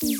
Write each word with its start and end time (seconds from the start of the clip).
Velkommen 0.00 0.10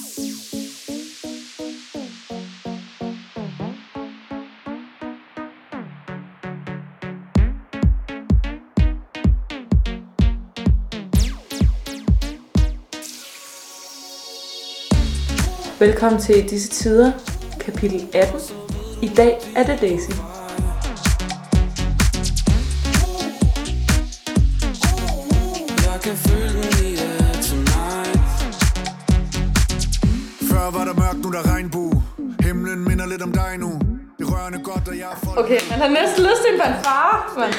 til 16.21 16.51
disse 16.51 16.69
tider, 16.69 17.13
kapitel 17.61 18.09
18. 18.15 18.41
I 19.03 19.11
dag 19.17 19.39
er 19.57 19.67
det 19.67 19.81
Daisy. 19.81 20.38
Okay, 35.39 35.61
man 35.71 35.79
har 35.79 35.89
næsten 35.89 36.23
lyst 36.25 36.43
til 36.45 36.55
en 36.55 36.61
fanfare, 36.61 37.39
man. 37.39 37.53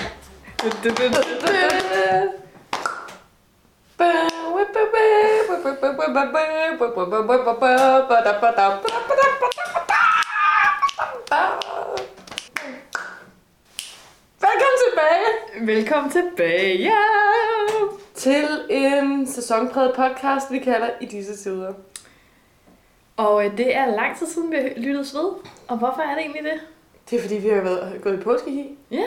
Velkommen 14.39 14.79
tilbage 14.85 15.65
Velkommen 15.65 16.11
tilbage, 16.11 16.91
til 18.15 18.47
en 18.69 19.27
sæsonpræget 19.27 19.93
podcast, 19.95 20.51
vi 20.51 20.59
kalder 20.59 20.89
I 21.01 21.05
disse 21.05 21.35
tider. 21.35 21.73
Og 23.17 23.45
øh, 23.45 23.57
det 23.57 23.75
er 23.75 23.85
lang 23.85 24.17
tid 24.17 24.27
siden, 24.27 24.51
vi 24.51 24.55
har 24.55 24.69
lyttet 24.77 25.07
ved. 25.07 25.33
Og 25.67 25.77
hvorfor 25.77 26.01
er 26.01 26.15
det 26.15 26.19
egentlig 26.19 26.43
det? 26.43 26.59
Det 27.09 27.17
er 27.17 27.21
fordi, 27.21 27.35
vi 27.35 27.49
har 27.49 27.61
været 27.61 28.01
gået 28.01 28.13
i 28.19 28.23
påskehi. 28.23 28.77
Ja. 28.91 29.03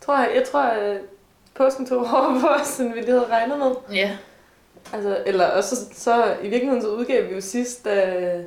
Tror 0.00 0.18
jeg, 0.18 0.30
jeg 0.34 0.44
tror, 0.48 0.60
at 0.62 1.00
påsken 1.54 1.86
tog 1.86 1.98
over 2.14 2.40
på 2.40 2.46
os, 2.46 2.80
end 2.80 2.92
vi 2.94 3.00
lige 3.00 3.10
havde 3.10 3.26
regnet 3.26 3.58
med. 3.58 3.70
Ja. 3.96 4.16
Altså, 4.92 5.22
eller 5.26 5.46
også 5.46 5.76
så, 5.76 5.82
så 5.94 6.36
i 6.42 6.48
virkeligheden 6.48 6.82
så 6.82 6.88
udgav 6.88 7.28
vi 7.28 7.34
jo 7.34 7.40
sidst, 7.40 7.84
da, 7.84 8.44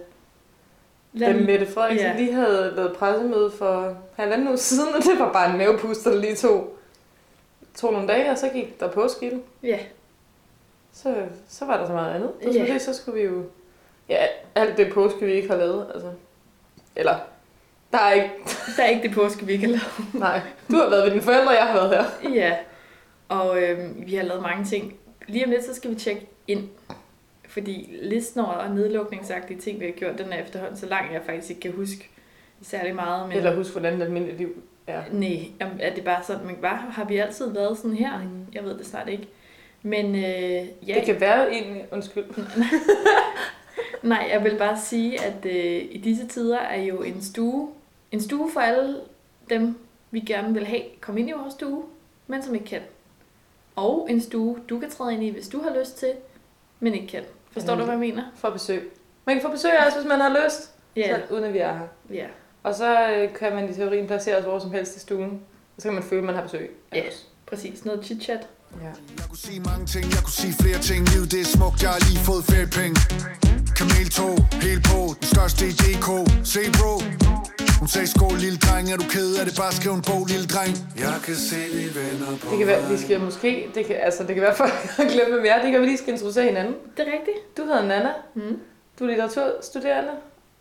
da 1.20 1.34
Mette 1.34 1.66
Frederiksen 1.66 2.08
ja. 2.10 2.18
lige 2.18 2.34
havde 2.34 2.74
lavet 2.76 2.94
pressemøde 2.98 3.52
for 3.52 3.98
halvanden 4.16 4.48
uge 4.48 4.58
siden, 4.58 4.94
og 4.96 5.04
det 5.04 5.20
var 5.20 5.34
bare 5.34 5.52
en 5.52 5.58
mavepuster, 5.58 6.12
der 6.12 6.18
lige 6.20 6.36
tog, 6.36 6.78
tog 7.76 7.94
nogle 7.94 8.08
dage, 8.08 8.32
og 8.32 8.38
så 8.38 8.50
gik 8.50 8.80
der 8.80 8.92
påske 8.92 9.32
i. 9.32 9.40
Ja. 9.68 9.80
Så, 10.94 11.16
så 11.50 11.66
var 11.66 11.78
der 11.78 11.88
så 11.88 11.94
meget 11.94 12.16
andet. 12.16 12.30
Og 12.46 12.52
Ja. 12.54 12.66
så, 12.68 12.74
det, 12.74 12.82
så 12.82 12.94
skulle 12.94 13.22
vi 13.22 13.26
jo... 13.28 13.44
Ja, 14.10 14.26
alt 14.56 14.78
det 14.78 14.94
påske, 14.94 15.26
vi 15.26 15.34
ikke 15.34 15.50
har 15.50 15.58
lavet, 15.58 15.88
altså. 15.94 16.10
Eller, 16.96 17.16
der 17.92 17.98
er 17.98 18.12
ikke... 18.14 18.30
Der 18.78 18.84
er 18.84 18.88
ikke 18.88 19.08
det 19.08 19.12
påske, 19.16 19.46
vi 19.46 19.54
ikke 19.54 19.66
har 19.66 19.72
lavet. 19.72 20.14
Nej, 20.14 20.42
du 20.72 20.76
har 20.76 20.90
været 20.90 21.04
ved 21.04 21.12
dine 21.12 21.22
forældre, 21.22 21.52
jeg 21.52 21.64
har 21.64 21.74
været 21.74 22.06
her. 22.22 22.30
Ja. 22.30 22.56
Og 23.30 23.62
øh, 23.62 24.08
vi 24.08 24.16
har 24.16 24.24
lavet 24.24 24.42
mange 24.42 24.66
ting. 24.66 24.94
Lige 25.28 25.46
om 25.46 25.52
lidt, 25.52 25.66
så 25.66 25.76
skal 25.76 25.90
vi 25.90 25.96
tjekke 25.96 26.28
ind. 26.48 26.70
Fordi 27.48 27.98
listen 28.02 28.42
over 28.42 28.74
nedlukningsagtige 28.74 29.60
ting, 29.60 29.80
vi 29.80 29.86
har 29.86 29.92
gjort, 29.92 30.18
den 30.18 30.34
er 30.34 30.44
efterhånden 30.44 30.78
så 30.78 30.86
lang, 30.86 31.14
jeg 31.14 31.22
faktisk 31.26 31.50
ikke 31.50 31.62
kan 31.62 31.72
huske 31.72 32.10
særlig 32.62 32.96
meget. 32.96 33.28
Men... 33.28 33.38
Eller 33.38 33.56
husk, 33.56 33.72
hvordan 33.72 33.94
et 33.94 34.02
almindeligt 34.04 34.38
liv 34.38 34.64
er. 34.88 35.02
Nej, 35.12 35.52
er 35.80 35.94
det 35.96 36.04
bare 36.04 36.24
sådan, 36.24 36.46
man 36.46 36.56
var, 36.62 36.76
har 36.92 37.06
vi 37.06 37.18
altid 37.18 37.54
været 37.54 37.78
sådan 37.78 37.94
her? 37.94 38.12
Jeg 38.54 38.64
ved 38.64 38.78
det 38.78 38.86
snart 38.86 39.10
ikke. 39.10 39.28
Men 39.82 40.16
øh, 40.16 40.68
ja, 40.88 40.94
Det 40.96 41.04
kan 41.06 41.22
være 41.22 41.52
egentlig... 41.54 41.86
Undskyld. 41.92 42.24
Nej, 44.04 44.30
jeg 44.34 44.44
vil 44.44 44.58
bare 44.58 44.78
sige, 44.80 45.22
at 45.22 45.46
øh, 45.46 45.86
i 45.92 46.02
disse 46.04 46.28
tider 46.28 46.60
er 46.60 46.82
jo 46.82 47.02
en 47.02 47.22
stue, 47.22 47.70
en 48.12 48.22
stue 48.22 48.52
for 48.54 48.60
alle 48.60 48.96
dem, 49.50 49.78
vi 50.12 50.20
gerne 50.20 50.54
vil 50.54 50.66
have, 50.66 50.82
kom 51.02 51.18
ind 51.18 51.30
i 51.30 51.32
vores 51.32 51.54
stue, 51.54 51.84
men 52.28 52.44
som 52.44 52.56
ikke 52.56 52.66
kan. 52.68 52.82
Og 53.76 54.08
en 54.10 54.22
stue, 54.22 54.58
du 54.70 54.80
kan 54.80 54.90
træde 54.92 55.14
ind 55.14 55.24
i, 55.24 55.30
hvis 55.30 55.48
du 55.48 55.62
har 55.62 55.80
lyst 55.80 55.98
til, 56.00 56.12
men 56.80 56.94
ikke 56.94 57.08
kan. 57.08 57.24
Forstår 57.52 57.74
Mm. 57.74 57.80
du, 57.80 57.86
hvad 57.86 57.94
jeg 57.94 58.00
mener? 58.00 58.24
For 58.36 58.50
besøg. 58.50 58.92
Man 59.26 59.36
kan 59.36 59.42
få 59.44 59.52
besøg 59.52 59.72
os, 59.88 59.94
hvis 59.94 60.06
man 60.08 60.20
har 60.22 60.30
lyst. 60.46 60.72
Ja, 60.96 61.16
Så, 61.28 61.34
uden 61.34 61.44
at 61.44 61.54
vi 61.54 61.60
er 61.60 61.74
her. 61.78 61.88
ja. 62.14 62.26
Og 62.64 62.76
så 62.76 63.10
øh, 63.12 63.34
kan 63.36 63.56
man 63.56 63.70
i 63.70 63.74
teorien 63.74 64.08
placere 64.08 64.38
os 64.38 64.44
hvor 64.44 64.60
som 64.60 64.72
helst 64.72 64.96
i 64.96 65.00
stuen. 65.00 65.30
Og 65.76 65.82
så 65.82 65.84
kan 65.84 65.94
man 65.94 66.04
føle, 66.04 66.20
at 66.20 66.26
man 66.26 66.36
har 66.36 66.42
besøg. 66.44 66.72
Ja. 66.94 67.08
os. 67.08 67.28
præcis. 67.48 67.86
Noget 67.86 68.06
chit-chat. 68.06 68.48
ja. 68.82 68.86
Jeg 69.18 69.26
kunne 69.28 69.38
sige 69.38 69.60
mange 69.60 69.86
ting, 69.86 70.06
jeg 70.06 70.20
kunne 70.24 70.34
sige 70.44 70.54
flere 70.54 70.80
ting 70.80 71.10
Livet 71.10 71.32
det 71.32 71.42
er 71.42 71.46
smukt, 71.46 71.84
jeg 71.84 71.90
har 71.90 72.00
lige 72.10 72.20
fået 72.30 72.44
feriepenge 72.52 73.00
Kameltog, 73.80 74.36
helt 74.68 74.84
på, 74.92 75.00
den 75.20 75.24
største 75.34 75.64
i 75.68 75.72
DK 75.72 76.08
Se 76.54 76.60
bro, 76.80 76.94
hun 77.80 77.88
sagde 77.88 78.08
skål 78.08 78.38
lille 78.46 78.58
dreng 78.66 78.86
Er 78.94 78.98
du 78.98 79.04
ked 79.16 79.30
af 79.40 79.46
det, 79.48 79.54
bare 79.62 79.72
skriv 79.80 79.92
en 80.00 80.02
bog 80.12 80.24
lille 80.34 80.48
dreng 80.54 80.72
Jeg 81.06 81.16
kan 81.26 81.36
se 81.50 81.56
vi 81.78 81.86
vender 82.00 82.32
på 82.42 82.46
Det 82.52 82.58
kan 82.58 82.68
være, 82.68 82.82
vi 82.92 82.98
skal 82.98 83.20
måske, 83.20 83.52
det 83.76 83.86
kan, 83.86 83.96
altså 84.08 84.24
det 84.24 84.34
kan 84.36 84.44
være, 84.44 84.56
folk 84.56 84.72
har 84.98 85.04
glemt, 85.14 85.30
hvem 85.32 85.44
vi 85.44 85.48
er. 85.48 85.62
Det 85.64 85.72
kan 85.72 85.82
vi 85.82 85.86
lige 85.86 85.98
skal 85.98 86.14
introducere 86.14 86.46
hinanden. 86.46 86.76
Det 86.98 87.08
er 87.08 87.12
rigtigt. 87.18 87.40
Du 87.58 87.62
hedder 87.64 87.82
Nana, 87.92 88.12
Mm. 88.36 88.60
du 89.00 89.04
er 89.04 89.08
litteraturstuderende, 89.08 90.12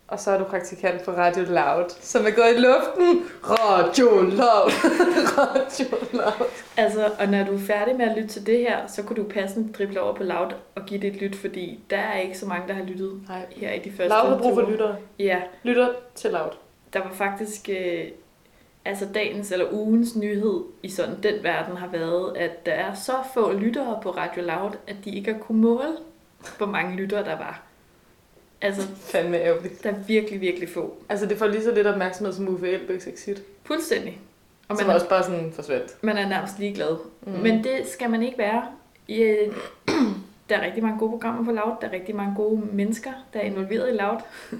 og 0.07 0.19
så 0.19 0.31
er 0.31 0.37
du 0.37 0.43
praktikant 0.43 1.03
på 1.05 1.11
Radio 1.11 1.43
Loud, 1.43 1.85
som 2.01 2.25
er 2.25 2.29
gået 2.31 2.53
i 2.55 2.59
luften. 2.59 3.07
Radio 3.43 4.09
Loud. 4.21 4.71
Radio 5.39 5.85
Loud. 6.13 6.47
Altså, 6.77 7.11
og 7.19 7.27
når 7.27 7.43
du 7.43 7.53
er 7.55 7.59
færdig 7.67 7.95
med 7.95 8.05
at 8.09 8.17
lytte 8.17 8.29
til 8.29 8.45
det 8.45 8.59
her, 8.59 8.77
så 8.87 9.01
kunne 9.03 9.23
du 9.23 9.29
passende 9.29 9.73
drible 9.73 10.01
over 10.01 10.15
på 10.15 10.23
Loud 10.23 10.51
og 10.75 10.85
give 10.85 11.01
det 11.01 11.07
et 11.15 11.21
lyt, 11.21 11.35
fordi 11.35 11.79
der 11.89 11.97
er 11.97 12.19
ikke 12.19 12.37
så 12.37 12.45
mange, 12.45 12.67
der 12.67 12.73
har 12.73 12.83
lyttet 12.83 13.21
Nej. 13.29 13.39
her 13.51 13.71
i 13.71 13.79
de 13.79 13.89
første 13.91 14.07
Loud 14.09 14.29
har 14.29 14.37
brug 14.37 14.55
for 14.55 14.69
lyttere. 14.71 14.95
Ja, 15.19 15.37
Lytter 15.63 15.87
til 16.15 16.31
Loud. 16.31 16.51
Der 16.93 16.99
var 17.03 17.11
faktisk... 17.13 17.69
Øh, 17.69 18.05
altså 18.85 19.07
dagens 19.13 19.51
eller 19.51 19.65
ugens 19.71 20.15
nyhed 20.15 20.63
i 20.83 20.89
sådan 20.89 21.23
den 21.23 21.43
verden 21.43 21.77
har 21.77 21.87
været, 21.87 22.37
at 22.37 22.65
der 22.65 22.71
er 22.71 22.93
så 22.93 23.13
få 23.33 23.51
lyttere 23.53 23.99
på 24.03 24.11
Radio 24.11 24.41
Loud, 24.43 24.71
at 24.87 24.95
de 25.05 25.15
ikke 25.15 25.33
har 25.33 25.39
kunnet 25.39 25.61
måle, 25.61 25.97
hvor 26.57 26.65
mange 26.65 26.95
lyttere 26.95 27.23
der 27.25 27.37
var. 27.37 27.61
Altså, 28.61 28.87
Fandme 28.95 29.37
ærgerligt. 29.37 29.83
der 29.83 29.89
er 29.89 29.95
virkelig, 30.07 30.41
virkelig 30.41 30.69
få. 30.69 30.95
Altså 31.09 31.25
det 31.25 31.37
får 31.37 31.47
lige 31.47 31.63
så 31.63 31.71
lidt 31.73 31.87
opmærksomhed 31.87 32.33
som 32.33 32.47
Uffe 32.47 32.69
Elbæks 32.69 33.07
exit. 33.07 33.43
Fuldstændig. 33.63 34.19
Og 34.67 34.77
Som 34.77 34.87
man, 34.87 34.95
også 34.95 35.09
bare 35.09 35.23
sådan 35.23 35.51
forsvandt. 35.53 36.03
man 36.03 36.17
er 36.17 36.29
nærmest 36.29 36.59
ligeglad. 36.59 36.97
Mm. 37.21 37.31
Mm. 37.33 37.39
Men 37.39 37.63
det 37.63 37.87
skal 37.87 38.09
man 38.09 38.23
ikke 38.23 38.37
være. 38.37 38.65
I, 39.07 39.21
øh, 39.21 39.53
der 40.49 40.57
er 40.57 40.65
rigtig 40.65 40.83
mange 40.83 40.99
gode 40.99 41.11
programmer 41.11 41.45
på 41.45 41.51
Loud. 41.51 41.75
Der 41.81 41.87
er 41.87 41.91
rigtig 41.91 42.15
mange 42.15 42.35
gode 42.35 42.61
mennesker, 42.73 43.11
der 43.33 43.39
er 43.39 43.43
involveret 43.43 43.89
i 43.89 43.97
Loud. 43.97 44.19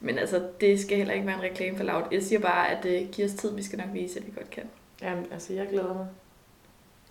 Men 0.00 0.18
altså, 0.18 0.42
det 0.60 0.80
skal 0.80 0.96
heller 0.96 1.14
ikke 1.14 1.26
være 1.26 1.36
en 1.36 1.42
reklame 1.42 1.76
for 1.76 1.84
Loud. 1.84 2.02
Jeg 2.12 2.22
siger 2.22 2.38
bare, 2.38 2.70
at 2.70 2.84
øh, 2.86 3.08
giv 3.12 3.24
os 3.24 3.32
tid, 3.32 3.54
vi 3.56 3.62
skal 3.62 3.78
nok 3.78 3.88
vise, 3.92 4.18
at 4.18 4.26
vi 4.26 4.32
godt 4.36 4.50
kan. 4.50 4.62
Jamen, 5.02 5.26
altså 5.32 5.52
jeg 5.52 5.66
glæder 5.70 5.94
mig. 5.94 6.06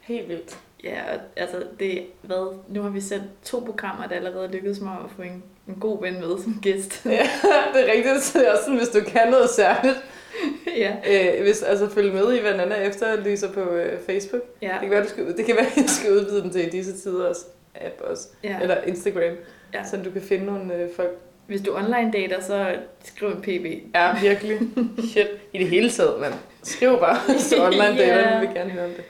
Helt 0.02 0.30
vildt. 0.30 0.58
Ja, 0.84 1.14
og 1.14 1.20
altså, 1.36 1.64
det 1.80 2.06
hvad, 2.22 2.58
nu 2.68 2.82
har 2.82 2.90
vi 2.90 3.02
sendt 3.02 3.24
to 3.44 3.60
programmer, 3.60 4.08
der 4.08 4.16
allerede 4.16 4.48
lykkedes 4.48 4.82
mig 4.82 4.94
at 5.06 5.12
få 5.16 5.22
en, 5.22 5.44
en 5.68 5.76
god 5.80 6.02
ven 6.02 6.14
med 6.14 6.44
som 6.44 6.60
gæst. 6.62 7.02
Ja, 7.06 7.28
det 7.74 7.90
er 7.90 7.94
rigtigt. 7.94 8.24
Så 8.24 8.40
det 8.40 8.48
er 8.48 8.52
også 8.52 8.64
sådan, 8.64 8.78
hvis 8.78 8.90
du 8.90 9.00
kan 9.08 9.30
noget 9.32 9.50
særligt. 9.50 9.98
ja. 10.84 10.96
Øh, 11.08 11.42
hvis, 11.44 11.64
altså 11.64 11.90
følg 11.90 12.14
med 12.14 12.34
i, 12.34 12.42
hvad 12.42 12.58
Nana 12.58 12.76
efterlyser 12.76 13.52
på 13.52 13.62
øh, 13.62 14.00
Facebook. 14.02 14.42
Ja, 14.62 14.68
Det 14.68 14.82
kan 14.82 14.90
være, 14.90 15.04
du 15.04 15.10
skal, 15.10 15.38
det 15.38 15.46
kan 15.46 15.56
være, 15.56 15.66
jeg 15.78 15.90
skal 15.90 16.12
udvide 16.12 16.42
den 16.42 16.52
til 16.52 16.68
i 16.68 16.70
disse 16.70 16.98
tider 16.98 17.30
også. 17.30 17.46
App 17.76 18.02
også. 18.02 18.28
ja. 18.44 18.60
Eller 18.62 18.82
Instagram. 18.82 19.36
Ja. 19.74 19.84
Så 19.84 19.98
du 20.06 20.12
kan 20.12 20.22
finde 20.22 20.46
nogle 20.46 20.76
øh, 20.76 20.90
folk. 20.96 21.18
Hvis 21.48 21.62
du 21.62 21.76
online 21.76 22.12
dater, 22.14 22.42
så 22.42 22.76
skriv 23.04 23.28
en 23.30 23.42
pb. 23.42 23.66
Ja, 23.96 24.20
virkelig. 24.22 24.60
Shit. 25.12 25.28
I 25.54 25.58
det 25.58 25.68
hele 25.70 25.90
taget, 25.90 26.20
mand. 26.22 26.34
Skriv 26.64 27.00
bare, 27.00 27.18
hvis 27.34 27.54
du 27.58 27.64
online 27.64 27.98
dater, 27.98 28.18
Ja. 28.30 28.40
vi 28.40 28.46
vil 28.48 28.56
gerne 28.56 28.70
høre 28.72 28.86
om 28.86 28.92
det. 28.92 29.04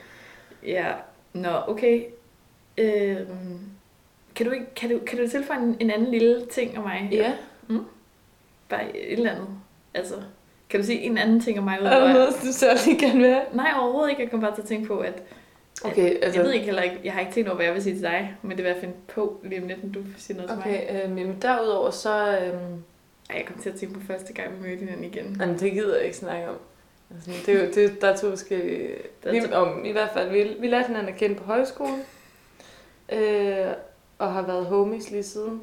Ja, 0.64 0.86
nå, 1.34 1.50
okay. 1.68 2.04
Øhm, 2.78 3.60
kan, 4.36 4.46
du, 4.46 4.52
kan, 4.76 4.90
du, 4.90 5.00
kan 5.08 5.18
du 5.20 5.28
tilføje 5.28 5.60
en, 5.60 5.78
en 5.80 5.92
anden 5.92 6.12
lille 6.12 6.46
ting 6.52 6.78
om 6.78 6.84
mig? 6.84 7.10
Ja. 7.12 7.32
Bare 8.70 8.98
et 8.98 9.14
eller 9.14 9.32
andet. 9.32 9.48
Altså, 9.94 10.14
kan 10.70 10.80
du 10.80 10.86
sige 10.86 11.00
en 11.00 11.18
anden 11.18 11.40
ting 11.42 11.58
om 11.58 11.64
mig? 11.64 11.78
Er 11.82 12.00
der 12.00 12.14
noget, 12.14 12.30
du 12.44 12.52
særligt 12.52 13.00
gerne 13.00 13.18
vil 13.20 13.28
have? 13.30 13.42
Nej, 13.54 13.72
overhovedet 13.80 14.10
ikke. 14.10 14.22
Jeg 14.22 14.32
kom 14.32 14.42
bare 14.42 14.56
til 14.56 14.62
at 14.62 14.68
tænke 14.68 14.88
på, 14.88 14.98
at... 15.00 15.24
Okay, 15.84 16.10
altså... 16.10 16.20
altså... 16.22 16.40
Jeg 16.40 16.46
ved 16.46 16.54
ikke 16.54 16.66
heller 16.66 16.82
ikke, 16.82 17.00
jeg 17.04 17.14
har 17.14 17.20
ikke 17.20 17.32
tænkt 17.32 17.50
over, 17.50 17.56
hvad 17.56 17.66
jeg 17.66 17.74
vil 17.74 17.84
sige 17.84 17.96
til 17.96 18.04
dig, 18.04 18.36
men 18.42 18.58
det 18.58 18.66
vil 18.66 18.72
jeg 18.72 18.80
finde 18.80 18.96
på 19.08 19.40
lige 19.44 19.62
om 19.62 19.68
lidt, 19.68 19.84
når 19.84 19.94
du 19.94 20.04
siger 20.18 20.38
noget 20.38 20.50
til 20.50 20.58
mig. 20.58 20.88
Okay, 20.88 21.04
øh, 21.04 21.12
men 21.12 21.42
derudover 21.42 21.90
så... 21.90 22.40
Øh, 22.40 22.54
Ej, 23.30 23.36
jeg 23.38 23.46
kom 23.46 23.62
til 23.62 23.70
at 23.70 23.76
tænke 23.76 24.00
på 24.00 24.06
første 24.08 24.34
gang, 24.34 24.58
vi 24.58 24.68
mødte 24.68 24.80
hinanden 24.80 25.04
igen. 25.04 25.38
jamen, 25.40 25.60
det 25.60 25.72
gider 25.72 25.96
jeg 25.96 26.06
ikke 26.06 26.18
snakke 26.18 26.50
om. 26.50 26.58
Altså, 27.16 27.32
det 27.46 27.56
er 27.56 27.64
jo, 27.64 27.72
det, 27.72 28.02
der 28.02 28.08
er 28.08 28.16
to 28.16 28.30
forskellige... 28.30 28.96
Der 29.24 29.30
er 29.30 29.48
Vi, 29.48 29.54
om, 29.54 29.86
I 29.86 29.92
hvert 29.92 30.10
fald, 30.14 30.30
vi, 30.30 30.56
vi 30.60 30.68
lærte 30.68 30.88
hinanden 30.88 31.14
at 31.14 31.20
kende 31.20 31.36
på 31.36 31.44
højskolen. 31.44 32.02
Øh, 33.12 33.68
og 34.18 34.34
har 34.34 34.42
været 34.42 34.66
homies 34.66 35.12
lige 35.12 35.24
siden. 35.24 35.62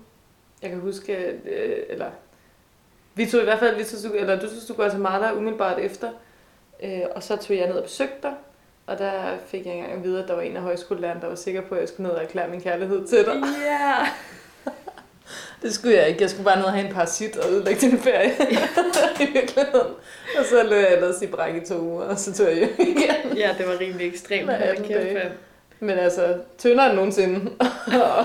Jeg 0.63 0.71
kan 0.71 0.81
huske, 0.81 1.17
at, 1.17 1.35
øh, 1.45 1.83
eller 1.89 2.11
vi 3.15 3.27
tog 3.27 3.41
i 3.41 3.45
hvert 3.45 3.59
fald, 3.59 3.77
vi 3.77 3.85
tog, 3.85 4.17
eller 4.17 4.41
du 4.41 4.47
tog 4.47 4.63
til 4.67 4.75
Guatemala 4.75 5.33
umiddelbart 5.33 5.79
efter, 5.79 6.11
øh, 6.83 7.01
og 7.15 7.23
så 7.23 7.37
tog 7.37 7.57
jeg 7.57 7.67
ned 7.67 7.77
og 7.77 7.85
besøgte 7.85 8.17
dig, 8.23 8.35
og 8.87 8.99
der 8.99 9.37
fik 9.47 9.67
jeg 9.67 9.75
engang 9.75 9.93
at 9.93 10.05
vide, 10.05 10.23
at 10.23 10.29
der 10.29 10.35
var 10.35 10.43
en 10.43 10.57
af 10.57 10.63
højskolelærerne, 10.63 11.21
der 11.21 11.29
var 11.29 11.35
sikker 11.35 11.61
på, 11.61 11.75
at 11.75 11.81
jeg 11.81 11.89
skulle 11.89 12.09
ned 12.09 12.17
og 12.17 12.23
erklære 12.23 12.49
min 12.49 12.61
kærlighed 12.61 13.07
til 13.07 13.25
dig. 13.25 13.35
Ja! 13.65 13.95
Det 15.63 15.75
skulle 15.75 15.97
jeg 15.97 16.09
ikke. 16.09 16.23
Jeg 16.23 16.31
skulle 16.31 16.45
bare 16.45 16.57
ned 16.57 16.65
og 16.65 16.73
have 16.73 16.87
en 16.87 16.93
parasit 16.93 17.37
og 17.37 17.51
ødelægge 17.51 17.81
din 17.81 17.99
ferie. 17.99 18.33
I 19.29 19.33
virkeligheden. 19.33 19.93
Og 20.39 20.45
så 20.45 20.63
løb 20.63 20.73
jeg 20.73 20.95
ellers 20.95 21.23
i 21.23 21.27
bræk 21.27 21.63
i 21.63 21.67
to 21.67 21.79
uger, 21.79 22.05
og 22.05 22.19
så 22.19 22.35
tog 22.35 22.47
jeg 22.47 22.57
hjem 22.57 22.75
igen. 22.79 23.37
Ja, 23.37 23.55
det 23.59 23.67
var 23.69 23.81
rimelig 23.81 24.09
ekstremt. 24.09 24.51
Hold 24.51 24.63
18 24.63 24.85
kæft. 24.85 25.33
Men 25.81 25.99
altså, 25.99 26.37
tyndere 26.59 26.87
end 26.87 26.95
nogensinde. 26.95 27.51
og, 27.87 28.25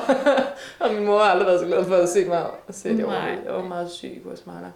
og 0.79 0.93
min 0.93 1.05
mor 1.05 1.19
har 1.19 1.31
aldrig 1.31 1.47
været 1.47 1.59
så 1.59 1.65
glad 1.65 1.85
for 1.85 1.95
at 1.95 2.09
se 2.09 2.25
mig 2.25 2.45
at 2.67 2.75
se 2.75 2.97
det 2.97 3.07
var 3.07 3.63
meget 3.67 3.91
syg 3.91 4.07
i 4.07 4.19
Guatemala. 4.23 4.67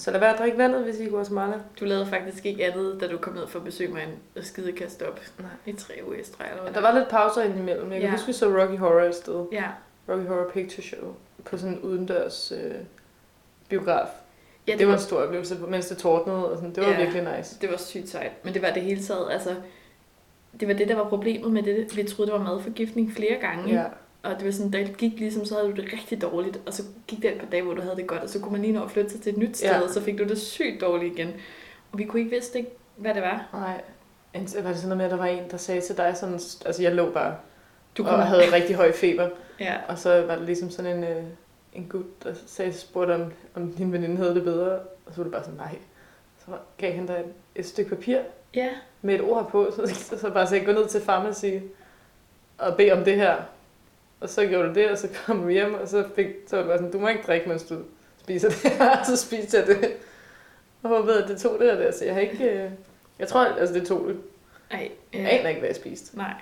Så 0.00 0.10
lad 0.10 0.20
være 0.20 0.32
at 0.32 0.38
drikke 0.38 0.58
vandet, 0.58 0.82
hvis 0.84 0.98
I 1.00 1.04
i 1.04 1.08
Guatemala. 1.08 1.54
Du 1.80 1.84
lavede 1.84 2.06
faktisk 2.06 2.46
ikke 2.46 2.64
andet, 2.66 3.00
da 3.00 3.06
du 3.08 3.18
kom 3.18 3.34
ned 3.34 3.46
for 3.46 3.58
at 3.58 3.64
besøge 3.64 3.92
mig, 3.92 4.08
at 4.36 4.46
skide 4.46 4.72
kaste 4.72 5.08
op 5.08 5.20
Nej. 5.38 5.48
i 5.66 5.72
tre 5.72 5.94
uger 6.06 6.16
i 6.18 6.24
streg. 6.24 6.46
Eller 6.50 6.62
hvad 6.62 6.72
Der 6.72 6.80
var 6.80 6.98
lidt 6.98 7.08
pauser 7.08 7.42
indimellem. 7.42 7.92
Jeg 7.92 8.00
kan 8.00 8.08
Ja. 8.08 8.10
huske, 8.16 8.26
vi 8.26 8.32
så 8.32 8.46
Rocky 8.62 8.78
Horror 8.78 9.00
et 9.00 9.14
sted. 9.14 9.46
Ja, 9.52 9.64
Rocky 10.08 10.26
Horror 10.28 10.50
Picture 10.50 10.82
Show. 10.82 11.14
På 11.44 11.58
sådan 11.58 11.74
en 11.74 11.80
udendørs 11.80 12.52
øh, 12.52 12.74
biograf. 13.68 14.06
ja 14.66 14.72
det, 14.72 14.78
det 14.78 14.86
var 14.88 14.94
en 14.94 15.00
stor 15.00 15.20
oplevelse, 15.20 15.56
mens 15.68 15.88
det 15.88 15.98
tordnede. 15.98 16.50
Og 16.50 16.56
sådan. 16.56 16.74
Det 16.74 16.82
var 16.84 16.90
Ja. 16.90 16.96
virkelig 17.00 17.36
nice. 17.38 17.58
det 17.60 17.70
var 17.70 17.76
sygt 17.76 18.08
sejt. 18.08 18.32
Men 18.44 18.54
det 18.54 18.62
var 18.62 18.70
det 18.70 18.82
hele 18.82 19.02
taget, 19.02 19.26
altså... 19.32 19.54
Det 20.60 20.68
var 20.68 20.74
det, 20.74 20.88
der 20.88 20.94
var 20.94 21.08
problemet 21.08 21.52
med 21.52 21.62
det. 21.62 21.96
Vi 21.96 22.02
troede, 22.04 22.30
det 22.32 22.40
var 22.40 22.44
madforgiftning 22.54 23.12
flere 23.12 23.34
gange. 23.40 23.74
Ja. 23.74 23.84
Og 24.22 24.36
det 24.38 24.44
var 24.44 24.50
sådan, 24.52 24.70
da 24.70 24.78
det 24.78 24.96
gik 24.96 25.12
ligesom, 25.20 25.44
så 25.44 25.54
havde 25.54 25.66
du 25.68 25.76
det 25.82 25.92
rigtig 25.92 26.22
dårligt. 26.22 26.60
Og 26.66 26.72
så 26.72 26.82
gik 27.06 27.22
der 27.22 27.30
et 27.30 27.38
par 27.40 27.46
dage, 27.46 27.62
hvor 27.62 27.74
du 27.74 27.80
havde 27.82 27.96
det 27.96 28.06
godt. 28.06 28.22
Og 28.22 28.28
så 28.28 28.38
kunne 28.40 28.52
man 28.52 28.60
lige 28.62 28.72
nå 28.72 28.84
at 28.84 28.90
flytte 28.90 29.10
sig 29.10 29.20
til 29.20 29.32
et 29.32 29.38
nyt 29.38 29.56
sted, 29.56 29.68
Ja. 29.68 29.80
og 29.80 29.90
så 29.90 30.00
fik 30.02 30.18
du 30.18 30.24
det 30.24 30.38
sygt 30.38 30.80
dårligt 30.80 31.18
igen. 31.18 31.28
Og 31.92 31.98
vi 31.98 32.04
kunne 32.04 32.20
ikke 32.20 32.30
vidste 32.30 32.58
ikke, 32.58 32.70
hvad 32.96 33.14
det 33.14 33.22
var. 33.22 33.48
Nej. 33.52 33.80
Var 34.34 34.40
det 34.42 34.76
sådan 34.76 34.82
noget 34.82 34.96
med, 34.96 35.04
at 35.04 35.10
der 35.10 35.16
var 35.16 35.26
en, 35.26 35.50
der 35.50 35.56
sagde 35.56 35.80
til 35.80 35.96
dig 35.96 36.16
sådan... 36.16 36.34
Altså, 36.66 36.82
jeg 36.82 36.94
lå 36.94 37.10
bare 37.10 37.36
Du 37.98 38.04
og 38.06 38.26
havde 38.26 38.42
rigtig 38.56 38.76
høj 38.76 38.92
feber. 38.92 39.28
Ja, 39.60 39.74
Og 39.88 39.98
så 39.98 40.22
var 40.22 40.34
der 40.36 40.44
ligesom 40.44 40.70
sådan 40.70 40.96
en, 40.96 41.04
øh, 41.04 41.22
en 41.72 41.88
gut, 41.88 42.24
der 42.24 42.34
sagde, 42.46 42.72
spurgte 42.72 43.14
om, 43.14 43.32
om 43.54 43.72
din 43.72 43.92
veninde 43.92 44.16
havde 44.16 44.34
det 44.34 44.44
bedre. 44.44 44.72
Og 45.06 45.12
så 45.12 45.16
var 45.16 45.22
det 45.22 45.32
bare 45.32 45.44
sådan, 45.44 45.58
nej. 45.58 45.78
Så 46.38 46.50
gav 46.78 46.92
han 46.92 47.06
dig 47.06 47.14
et, 47.14 47.32
et 47.54 47.66
stykke 47.66 47.90
papir 47.90 48.18
ja, 48.54 48.68
med 49.02 49.14
et 49.14 49.20
ord 49.20 49.50
på. 49.50 49.70
Så, 49.76 49.94
så, 49.94 50.18
så 50.18 50.30
bare 50.30 50.46
sagde, 50.46 50.64
gå 50.64 50.72
ned 50.72 50.88
til 50.88 51.00
pharmacy 51.00 51.46
og 52.58 52.76
bed 52.76 52.90
om 52.90 53.04
det 53.04 53.16
her. 53.16 53.36
Og 54.20 54.28
så 54.28 54.46
gjorde 54.46 54.68
du 54.68 54.74
det, 54.74 54.90
og 54.90 54.98
så 54.98 55.08
kom 55.26 55.48
vi 55.48 55.52
hjem, 55.52 55.74
og 55.74 55.88
så, 55.88 56.04
fik, 56.16 56.26
så 56.46 56.56
var 56.56 56.62
det 56.62 56.68
bare 56.68 56.78
sådan, 56.78 56.92
du 56.92 56.98
må 56.98 57.08
ikke 57.08 57.22
drikke, 57.26 57.48
mens 57.48 57.62
du 57.62 57.78
spiser 58.18 58.48
det 58.48 58.56
her. 58.58 58.98
Og 58.98 59.06
så 59.10 59.16
spiste 59.16 59.56
jeg 59.58 59.66
det. 59.66 59.92
Og 60.82 60.88
håbede, 60.88 61.22
at 61.22 61.28
det 61.28 61.40
tog 61.40 61.58
det 61.58 61.66
her 61.70 61.78
der. 61.78 61.90
Så 61.92 62.04
jeg 62.04 62.14
har 62.14 62.20
ikke... 62.20 62.50
Øh, 62.50 62.70
jeg 63.18 63.28
tror, 63.28 63.44
altså 63.44 63.74
det 63.74 63.86
tog 63.86 64.08
det. 64.08 64.16
ej, 64.70 64.90
Jeg 65.12 65.20
ja. 65.20 65.28
aner 65.28 65.48
ikke, 65.48 65.58
hvad 65.58 65.68
jeg 65.68 65.76
spiste. 65.76 66.16
Nej. 66.16 66.34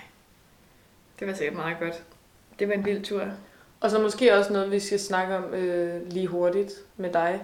Det 1.21 1.27
var 1.27 1.35
sikkert 1.35 1.57
meget 1.57 1.77
godt. 1.81 2.03
Det 2.59 2.69
var 2.69 2.75
en 2.75 2.85
vild 2.85 3.03
tur. 3.05 3.23
Og 3.81 3.91
så 3.91 3.99
måske 4.03 4.35
også 4.35 4.53
noget, 4.53 4.71
vi 4.71 4.81
skal 4.81 5.01
snakke 5.01 5.37
om 5.37 5.55
øh, 5.55 6.07
lige 6.11 6.27
hurtigt 6.27 6.73
med 6.97 7.13
dig. 7.13 7.43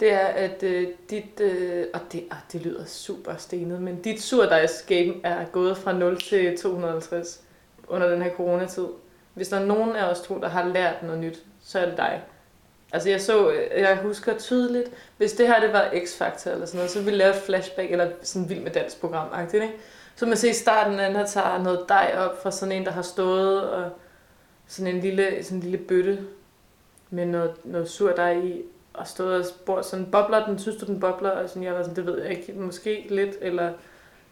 Det 0.00 0.12
er, 0.12 0.26
at 0.26 0.62
øh, 0.62 0.88
dit, 1.10 1.40
øh, 1.40 1.86
og 1.94 2.00
det, 2.12 2.24
ah, 2.30 2.36
det 2.52 2.62
lyder 2.62 2.84
super 2.84 3.36
stenet, 3.36 3.82
men 3.82 4.02
dit 4.02 4.22
surdejsgame 4.22 5.14
er 5.24 5.44
gået 5.44 5.76
fra 5.76 5.92
0 5.92 6.20
til 6.20 6.58
250 6.58 7.42
under 7.88 8.08
den 8.08 8.22
her 8.22 8.30
coronatid. 8.30 8.86
Hvis 9.34 9.48
der 9.48 9.56
er 9.60 9.66
nogen 9.66 9.96
af 9.96 10.04
os 10.04 10.20
to, 10.20 10.40
der 10.40 10.48
har 10.48 10.64
lært 10.64 11.02
noget 11.02 11.20
nyt, 11.20 11.38
så 11.62 11.78
er 11.78 11.86
det 11.86 11.96
dig. 11.96 12.22
Altså 12.92 13.10
jeg 13.10 13.20
så, 13.20 13.50
jeg 13.76 13.96
husker 13.96 14.38
tydeligt, 14.38 14.90
hvis 15.16 15.32
det 15.32 15.46
her 15.46 15.60
det 15.60 15.72
var 15.72 15.82
X-Factor 15.82 16.50
eller 16.50 16.66
sådan 16.66 16.78
noget, 16.78 16.90
så 16.90 16.98
ville 16.98 17.10
vi 17.10 17.16
lave 17.16 17.30
et 17.30 17.42
flashback, 17.42 17.90
eller 17.90 18.10
sådan 18.22 18.48
vild 18.48 18.60
med 18.60 18.70
dansk 18.70 19.00
program 19.00 19.28
ikke? 19.44 19.70
Så 20.16 20.26
man 20.26 20.36
ser 20.36 20.50
i 20.50 20.54
starten, 20.54 21.00
at 21.00 21.12
han 21.12 21.26
tager 21.26 21.62
noget 21.62 21.84
dej 21.88 22.14
op 22.16 22.42
fra 22.42 22.50
sådan 22.50 22.72
en, 22.72 22.84
der 22.84 22.90
har 22.90 23.02
stået 23.02 23.70
og 23.70 23.90
sådan 24.66 24.94
en 24.94 25.00
lille, 25.00 25.44
sådan 25.44 25.58
en 25.58 25.62
lille 25.62 25.78
bøtte 25.78 26.18
med 27.10 27.26
noget, 27.26 27.52
noget 27.64 27.88
sur 27.88 28.12
dej 28.12 28.40
i, 28.40 28.62
og 28.94 29.06
stået 29.06 29.36
og 29.36 29.44
spurgt 29.44 29.86
sådan, 29.86 30.10
bobler 30.10 30.46
den, 30.46 30.58
synes 30.58 30.76
du 30.76 30.86
den 30.86 31.00
bobler? 31.00 31.30
Og 31.30 31.48
sådan, 31.48 31.62
jeg 31.62 31.74
var 31.74 31.82
sådan, 31.82 31.96
det 31.96 32.06
ved 32.06 32.22
jeg 32.22 32.30
ikke, 32.30 32.52
måske 32.52 33.06
lidt, 33.08 33.36
eller 33.40 33.72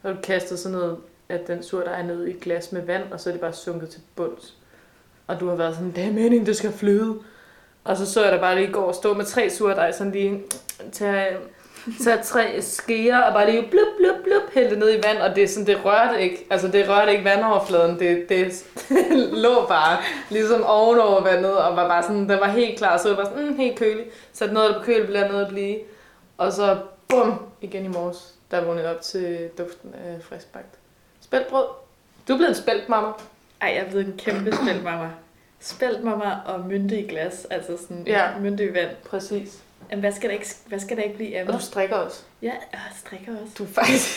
har 0.03 0.12
du 0.12 0.19
kastet 0.23 0.58
sådan 0.58 0.79
noget, 0.79 0.99
at 1.29 1.46
den 1.46 1.62
sur 1.62 1.82
dej 1.85 2.00
er 2.00 2.03
ned 2.03 2.26
i 2.26 2.31
et 2.31 2.41
glas 2.41 2.73
med 2.73 2.82
vand, 2.82 3.12
og 3.12 3.20
så 3.20 3.31
er 3.31 3.32
det 3.32 3.41
bare 3.41 3.53
sunket 3.53 3.91
til 3.91 4.00
bunds. 4.17 4.59
Og 5.31 5.41
du 5.41 5.49
har 5.49 5.56
været 5.56 5.75
sådan, 5.75 5.93
det 5.97 6.05
er 6.05 6.12
meningen, 6.12 6.47
det 6.47 6.56
skal 6.56 6.73
flyde. 6.73 7.19
Og 7.85 7.97
så 7.97 8.12
så 8.12 8.23
jeg 8.23 8.32
dig 8.32 8.41
bare 8.41 8.55
lige 8.55 8.69
i 8.69 8.73
går 8.73 8.93
stå 8.93 9.15
med 9.15 9.25
tre 9.25 9.50
surdej, 9.50 9.93
sådan 9.93 10.12
lige 10.12 10.43
tage, 10.93 11.27
tage 12.05 12.23
tre 12.23 12.62
skeer 12.62 13.19
og 13.19 13.32
bare 13.32 13.50
lige 13.50 13.69
blup, 13.71 13.87
blup, 13.97 14.25
blup, 14.25 14.55
hælde 14.55 14.79
ned 14.79 14.94
i 14.99 15.03
vand, 15.06 15.19
og 15.19 15.37
det, 15.37 15.44
er 15.44 15.49
sådan, 15.49 15.67
det 15.67 15.85
rørte 15.85 16.23
ikke, 16.23 16.47
altså 16.50 16.69
det 16.69 16.88
rørte 16.88 17.12
ikke 17.12 17.25
vandoverfladen, 17.25 17.99
det, 17.99 18.29
det 18.29 18.65
lå 19.44 19.67
bare 19.69 19.99
ligesom 20.31 20.65
ovenover 20.65 21.23
vandet, 21.23 21.56
og 21.56 21.77
var 21.77 21.88
bare 21.88 22.03
sådan, 22.03 22.29
den 22.29 22.41
var 22.41 22.49
helt 22.49 22.79
klar, 22.79 22.97
så 22.97 23.09
det 23.09 23.17
var 23.17 23.25
sådan 23.25 23.49
mm, 23.49 23.56
helt 23.56 23.79
kølig, 23.79 24.05
satte 24.32 24.55
noget 24.55 24.77
på 24.77 24.82
køl 24.82 25.06
bliver 25.06 25.29
noget 25.29 25.44
at 25.44 25.49
blive, 25.49 25.79
og 26.38 26.53
så 26.53 26.79
bum, 27.09 27.35
igen 27.61 27.85
i 27.85 27.88
morges, 27.88 28.35
der 28.50 28.65
vågnede 28.65 28.91
op 28.91 29.00
til 29.00 29.49
duften 29.59 29.94
af 29.94 30.23
friskbagt. 30.23 30.79
Spæltbrød. 31.21 31.65
Du 32.29 32.32
er 32.32 32.37
blevet 32.37 32.49
en 32.49 32.62
spæltmamma. 32.62 33.12
Ej, 33.60 33.72
jeg 33.76 33.86
blevet 33.90 34.06
en 34.06 34.14
kæmpe 34.18 34.52
spæltmamma. 34.52 35.10
Spæltmamma 35.60 36.36
og 36.46 36.60
mynte 36.60 37.00
i 37.00 37.08
glas, 37.08 37.44
altså 37.50 37.76
sådan 37.76 38.04
Ja. 38.06 38.38
mynte 38.38 38.64
i 38.64 38.74
vand. 38.74 38.90
Præcis. 39.10 39.62
Jamen, 39.90 40.00
hvad 40.00 40.12
skal 40.12 40.28
der 40.30 40.34
ikke, 40.34 40.46
hvad 40.66 40.78
skal 40.78 40.96
der 40.96 41.02
ikke 41.02 41.16
blive 41.16 41.38
af 41.38 41.46
Og 41.46 41.52
du 41.52 41.58
strikker 41.58 41.96
også. 41.96 42.22
Ja, 42.42 42.52
jeg 42.72 42.80
strikker 42.96 43.32
også. 43.42 43.54
Du 43.58 43.64
er 43.64 43.68
faktisk... 43.68 44.08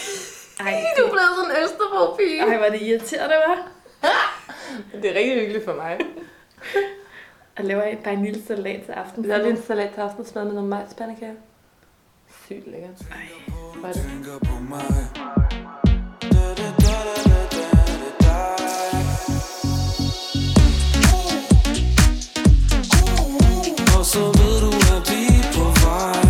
Ej, 0.60 0.84
Du 0.98 1.04
er 1.04 1.10
blevet 1.10 1.30
sådan 1.38 1.52
en 1.52 1.64
Østerbro-pige. 1.64 2.40
ej, 2.42 2.58
var 2.58 2.70
det 2.70 2.82
irriterende, 2.82 3.36
var? 3.48 3.68
Det 5.02 5.12
er 5.12 5.20
rigtig 5.20 5.40
hyggeligt 5.40 5.66
for 5.66 5.74
mig. 5.76 6.00
Og 7.58 7.64
laver 7.64 7.84
jeg 7.84 7.98
bare 8.04 8.14
en 8.14 8.26
lille 8.26 8.42
salat 8.48 8.84
til 8.86 8.92
aften. 8.92 9.24
Vi 9.24 9.30
har 9.30 9.38
lige 9.38 9.50
en 9.50 9.62
salat 9.62 9.94
til 9.94 10.02
aftensmad 10.02 10.46
med 10.46 10.54
noget 10.54 10.70
majspandekager. 10.70 11.34
Sygt 12.46 12.68
lækkert. 12.72 13.02
Ej. 13.12 13.28
Hvor 13.80 13.88
er 13.88 13.94
det? 13.94 14.04
Og 24.04 24.08
så 24.08 24.20
ved 24.20 24.56
du, 24.64 24.72
at 24.96 25.02
vi 25.12 25.20
er 25.40 25.46
på 25.56 25.66
vej 25.84 26.24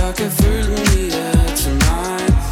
Jeg 0.00 0.14
kan 0.18 0.30
føle 0.40 0.76
den 0.76 0.86
i 1.02 1.04
er 1.26 1.46
tonight 1.62 2.44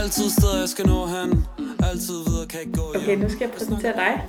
Altid 0.00 0.30
steder 0.30 0.58
jeg 0.60 0.68
skal 0.68 0.86
nå 0.86 1.06
hen 1.06 1.44
Altid 1.82 2.14
videre 2.26 2.46
kan 2.46 2.60
ikke 2.60 2.72
gå 2.72 2.82
Okay, 2.94 3.16
nu 3.16 3.28
skal 3.28 3.40
jeg 3.40 3.50
præsentere 3.50 3.92
dig. 3.92 4.24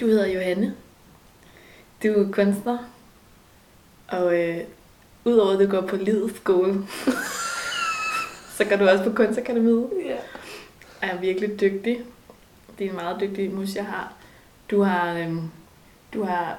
Du 0.00 0.06
hedder 0.06 0.26
Johanne. 0.26 0.74
Du 2.02 2.08
er 2.08 2.32
kunstner. 2.32 2.78
Og 4.08 4.40
øh, 4.40 4.58
udover 5.24 5.52
at 5.52 5.58
du 5.58 5.66
går 5.66 5.86
på 5.86 5.96
livets 5.96 6.36
skole, 6.36 6.74
så 8.56 8.64
går 8.64 8.76
du 8.76 8.88
også 8.88 9.04
på 9.04 9.10
kunstakademiet. 9.10 9.88
Ja. 10.04 10.16
er 11.02 11.20
virkelig 11.20 11.60
dygtig. 11.60 11.98
Det 12.78 12.86
er 12.86 12.90
en 12.90 12.96
meget 12.96 13.20
dygtig 13.20 13.54
mus, 13.54 13.74
jeg 13.74 13.86
har. 13.86 14.12
Du 14.70 14.82
har, 14.82 15.14
øhm, 15.18 15.50
du 16.14 16.24
har 16.24 16.58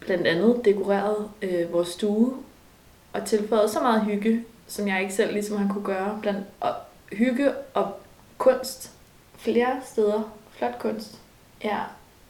blandt 0.00 0.26
andet 0.26 0.64
dekoreret 0.64 1.30
øh, 1.42 1.72
vores 1.72 1.88
stue 1.88 2.34
og 3.12 3.24
tilføjet 3.26 3.70
så 3.70 3.80
meget 3.80 4.04
hygge, 4.04 4.44
som 4.66 4.88
jeg 4.88 5.02
ikke 5.02 5.14
selv 5.14 5.32
ligesom 5.32 5.56
har 5.56 5.72
kunne 5.74 5.84
gøre. 5.84 6.18
Blandt 6.22 6.46
og 6.60 6.74
hygge 7.12 7.52
og 7.74 8.00
kunst 8.38 8.90
flere 9.38 9.80
steder. 9.84 10.34
Flot 10.50 10.78
kunst. 10.78 11.18
Ja, 11.64 11.78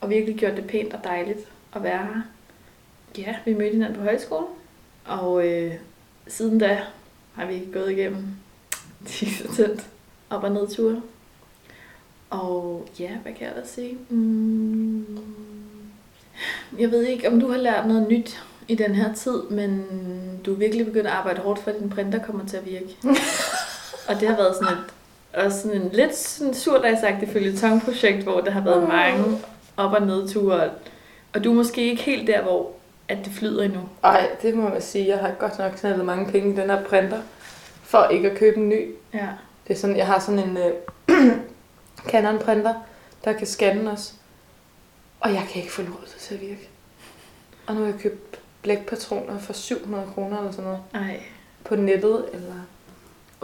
og 0.01 0.11
virkelig 0.11 0.37
gjort 0.37 0.57
det 0.57 0.67
pænt 0.67 0.95
og 0.95 1.05
dejligt 1.05 1.39
at 1.73 1.83
være 1.83 1.99
her. 1.99 2.23
Ja, 3.19 3.37
vi 3.45 3.55
mødte 3.55 3.73
hinanden 3.73 3.97
på 3.99 4.03
højskolen, 4.03 4.49
og 5.05 5.49
øh, 5.49 5.75
siden 6.27 6.59
da 6.59 6.83
har 7.35 7.47
vi 7.47 7.69
gået 7.73 7.93
igennem 7.93 8.27
10 9.07 9.27
op- 10.31 10.45
og 10.45 10.53
nedture. 10.53 11.03
Og 12.35 12.87
ja, 13.01 13.11
hvad 13.23 13.33
kan 13.33 13.47
jeg 13.47 13.53
da 13.57 13.67
sige? 13.67 13.99
Mm, 14.09 15.07
jeg 16.79 16.91
ved 16.91 17.03
ikke, 17.03 17.29
om 17.29 17.41
du 17.41 17.51
har 17.51 17.59
lært 17.59 17.87
noget 17.87 18.09
nyt 18.09 18.43
i 18.69 18.75
den 18.75 18.95
her 18.95 19.15
tid, 19.15 19.43
men 19.51 19.87
du 20.47 20.53
er 20.55 20.59
virkelig 20.59 20.87
begyndt 20.87 21.07
at 21.07 21.13
arbejde 21.13 21.41
hårdt 21.41 21.61
for, 21.61 21.71
at 21.71 21.79
din 21.81 21.91
printer 21.91 22.19
kommer 22.19 22.47
til 22.47 22.57
at 22.57 22.67
virke. 22.67 22.97
og 24.09 24.21
det 24.21 24.29
har 24.29 24.37
været 24.37 24.57
sådan 24.57 24.79
et, 24.79 24.85
også 25.45 25.61
sådan 25.61 25.83
en 25.83 25.91
lidt 25.93 26.17
sådan 26.17 26.55
surdagsagtigt 26.55 27.33
følgetongprojekt, 27.33 28.23
hvor 28.23 28.41
der 28.41 28.51
har 28.51 28.65
været 28.65 28.89
mange 28.89 29.39
op- 29.77 29.93
og 29.93 30.07
nedture. 30.07 30.71
Og 31.35 31.45
du 31.45 31.51
er 31.51 31.55
måske 31.55 31.91
ikke 31.91 32.03
helt 32.03 32.27
der, 32.27 32.43
hvor 32.43 32.71
at 33.09 33.19
det 33.25 33.33
flyder 33.33 33.63
endnu. 33.63 33.81
Ej, 34.05 34.29
det 34.43 34.55
må 34.55 34.69
man 34.69 34.83
sige. 34.83 35.09
Jeg 35.09 35.19
har 35.19 35.31
godt 35.39 35.59
nok 35.59 35.73
knaldet 35.73 36.05
mange 36.05 36.33
penge 36.33 36.53
i 36.53 36.57
den 36.57 36.71
her 36.71 36.85
printer, 36.85 37.19
for 37.83 38.05
ikke 38.05 38.31
at 38.31 38.39
købe 38.39 38.57
en 38.57 38.69
ny. 38.69 38.91
Ja. 39.15 39.29
Det 39.69 39.75
er 39.75 39.79
sådan, 39.79 39.97
jeg 39.97 40.07
har 40.07 40.19
sådan 40.19 40.41
en 40.49 40.57
øh, 40.57 40.73
Canon 42.09 42.39
printer, 42.39 42.75
der 43.25 43.33
kan 43.33 43.47
scanne 43.47 43.91
os. 43.91 44.15
Og 45.21 45.33
jeg 45.33 45.47
kan 45.53 45.63
ikke 45.63 45.73
få 45.75 45.83
lortet 45.83 46.15
til 46.19 46.35
at 46.35 46.41
virke. 46.41 46.69
Og 47.67 47.75
nu 47.75 47.81
har 47.81 47.87
jeg 47.87 48.01
købt 48.01 48.41
blækpatroner 48.63 49.39
for 49.39 49.53
700 49.53 50.07
kroner 50.15 50.39
eller 50.39 50.51
sådan 50.53 50.65
noget 50.65 50.81
Ej. 50.95 51.21
på 51.65 51.77
nettet. 51.77 52.25
Eller... 52.33 52.55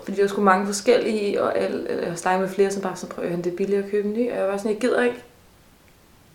Fordi 0.05 0.17
der 0.17 0.23
var 0.23 0.29
sgu 0.29 0.41
mange 0.41 0.67
forskellige, 0.67 1.43
og 1.43 1.59
alle, 1.59 1.89
eller 1.89 2.07
jeg 2.07 2.19
snakkede 2.19 2.47
med 2.47 2.55
flere, 2.55 2.71
som 2.71 2.83
bare 2.83 2.97
sådan, 2.97 3.15
prøv 3.15 3.25
at 3.25 3.45
det 3.45 3.53
er 3.53 3.57
billigere 3.57 3.85
at 3.85 3.91
købe 3.91 4.09
en 4.09 4.15
ny. 4.15 4.31
Og 4.31 4.37
jeg 4.37 4.49
var 4.49 4.57
sådan, 4.57 4.71
jeg 4.71 4.81
gider 4.81 5.03
ikke. 5.03 5.23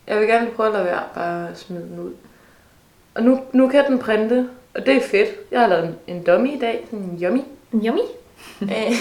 Jeg 0.06 0.20
vil 0.20 0.28
gerne 0.28 0.50
prøve 0.50 0.66
at 0.66 0.72
lade 0.72 0.84
være, 0.84 1.02
bare 1.14 1.54
smide 1.54 1.82
den 1.82 1.98
ud. 1.98 2.12
Og 3.14 3.22
nu, 3.22 3.40
nu 3.52 3.68
kan 3.68 3.86
den 3.86 3.98
printe, 3.98 4.48
og 4.74 4.86
det 4.86 4.96
er 4.96 5.00
fedt. 5.00 5.28
Jeg 5.50 5.60
har 5.60 5.66
lavet 5.66 5.84
en, 5.84 6.16
en 6.16 6.22
dummy 6.22 6.56
i 6.56 6.58
dag, 6.58 6.86
sådan 6.90 7.04
en 7.04 7.18
yummy. 7.22 7.40
Yummy. 7.74 8.00
Øh, 8.62 8.92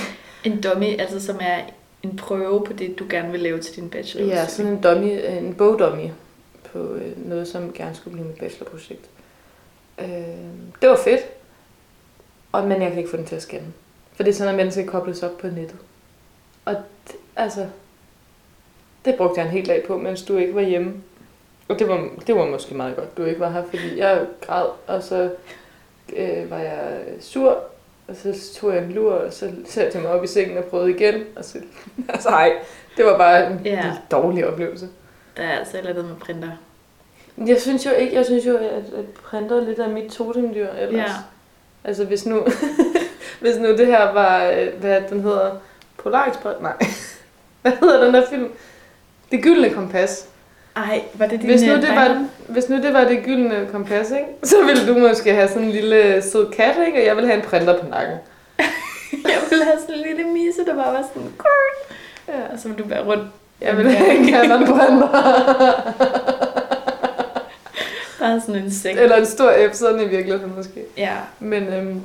En 0.44 0.62
dummy, 0.62 1.00
altså 1.00 1.26
som 1.26 1.38
er 1.42 1.60
en 2.06 2.18
prøve 2.18 2.64
på 2.66 2.74
det, 2.74 3.00
du 3.00 3.06
gerne 3.10 3.32
vil 3.32 3.40
lave 3.40 3.60
til 3.60 3.76
din 3.76 3.90
bachelor. 3.90 4.26
ja, 4.28 4.48
sådan 4.48 4.72
en 4.72 4.82
dummy, 4.82 5.26
øh, 5.26 5.38
en 5.38 5.54
bogdummy 5.54 6.10
på 6.72 6.80
øh, 6.80 7.30
noget, 7.30 7.48
som 7.48 7.74
gerne 7.74 7.96
skulle 7.96 8.14
blive 8.14 8.28
mit 8.28 8.38
bachelorprojekt. 8.38 9.10
Øh, 10.00 10.08
det 10.82 10.90
var 10.90 11.00
fedt, 11.04 11.22
og, 12.52 12.68
men 12.68 12.82
jeg 12.82 12.90
kan 12.90 12.98
ikke 12.98 13.10
få 13.10 13.18
den 13.18 13.26
til 13.26 13.36
at 13.36 13.42
scanne. 13.42 13.74
For 14.14 14.24
det 14.24 14.32
er 14.32 14.36
sådan, 14.36 14.60
at 14.60 14.66
man 14.66 14.72
skal 14.72 14.88
kobles 14.88 15.24
op 15.24 15.38
på 15.38 15.48
nettet. 15.48 15.76
Og 16.66 16.76
det, 17.08 17.16
altså, 17.36 17.68
det 19.06 19.16
brugte 19.16 19.40
jeg 19.40 19.46
en 19.48 19.52
hel 19.52 19.68
dag 19.68 19.84
på, 19.88 19.98
mens 19.98 20.24
du 20.24 20.38
ikke 20.38 20.56
var 20.56 20.62
hjemme. 20.62 20.94
Og 21.68 21.80
det 21.80 21.88
var, 21.88 22.10
det 22.28 22.36
var 22.36 22.46
måske 22.46 22.76
meget 22.76 22.96
godt, 22.96 23.18
du 23.18 23.24
ikke 23.24 23.40
var 23.40 23.50
her, 23.50 23.64
fordi 23.64 23.98
jeg 23.98 24.26
græd, 24.42 24.66
og 24.88 25.04
så 25.04 25.32
øh, 26.16 26.52
var 26.52 26.60
jeg 26.60 27.02
sur, 27.20 27.64
og 28.08 28.16
så 28.16 28.54
tog 28.60 28.74
jeg 28.76 28.84
en 28.84 28.92
lur, 28.92 29.14
og 29.14 29.34
så 29.34 29.52
satte 29.66 29.92
jeg 29.98 30.04
mig 30.04 30.12
op 30.12 30.24
i 30.24 30.28
sengen 30.28 30.58
og 30.58 30.64
prøvede 30.64 30.90
igen. 30.92 31.24
Og 31.36 31.46
så, 31.46 31.58
altså 32.10 32.30
ej, 32.30 32.54
det 32.98 33.06
var 33.06 33.18
bare 33.18 33.52
en 33.52 33.60
Ja. 33.66 33.72
ja. 33.72 33.94
dårlig 34.12 34.48
oplevelse. 34.48 34.88
Der 35.38 35.44
er 35.44 35.60
altså 35.60 35.78
et 35.78 35.80
eller 35.80 35.92
andet 35.92 36.06
med 36.06 36.16
printer. 36.16 36.50
Jeg 37.48 37.62
synes 37.62 37.86
jo 37.86 37.92
ikke, 37.92 38.16
jeg 38.16 38.26
synes 38.26 38.46
jo, 38.46 38.58
at, 38.58 38.64
at 38.98 39.06
printer 39.24 39.62
lidt 39.62 39.80
af 39.80 39.90
mit 39.90 40.12
totemdyr 40.12 40.68
ellers. 40.70 41.10
Ja. 41.10 41.14
Altså 41.84 42.06
hvis 42.06 42.26
nu, 42.26 42.46
hvis 43.42 43.58
nu 43.58 43.68
det 43.78 43.86
her 43.88 44.12
var, 44.14 44.46
øh, 44.46 44.68
hvad 44.80 45.02
den 45.10 45.22
hedder, 45.22 45.52
Polar 45.98 46.30
Express, 46.30 46.60
nej, 46.62 46.74
hvad 47.62 47.72
hedder 47.80 48.06
den 48.06 48.14
der 48.14 48.30
film? 48.30 48.52
Det 49.32 49.44
gyldne 49.44 49.70
kompas. 49.74 50.30
Ej, 50.76 51.02
var 51.14 51.28
det 51.28 51.42
din 51.42 51.50
Hvis 51.50 51.62
nu 51.62 51.74
øh, 51.74 51.82
det 51.82 51.90
var, 51.90 52.26
hvis 52.48 52.70
nu 52.70 52.76
det 52.76 52.94
var 52.94 53.04
det 53.04 53.24
gyldne 53.24 53.68
kompas, 53.72 54.12
ikke? 54.12 54.26
så 54.44 54.56
ville 54.66 54.88
du 54.88 55.08
måske 55.08 55.34
have 55.34 55.48
sådan 55.48 55.64
en 55.64 55.72
lille 55.72 56.22
sød 56.22 56.52
kat, 56.52 56.76
ikke? 56.88 57.00
og 57.00 57.06
jeg 57.06 57.16
ville 57.16 57.30
have 57.30 57.44
en 57.44 57.50
printer 57.50 57.80
på 57.82 57.90
nakken. 57.90 58.18
Jeg 59.26 59.38
ville 59.50 59.66
have 59.66 59.78
sådan 59.80 59.96
en 59.96 60.02
lille 60.02 60.24
misse, 60.32 60.66
der 60.66 60.76
bare 60.76 60.94
var 60.94 61.06
sådan... 61.14 61.32
Ja. 62.28 62.54
Og 62.54 62.60
så 62.60 62.68
ville 62.68 62.84
du 62.84 62.90
være 62.90 63.06
rundt. 63.06 63.24
Jeg 63.62 63.78
ville 63.78 63.92
have 63.92 64.18
en 64.18 64.30
Canon-printer. 64.30 65.08
Bare 68.20 68.42
sådan 68.42 68.64
en 68.64 68.72
sæk. 68.72 68.98
Eller 68.98 69.16
en 69.16 69.26
stor 69.26 69.54
F, 69.72 69.74
sådan 69.74 70.02
i 70.02 70.08
virkeligheden 70.08 70.54
måske. 70.56 70.84
Ja, 70.98 71.16
Men 71.40 71.64
øhm, 71.64 72.02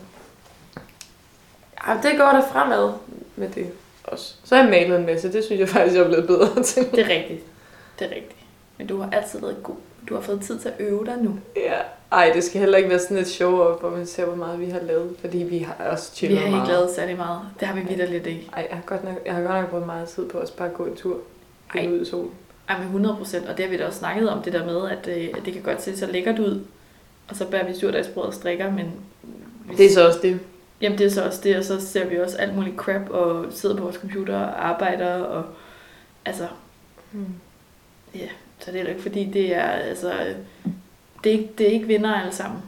ja, 1.87 1.93
det 2.03 2.19
går 2.19 2.25
der 2.29 2.43
fremad 2.53 2.93
med 3.37 3.49
det 3.49 3.67
også. 4.05 4.35
Så 4.45 4.55
har 4.55 4.63
jeg 4.63 4.71
malet 4.71 4.99
en 4.99 5.07
masse, 5.07 5.33
det 5.33 5.45
synes 5.45 5.61
jeg 5.61 5.69
faktisk, 5.69 5.97
jeg 5.97 6.03
er 6.03 6.09
blevet 6.09 6.27
bedre 6.27 6.63
til. 6.63 6.91
det 6.91 6.99
er 6.99 7.09
rigtigt. 7.09 7.43
Det 7.99 8.07
er 8.07 8.11
rigtigt. 8.15 8.40
Men 8.81 8.87
du 8.87 9.01
har 9.01 9.11
altid 9.13 9.41
været 9.41 9.57
god. 9.63 9.75
Du 10.09 10.15
har 10.15 10.21
fået 10.21 10.41
tid 10.41 10.59
til 10.59 10.69
at 10.69 10.75
øve 10.79 11.05
dig 11.07 11.17
nu. 11.23 11.39
Ja. 11.57 11.75
Ej, 12.13 12.31
det 12.35 12.45
skal 12.45 12.61
heller 12.61 12.79
ikke 12.79 12.91
være 12.91 12.99
sådan 12.99 13.17
et 13.19 13.27
show 13.29 13.59
op, 13.61 13.81
hvor 13.81 13.91
man 13.91 14.07
ser, 14.07 14.25
hvor 14.25 14.35
meget 14.35 14.61
vi 14.61 14.67
har 14.67 14.81
lavet, 14.81 15.17
fordi 15.21 15.39
vi 15.39 15.59
har 15.59 15.75
også 15.91 16.11
Vi 16.13 16.17
chillet 16.17 16.39
har 16.39 16.47
ikke 16.47 16.57
meget. 16.57 16.69
lavet 16.69 16.91
særlig 16.95 17.17
meget. 17.17 17.41
Det 17.61 17.69
har 17.69 17.75
vi 17.75 17.81
vidt 17.81 18.11
lidt 18.11 18.27
ikke. 18.27 18.49
Ej, 18.57 18.67
jeg 18.71 18.77
har, 18.77 18.83
godt 18.87 19.05
nok, 19.05 19.15
jeg 19.27 19.35
har 19.35 19.43
godt 19.43 19.55
nok 19.61 19.71
brugt 19.71 19.87
meget 19.87 20.09
tid 20.09 20.29
på 20.29 20.39
at 20.39 20.53
bare 20.57 20.69
gå 20.69 20.85
en 20.85 20.97
tur 20.97 21.17
Ej. 21.75 21.89
Ud 21.89 22.01
i 22.01 22.05
solen. 22.05 22.31
Ej, 22.69 22.77
men 22.79 22.87
100 22.87 23.17
procent. 23.17 23.49
Og 23.49 23.57
det 23.57 23.65
har 23.65 23.71
vi 23.71 23.77
da 23.77 23.87
også 23.87 23.99
snakket 23.99 24.29
om, 24.31 24.43
det 24.43 24.53
der 24.53 24.65
med, 24.67 24.91
at, 24.91 25.09
øh, 25.09 25.45
det 25.45 25.53
kan 25.53 25.63
godt 25.63 25.83
se 25.83 25.97
så 25.99 26.07
lækkert 26.07 26.39
ud. 26.39 26.61
Og 27.29 27.37
så 27.37 27.47
bærer 27.47 27.67
vi 27.67 27.75
surdagsbrød 27.75 28.25
og 28.25 28.35
strikker, 28.35 28.71
men... 28.73 28.93
hvis- 29.67 29.77
Det 29.77 29.87
er 29.87 29.91
så 29.95 30.07
også 30.07 30.19
det. 30.23 30.41
Jamen 30.81 30.99
det 30.99 31.07
er 31.07 31.11
så 31.11 31.25
også 31.25 31.41
det, 31.45 31.57
og 31.57 31.65
så 31.65 31.81
ser 31.87 32.07
vi 32.07 32.19
også 32.21 32.37
alt 32.37 32.55
muligt 32.57 32.77
crap, 32.77 33.11
og 33.11 33.47
sidder 33.51 33.77
på 33.77 33.83
vores 33.83 33.97
computer 33.97 34.37
og 34.39 34.69
arbejder, 34.69 35.15
og 35.15 35.45
altså, 36.25 36.47
Hmm. 37.11 37.27
Så 38.61 38.73
det 38.73 38.81
er 38.81 38.85
da 38.85 38.91
ikke 38.91 39.03
fordi, 39.03 39.25
det 39.25 39.55
er, 39.55 39.63
altså, 39.71 40.13
det 41.25 41.35
er 41.35 41.39
ikke, 41.39 41.51
det 41.59 41.69
er 41.69 41.71
ikke 41.73 41.87
vinder 41.87 42.15
alle 42.15 42.33
sammen. 42.33 42.61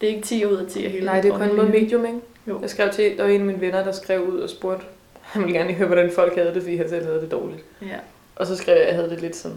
Det 0.00 0.08
er 0.10 0.14
ikke 0.14 0.26
10 0.26 0.46
ud 0.46 0.56
af 0.56 0.66
10 0.70 0.84
af 0.84 0.90
hele 0.90 1.06
Nej, 1.06 1.20
det 1.20 1.30
er 1.30 1.38
hele- 1.38 1.52
måde 1.56 1.68
medium, 1.68 2.06
ikke? 2.06 2.18
Jo. 2.46 2.60
Jeg 2.60 2.70
skrev 2.70 2.90
til, 2.92 3.16
der 3.16 3.22
var 3.22 3.30
en 3.30 3.40
af 3.40 3.46
mine 3.46 3.60
venner, 3.60 3.84
der 3.84 3.92
skrev 3.92 4.22
ud 4.28 4.40
og 4.40 4.50
spurgte, 4.50 4.84
han 5.20 5.42
ville 5.42 5.58
gerne 5.58 5.72
høre, 5.72 5.86
hvordan 5.86 6.10
folk 6.14 6.34
havde 6.36 6.54
det, 6.54 6.62
fordi 6.62 6.76
han 6.76 6.88
selv 6.88 7.06
havde 7.06 7.20
det 7.20 7.30
dårligt. 7.30 7.64
Ja. 7.82 7.96
Og 8.36 8.46
så 8.46 8.56
skrev 8.56 8.74
jeg, 8.74 8.82
at 8.82 8.88
jeg 8.88 8.96
havde 8.96 9.10
det 9.10 9.20
lidt 9.20 9.36
som 9.36 9.52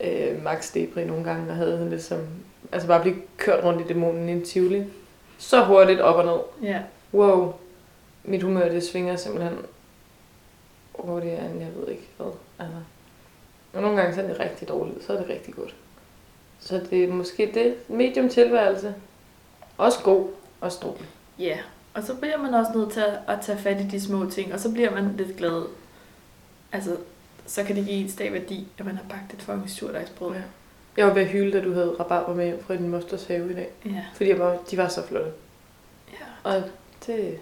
øh, 0.00 0.44
Max 0.44 0.72
Debri 0.74 1.04
nogle 1.04 1.24
gange, 1.24 1.50
og 1.50 1.56
havde 1.56 1.72
sådan 1.72 1.90
lidt 1.90 2.02
som, 2.02 2.18
altså 2.72 2.88
bare 2.88 3.02
blive 3.02 3.16
kørt 3.36 3.64
rundt 3.64 3.80
i 3.80 3.84
dæmonen 3.88 4.28
i 4.28 4.32
en 4.32 4.44
tivoli. 4.44 4.84
Så 5.38 5.64
hurtigt 5.64 6.00
op 6.00 6.16
og 6.16 6.24
ned. 6.24 6.70
ja. 6.70 6.78
Wow, 7.14 7.54
mit 8.24 8.42
humør 8.42 8.68
det 8.68 8.82
svinger 8.82 9.16
simpelthen 9.16 9.58
hurtigere 10.94 11.50
end 11.50 11.60
jeg 11.60 11.68
ved 11.76 11.88
ikke 11.88 12.08
hvad. 12.16 12.26
Altså. 12.58 12.76
Og 13.72 13.82
nogle 13.82 13.96
gange 14.00 14.14
så 14.14 14.22
er 14.22 14.26
det 14.26 14.40
rigtig 14.40 14.68
dårligt, 14.68 15.04
så 15.06 15.12
er 15.12 15.16
det 15.16 15.28
rigtig 15.28 15.54
godt. 15.54 15.74
Så 16.60 16.80
det 16.90 17.04
er 17.04 17.08
måske 17.08 17.50
det 17.54 17.74
medium 17.88 18.28
tilværelse. 18.28 18.94
Også 19.78 19.98
god, 20.04 20.28
også 20.60 20.78
dårlig. 20.82 21.06
Ja, 21.38 21.58
og 21.94 22.02
så 22.02 22.14
bliver 22.14 22.36
man 22.36 22.54
også 22.54 22.72
nødt 22.74 22.92
til 22.92 23.04
at, 23.28 23.38
tage 23.42 23.58
fat 23.58 23.80
i 23.80 23.84
de 23.88 24.00
små 24.00 24.30
ting, 24.30 24.54
og 24.54 24.60
så 24.60 24.72
bliver 24.72 24.90
man 24.90 25.14
lidt 25.16 25.36
glad. 25.36 25.62
Altså, 26.72 26.96
så 27.46 27.64
kan 27.64 27.76
det 27.76 27.84
give 27.86 27.96
en 28.02 28.08
stav 28.10 28.32
værdi, 28.32 28.68
at 28.78 28.84
man 28.84 28.96
har 28.96 29.04
bagt 29.08 29.34
et 29.34 29.42
fucking 29.42 29.70
surdejsbrød. 29.70 30.34
Ja. 30.34 30.42
Jeg 30.96 31.06
var 31.06 31.14
ved 31.14 31.22
at 31.22 31.28
hylde, 31.28 31.52
da 31.58 31.64
du 31.64 31.72
havde 31.72 31.96
rabarber 32.00 32.34
med 32.34 32.58
fra 32.62 32.74
din 32.74 32.88
mosters 32.88 33.24
have 33.26 33.50
i 33.50 33.54
dag. 33.54 33.70
ja. 33.84 34.04
Fordi 34.14 34.30
jeg 34.30 34.38
var, 34.38 34.58
de 34.70 34.76
var 34.76 34.88
så 34.88 35.06
flotte. 35.06 35.30
ja. 36.12 36.50
Og 36.50 36.62
det, 37.06 37.38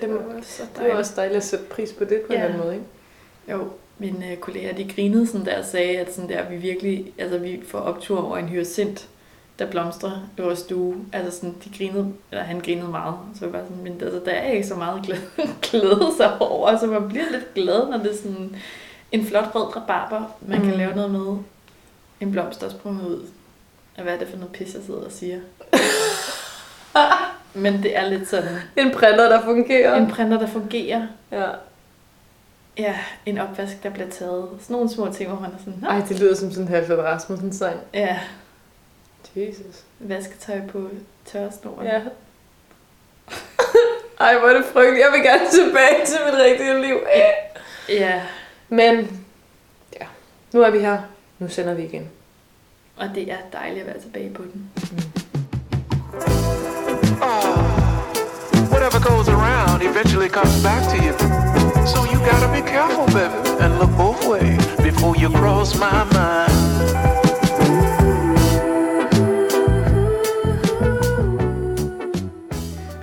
det, 0.00 0.08
må, 0.10 0.14
var 0.16 0.32
det 0.78 0.88
var 0.90 0.94
også 0.98 1.12
dejligt 1.16 1.36
at 1.36 1.44
sætte 1.44 1.64
pris 1.64 1.92
på 1.92 2.04
det 2.04 2.20
på 2.26 2.32
en 2.32 2.38
Ja. 2.38 2.44
eller 2.44 2.54
anden 2.54 2.62
måde, 2.64 2.74
ikke? 2.74 2.86
Jo, 3.50 3.68
mine 3.98 4.30
øh, 4.30 4.36
kolleger, 4.36 4.74
de 4.74 4.88
grinede 4.94 5.26
sådan 5.26 5.46
der 5.46 5.58
og 5.58 5.64
sagde, 5.64 5.98
at 5.98 6.14
sådan 6.14 6.30
der, 6.30 6.48
vi 6.48 6.56
virkelig, 6.56 7.12
altså 7.18 7.38
vi 7.38 7.60
får 7.68 7.78
optur 7.78 8.22
over 8.24 8.36
en 8.36 8.48
hyacint, 8.48 9.08
der 9.58 9.66
blomstrer 9.66 10.28
i 10.38 10.40
vores 10.40 10.58
stue. 10.58 10.94
Altså 11.12 11.38
sådan, 11.38 11.54
de 11.64 11.70
grinede, 11.78 12.12
eller 12.30 12.44
han 12.44 12.60
grinede 12.60 12.88
meget. 12.88 13.14
Så 13.38 13.44
jeg 13.44 13.52
var 13.52 13.58
sådan, 13.68 13.82
men 13.82 13.92
altså, 14.02 14.20
der 14.24 14.30
er 14.32 14.50
ikke 14.50 14.66
så 14.66 14.74
meget 14.74 15.02
glæde, 15.04 15.20
glæde 15.70 16.12
sig 16.16 16.40
over. 16.40 16.78
Så 16.78 16.86
man 16.86 17.08
bliver 17.08 17.24
lidt 17.32 17.54
glad, 17.54 17.88
når 17.90 17.98
det 17.98 18.10
er 18.12 18.16
sådan 18.16 18.56
en 19.12 19.26
flot 19.26 19.54
rød 19.54 19.76
rabarber, 19.76 20.36
man 20.40 20.60
kan 20.60 20.70
Mm. 20.70 20.76
lave 20.78 20.94
noget 20.96 21.10
med. 21.10 21.36
En 22.20 22.32
blomst, 22.32 22.60
der 22.60 22.66
er 22.66 22.70
sprunget 22.70 23.06
ud. 23.08 23.20
Og 23.96 24.02
hvad 24.02 24.14
er 24.14 24.18
det 24.18 24.28
for 24.28 24.36
noget 24.36 24.52
pis, 24.52 24.74
jeg 24.74 24.82
sidder 24.86 25.04
og 25.04 25.12
siger? 25.12 25.38
men 27.54 27.82
det 27.82 27.96
er 27.96 28.08
lidt 28.10 28.28
sådan, 28.28 28.56
En 28.76 28.90
printer, 28.90 29.28
der 29.28 29.42
fungerer. 29.44 29.94
en 29.96 30.10
printer, 30.10 30.38
der 30.38 30.46
fungerer. 30.46 31.06
Ja. 31.32 31.46
Ja, 32.78 32.94
en 33.26 33.38
opvask, 33.38 33.82
der 33.82 33.90
bliver 33.90 34.08
taget. 34.10 34.48
Sådan 34.60 34.74
nogle 34.74 34.90
små 34.90 35.12
ting, 35.12 35.30
hvor 35.30 35.40
man 35.40 35.50
er 35.50 35.58
sådan, 35.58 35.78
Nå, 35.82 35.88
Ej, 35.88 36.02
det 36.08 36.20
lyder 36.20 36.34
som 36.34 36.50
sådan 36.50 36.62
en 36.64 36.68
Halvfred 36.68 36.98
Rasmussen 36.98 37.52
sang. 37.52 37.80
ja, 37.94 38.18
Jesus. 39.36 39.82
vasketøj 39.98 40.60
på 40.68 40.88
tørresnoren. 41.32 41.86
Ja. 41.86 42.00
Ej, 44.20 44.38
hvor 44.38 44.48
er 44.48 44.52
det 44.56 44.64
frygteligt. 44.72 45.04
Jeg 45.04 45.12
vil 45.12 45.22
gerne 45.22 45.50
tilbage 45.50 46.06
til 46.06 46.16
mit 46.26 46.34
rigtige 46.44 46.82
liv. 46.82 46.96
ja, 47.88 48.22
Men, 48.68 49.24
ja. 50.00 50.06
Nu 50.52 50.62
er 50.62 50.70
vi 50.70 50.78
her. 50.78 50.98
Nu 51.38 51.48
sender 51.48 51.74
vi 51.74 51.82
igen. 51.84 52.10
og 52.96 53.06
det 53.14 53.32
er 53.32 53.36
dejligt 53.52 53.80
at 53.80 53.86
være 53.86 54.00
tilbage 54.02 54.30
på 54.34 54.42
den. 54.42 54.70
Whatever 58.72 59.00
goes 59.10 59.28
around 59.28 59.82
eventually 59.82 60.28
comes 60.28 60.62
back 60.62 60.82
to 60.90 60.96
you. 60.96 61.55
So 61.92 62.04
you 62.12 62.18
gotta 62.30 62.48
be 62.52 62.62
careful, 62.74 63.06
baby, 63.06 63.62
and 63.62 63.78
look 63.78 63.90
both 63.96 64.26
ways 64.32 64.66
before 64.88 65.14
you 65.22 65.28
cross 65.30 65.78
my 65.78 66.04
mind. 66.16 66.56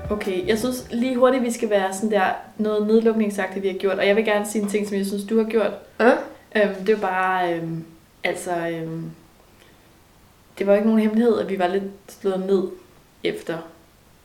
Okay, 0.09 0.47
jeg 0.47 0.59
synes 0.59 0.87
lige 0.91 1.15
hurtigt, 1.17 1.43
vi 1.43 1.51
skal 1.51 1.69
være 1.69 1.93
sådan 1.93 2.11
der 2.11 2.25
noget 2.57 2.87
nedlukningsagtigt, 2.87 3.63
vi 3.63 3.67
har 3.67 3.77
gjort. 3.77 3.97
Og 3.97 4.07
jeg 4.07 4.15
vil 4.15 4.25
gerne 4.25 4.45
sige 4.45 4.61
en 4.61 4.69
ting, 4.69 4.87
som 4.87 4.97
jeg 4.97 5.05
synes, 5.05 5.23
du 5.23 5.37
har 5.37 5.49
gjort. 5.49 5.71
Ja? 5.99 6.11
Øhm, 6.55 6.85
det 6.85 7.01
var 7.01 7.07
bare, 7.07 7.53
øhm, 7.53 7.85
altså, 8.23 8.67
øhm, 8.67 9.11
det 10.57 10.67
var 10.67 10.73
ikke 10.73 10.85
nogen 10.85 11.01
hemmelighed, 11.01 11.39
at 11.39 11.49
vi 11.49 11.59
var 11.59 11.67
lidt 11.67 11.83
slået 12.07 12.39
ned 12.39 12.67
efter 13.23 13.57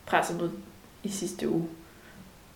pressemødet 0.06 0.52
i 1.02 1.08
sidste 1.08 1.48
uge. 1.48 1.68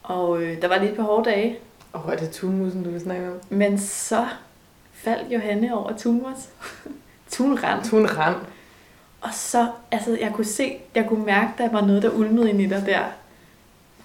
Og 0.02 0.42
øh, 0.42 0.62
der 0.62 0.68
var 0.68 0.78
lige 0.78 0.90
et 0.90 0.96
par 0.96 1.02
hårde 1.02 1.30
dage, 1.30 1.58
Åh, 1.94 2.06
oh, 2.06 2.12
er 2.12 2.16
det 2.16 2.30
tunmusen, 2.30 2.84
du 2.84 2.90
vil 2.90 3.00
snakke 3.00 3.28
om? 3.30 3.34
men 3.48 3.78
så 3.78 4.26
faldt 4.92 5.32
Johanne 5.32 5.74
over 5.74 5.96
Tunmos. 5.96 6.48
Tunrand. 7.30 7.84
Tun 7.90 8.06
rand. 8.06 8.36
Og 9.20 9.30
så, 9.34 9.68
altså, 9.90 10.18
jeg 10.20 10.32
kunne 10.34 10.44
se, 10.44 10.76
jeg 10.94 11.06
kunne 11.08 11.24
mærke, 11.24 11.50
der 11.58 11.70
var 11.70 11.80
noget, 11.80 12.02
der 12.02 12.10
ulmede 12.10 12.50
ind 12.50 12.60
i 12.60 12.66
dig 12.66 12.82
der. 12.86 13.04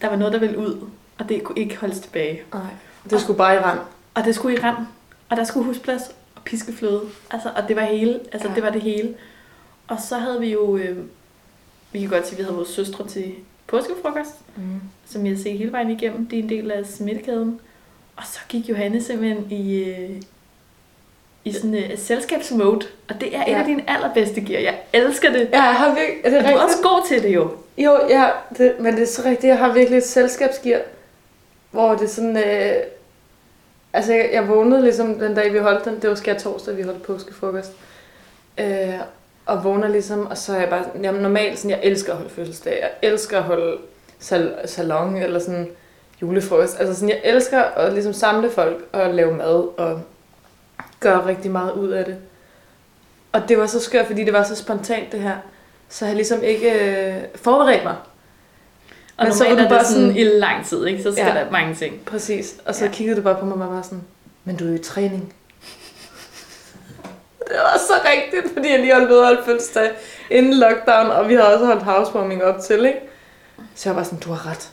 Der 0.01 0.09
var 0.09 0.15
noget, 0.15 0.33
der 0.33 0.39
ville 0.39 0.57
ud, 0.57 0.87
og 1.17 1.29
det 1.29 1.43
kunne 1.43 1.59
ikke 1.59 1.77
holdes 1.77 1.99
tilbage. 1.99 2.41
Nej. 2.53 2.61
Det 3.09 3.21
skulle 3.21 3.37
bare 3.37 3.55
i 3.55 3.59
rand. 3.59 3.79
Og 4.15 4.23
det 4.23 4.35
skulle 4.35 4.57
i 4.57 4.59
rand, 4.61 4.77
og 5.29 5.37
der 5.37 5.43
skulle 5.43 5.65
husplads 5.65 6.01
og 6.35 6.41
piskefløde. 6.43 7.01
Altså, 7.31 7.49
og 7.55 7.67
det 7.67 7.75
var 7.75 7.81
hele, 7.81 8.19
altså 8.33 8.47
Ja. 8.49 8.55
det 8.55 8.63
var 8.63 8.69
det 8.69 8.81
hele. 8.81 9.13
Og 9.87 9.97
så 10.01 10.17
havde 10.17 10.39
vi 10.39 10.51
jo, 10.53 10.77
øh, 10.77 10.97
vi 11.91 11.99
kan 11.99 12.09
godt 12.09 12.27
sige, 12.27 12.33
at 12.33 12.37
vi 12.37 12.43
havde 12.43 12.55
vores 12.55 12.69
søstre 12.69 13.07
til 13.07 13.33
påskefrokost, 13.67 14.35
Mm. 14.55 14.81
som 15.05 15.25
jeg 15.25 15.37
ser 15.37 15.51
hele 15.57 15.71
vejen 15.71 15.89
igennem. 15.89 16.27
Det 16.27 16.39
er 16.39 16.43
en 16.43 16.49
del 16.49 16.71
af 16.71 16.85
smittekæden. 16.85 17.59
Og 18.17 18.23
så 18.25 18.39
gik 18.49 18.69
Johanne 18.69 19.03
simpelthen 19.03 19.47
i, 19.51 19.83
øh, 19.83 20.09
i 21.45 21.51
sådan 21.51 21.73
et 21.73 21.91
uh, 21.93 21.99
selskabsmode. 21.99 22.85
Og 23.09 23.21
det 23.21 23.35
er 23.35 23.39
ja. 23.39 23.43
en 23.45 23.51
Ja. 23.51 23.59
af 23.59 23.65
dine 23.65 23.89
allerbedste 23.89 24.41
gear. 24.41 24.61
Jeg 24.61 24.79
elsker 24.93 25.31
det. 25.31 25.49
Ja, 25.53 25.63
jeg 25.63 25.75
har 25.75 25.87
virkelig... 25.95 26.21
Er 26.23 26.29
det 26.29 26.37
Og 26.39 26.43
du 26.43 26.47
er 26.49 26.51
rigtigt? 26.51 26.63
også 26.63 26.77
god 26.83 27.07
til 27.07 27.23
det 27.23 27.35
jo. 27.35 27.51
Jo, 27.77 27.99
ja, 28.09 28.29
det, 28.57 28.75
men 28.79 28.93
det 28.95 29.03
er 29.03 29.07
så 29.07 29.21
rigtigt. 29.25 29.49
Jeg 29.49 29.57
har 29.57 29.73
virkelig 29.73 29.97
et 29.97 30.05
selskabsgear, 30.05 30.79
hvor 31.71 31.91
det 31.95 32.01
er 32.03 32.07
sådan... 32.07 32.37
Øh, 32.37 32.73
altså, 33.93 34.13
jeg, 34.13 34.29
jeg 34.33 34.47
vågnede 34.47 34.81
ligesom 34.81 35.19
den 35.19 35.35
dag, 35.35 35.53
vi 35.53 35.57
holdt 35.59 35.85
den. 35.85 35.99
Det 36.01 36.09
var 36.09 36.15
skær 36.15 36.37
torsdag, 36.37 36.77
vi 36.77 36.81
holdt 36.81 37.03
påskefrokost. 37.03 37.71
Øh, 38.57 38.93
og 39.45 39.63
vågner 39.63 39.87
ligesom, 39.87 40.25
og 40.27 40.37
så 40.37 40.53
er 40.53 40.59
jeg 40.59 40.69
bare... 40.69 40.83
Jamen, 41.03 41.21
normalt 41.21 41.57
sådan, 41.59 41.71
jeg 41.71 41.79
elsker 41.83 42.11
at 42.11 42.17
holde 42.17 42.33
fødselsdag. 42.33 42.79
Jeg 42.81 42.91
elsker 43.11 43.37
at 43.37 43.43
holde 43.43 43.77
sal- 44.19 44.67
salon 44.67 45.15
eller 45.15 45.39
sådan 45.39 45.69
julefrokost. 46.21 46.79
Altså 46.79 46.93
sådan, 46.95 47.09
jeg 47.09 47.21
elsker 47.23 47.61
at 47.63 47.93
ligesom 47.93 48.13
samle 48.13 48.49
folk 48.51 48.77
og 48.93 49.13
lave 49.13 49.33
mad 49.33 49.79
og 49.79 50.01
gøre 50.99 51.25
rigtig 51.25 51.51
meget 51.51 51.71
ud 51.71 51.89
af 51.89 52.05
det. 52.05 52.17
Og 53.31 53.49
det 53.49 53.57
var 53.57 53.65
så 53.65 53.79
skørt, 53.79 54.05
fordi 54.07 54.23
det 54.23 54.33
var 54.33 54.43
så 54.43 54.55
spontant 54.55 55.11
det 55.11 55.19
her. 55.19 55.35
Så 55.89 56.05
jeg 56.05 56.15
ligesom 56.15 56.43
ikke 56.43 56.71
øh, 56.71 57.15
forberedt 57.35 57.83
mig. 57.83 57.95
Og 59.17 59.23
Men 59.25 59.33
så 59.33 59.43
var 59.43 59.51
er 59.51 59.55
du 59.55 59.61
det 59.61 59.69
bare 59.69 59.85
sådan 59.85 60.01
sådan- 60.01 60.17
i 60.17 60.23
lang 60.23 60.65
tid, 60.65 60.85
ikke? 60.85 61.03
Så 61.03 61.11
skal 61.11 61.25
Ja. 61.25 61.33
der 61.33 61.51
mange 61.51 61.75
ting. 61.75 62.05
Præcis. 62.05 62.55
Og 62.65 62.75
så 62.75 62.83
Ja. 62.85 62.89
ja. 62.89 62.95
kiggede 62.95 63.17
du 63.17 63.21
bare 63.21 63.35
på 63.39 63.45
mig 63.45 63.67
og 63.67 63.73
var 63.75 63.81
sådan, 63.81 64.03
men 64.43 64.55
du 64.55 64.65
er 64.65 64.69
jo 64.69 64.75
i 64.75 64.79
træning. 64.83 65.33
Det 67.47 67.55
var 67.57 67.77
så 67.87 67.93
rigtigt, 68.05 68.53
fordi 68.53 68.71
jeg 68.71 68.79
lige 68.79 68.93
holdt 68.93 69.09
ved 69.09 69.19
at 69.19 69.25
holde 69.25 69.41
fødselsdag 69.45 69.91
inden 70.31 70.53
lockdown, 70.53 71.09
og 71.11 71.29
vi 71.29 71.33
havde 71.33 71.53
også 71.53 71.65
holdt 71.65 71.83
housewarming 71.83 72.43
op 72.43 72.59
til, 72.61 72.85
ikke? 72.85 72.99
Så 73.75 73.89
jeg 73.89 73.95
var 73.95 74.03
sådan, 74.03 74.19
du 74.19 74.31
har 74.31 74.51
ret. 74.51 74.69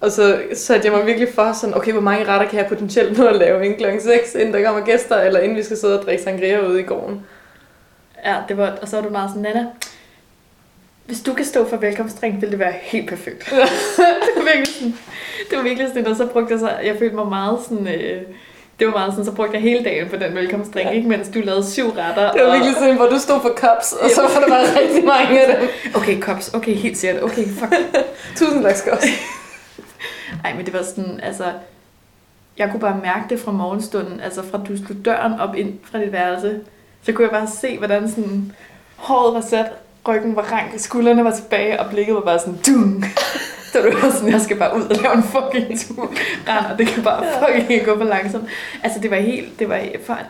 Og 0.00 0.12
så 0.12 0.38
satte 0.54 0.86
jeg 0.88 0.96
mig 0.96 1.06
virkelig 1.06 1.28
for 1.34 1.52
sådan, 1.60 1.76
okay, 1.76 1.92
hvor 1.92 2.00
mange 2.00 2.24
retter 2.28 2.46
kan 2.48 2.58
jeg 2.58 2.66
potentielt 2.68 3.18
nå 3.18 3.26
at 3.26 3.36
lave 3.36 3.64
inden 3.64 3.78
klokken 3.78 4.00
6, 4.00 4.34
inden 4.34 4.54
der 4.54 4.64
kommer 4.64 4.84
gæster, 4.84 5.16
eller 5.20 5.40
inden 5.40 5.56
vi 5.58 5.62
skal 5.62 5.76
sidde 5.76 5.98
og 5.98 6.04
drikke 6.04 6.22
sangria 6.22 6.66
ude 6.66 6.80
i 6.80 6.82
gården. 6.82 7.20
Ja, 8.24 8.34
det 8.48 8.56
var, 8.56 8.72
og 8.82 8.88
så 8.88 8.96
var 8.96 9.02
du 9.02 9.10
meget 9.10 9.30
sådan, 9.30 9.42
Nana, 9.42 9.66
hvis 11.06 11.20
du 11.20 11.34
kan 11.34 11.44
stå 11.44 11.68
for 11.68 11.76
velkomstdrink, 11.76 12.40
vil 12.40 12.50
det 12.50 12.58
være 12.58 12.72
helt 12.82 13.08
perfekt. 13.08 13.44
det 13.50 14.36
var 14.36 14.42
virkelig 14.44 14.74
sådan, 14.74 14.94
det 15.50 15.58
var 15.58 15.62
virkelig 15.64 15.88
sådan, 15.88 16.06
og 16.06 16.16
så 16.16 16.26
brugte 16.26 16.52
jeg 16.52 16.60
så, 16.60 16.70
jeg 16.84 16.96
følte 16.98 17.14
mig 17.16 17.26
meget 17.26 17.58
sådan, 17.68 17.88
øh, 17.88 18.22
det 18.78 18.86
var 18.86 18.92
meget 18.92 19.12
sådan, 19.12 19.24
så 19.24 19.32
brugte 19.32 19.52
jeg 19.54 19.62
hele 19.62 19.84
dagen 19.84 20.08
på 20.08 20.16
den 20.16 20.34
velkomstdrink, 20.34 20.86
Ja. 20.88 20.92
ikke, 20.92 21.08
mens 21.08 21.28
du 21.34 21.40
lavede 21.40 21.70
syv 21.70 21.88
retter. 21.88 22.32
Det 22.32 22.40
var 22.42 22.46
og- 22.48 22.52
virkelig 22.54 22.74
sådan, 22.74 22.96
hvor 22.96 23.06
du 23.06 23.18
stod 23.18 23.40
for 23.40 23.48
cups, 23.56 23.92
og 23.92 24.10
så 24.10 24.22
var 24.22 24.40
der 24.40 24.48
bare 24.48 24.80
rigtig 24.80 25.04
mange 25.04 25.40
af 25.46 25.58
dem. 25.60 25.68
Okay, 25.94 26.20
kops, 26.20 26.54
okay, 26.54 26.74
helt 26.74 26.98
sikkert, 26.98 27.22
okay, 27.22 27.44
fuck. 27.44 27.74
Tusind 28.38 28.62
tak 28.64 28.76
skal 28.76 28.92
også. 28.96 29.08
Ej, 30.44 30.54
men 30.54 30.66
det 30.66 30.74
var 30.74 30.82
sådan, 30.82 31.20
altså, 31.22 31.44
jeg 32.58 32.70
kunne 32.70 32.80
bare 32.80 33.00
mærke 33.02 33.24
det 33.30 33.40
fra 33.40 33.52
morgenstunden, 33.52 34.20
altså 34.20 34.42
fra 34.50 34.60
du 34.68 34.76
slog 34.76 35.04
døren 35.04 35.40
op 35.40 35.54
ind 35.54 35.78
fra 35.82 35.98
dit 35.98 36.12
værelse, 36.12 36.60
så 37.02 37.12
kunne 37.12 37.24
jeg 37.24 37.30
bare 37.30 37.46
se, 37.46 37.78
hvordan 37.78 38.08
sådan, 38.08 38.52
håret 38.96 39.34
var 39.34 39.40
sat, 39.40 39.66
ryggen 40.08 40.36
var 40.36 40.42
rank, 40.42 40.70
skuldrene 40.76 41.24
var 41.24 41.30
tilbage, 41.30 41.80
og 41.80 41.90
blikket 41.90 42.14
var 42.14 42.20
bare 42.20 42.38
sådan, 42.38 42.58
dung. 42.66 43.04
Så 43.72 43.78
du 43.82 43.98
var 44.02 44.10
sådan, 44.10 44.32
jeg 44.32 44.40
skal 44.40 44.58
bare 44.58 44.76
ud 44.76 44.82
og 44.82 44.96
lave 44.96 45.14
en 45.14 45.22
fucking 45.22 45.80
tur. 45.80 46.12
Render, 46.48 46.76
det 46.76 46.86
kan 46.86 47.02
bare 47.02 47.24
fucking 47.38 47.70
ikke 47.70 47.84
gå 47.84 47.98
for 47.98 48.04
langsomt. 48.04 48.48
Altså, 48.82 49.00
det 49.00 49.10
var 49.10 49.16
helt, 49.16 49.58
det 49.58 49.68
var, 49.68 49.80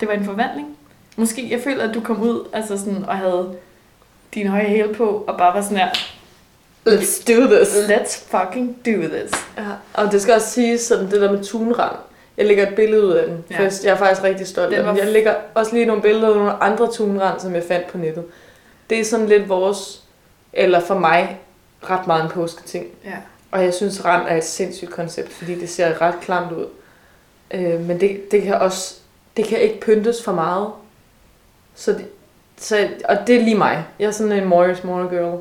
det 0.00 0.08
var 0.08 0.14
en 0.14 0.24
forvandling. 0.24 0.76
Måske, 1.16 1.50
jeg 1.50 1.60
føler, 1.60 1.88
at 1.88 1.94
du 1.94 2.00
kom 2.00 2.22
ud, 2.22 2.48
altså 2.52 2.78
sådan, 2.78 3.04
og 3.04 3.16
havde 3.16 3.56
din 4.34 4.46
høje 4.46 4.64
hæl 4.64 4.94
på, 4.94 5.24
og 5.28 5.38
bare 5.38 5.54
var 5.54 5.62
sådan 5.62 5.78
her, 5.78 5.88
Let's 6.86 7.24
do 7.24 7.46
this. 7.46 7.74
let's 7.88 8.38
fucking 8.38 8.76
do 8.86 9.08
this. 9.08 9.30
Ja, 9.56 9.64
og 9.94 10.12
det 10.12 10.22
skal 10.22 10.34
også 10.34 10.50
siges 10.50 10.80
sådan 10.80 11.10
det 11.10 11.20
der 11.20 11.32
med 11.32 11.44
tunrand. 11.44 11.96
Jeg 12.36 12.46
lægger 12.46 12.68
et 12.68 12.74
billede 12.74 13.06
ud 13.06 13.12
af 13.12 13.26
den. 13.26 13.44
Ja. 13.50 13.62
Ja. 13.62 13.70
Jeg 13.84 13.92
er 13.92 13.96
faktisk 13.96 14.22
rigtig 14.22 14.46
stolt 14.46 14.70
Den 14.70 14.78
af 14.78 14.84
den. 14.84 14.96
Jeg 14.96 15.06
lægger 15.12 15.34
også 15.54 15.74
lige 15.74 15.86
nogle 15.86 16.02
billeder 16.02 16.28
af 16.28 16.36
nogle 16.36 16.62
andre 16.62 16.92
tunrand, 16.92 17.40
som 17.40 17.54
jeg 17.54 17.62
fandt 17.68 17.86
på 17.86 17.98
nettet. 17.98 18.24
Det 18.90 19.00
er 19.00 19.04
sådan 19.04 19.26
lidt 19.26 19.48
vores, 19.48 20.02
eller 20.52 20.80
for 20.80 20.98
mig, 20.98 21.40
ret 21.90 22.06
meget 22.06 22.24
en 22.24 22.30
påsketing. 22.30 22.86
Ja. 23.04 23.16
Og 23.50 23.64
jeg 23.64 23.74
synes, 23.74 24.04
rand 24.04 24.28
er 24.28 24.36
et 24.36 24.44
sindssygt 24.44 24.90
koncept, 24.90 25.32
fordi 25.32 25.60
det 25.60 25.70
ser 25.70 26.02
ret 26.02 26.14
klamt 26.20 26.52
ud. 26.52 26.66
Øh, 27.50 27.80
men 27.80 28.00
det, 28.00 28.30
det 28.30 28.42
kan 28.42 28.54
også, 28.54 28.94
det 29.36 29.44
kan 29.44 29.60
ikke 29.60 29.80
pyntes 29.80 30.22
for 30.24 30.32
meget. 30.32 30.68
Så 31.74 31.92
det, 31.92 32.06
så, 32.56 32.88
og 33.04 33.16
det 33.26 33.36
er 33.36 33.40
lige 33.40 33.58
mig. 33.58 33.84
Jeg 33.98 34.06
er 34.06 34.10
sådan 34.10 34.32
en 34.32 34.44
more 34.44 34.72
is 34.72 34.84
more 34.84 35.08
girl. 35.08 35.40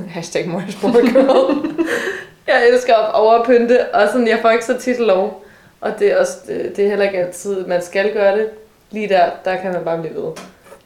Hashtag 0.14 0.44
girl. 0.44 1.68
jeg 2.48 2.68
elsker 2.68 2.94
at 2.94 3.14
overpynte, 3.14 3.94
og 3.94 4.08
sådan, 4.08 4.28
jeg 4.28 4.38
får 4.42 4.50
ikke 4.50 4.64
så 4.64 4.78
tit 4.78 4.98
lov. 4.98 5.44
Og 5.80 5.90
det 5.98 6.12
er, 6.12 6.20
også, 6.20 6.32
det, 6.46 6.76
det 6.76 6.84
er 6.84 6.88
heller 6.88 7.04
ikke 7.04 7.18
altid, 7.18 7.66
man 7.66 7.82
skal 7.82 8.12
gøre 8.12 8.38
det. 8.38 8.48
Lige 8.90 9.08
der, 9.08 9.30
der 9.44 9.56
kan 9.56 9.72
man 9.72 9.84
bare 9.84 9.98
blive 9.98 10.14
ved. 10.14 10.32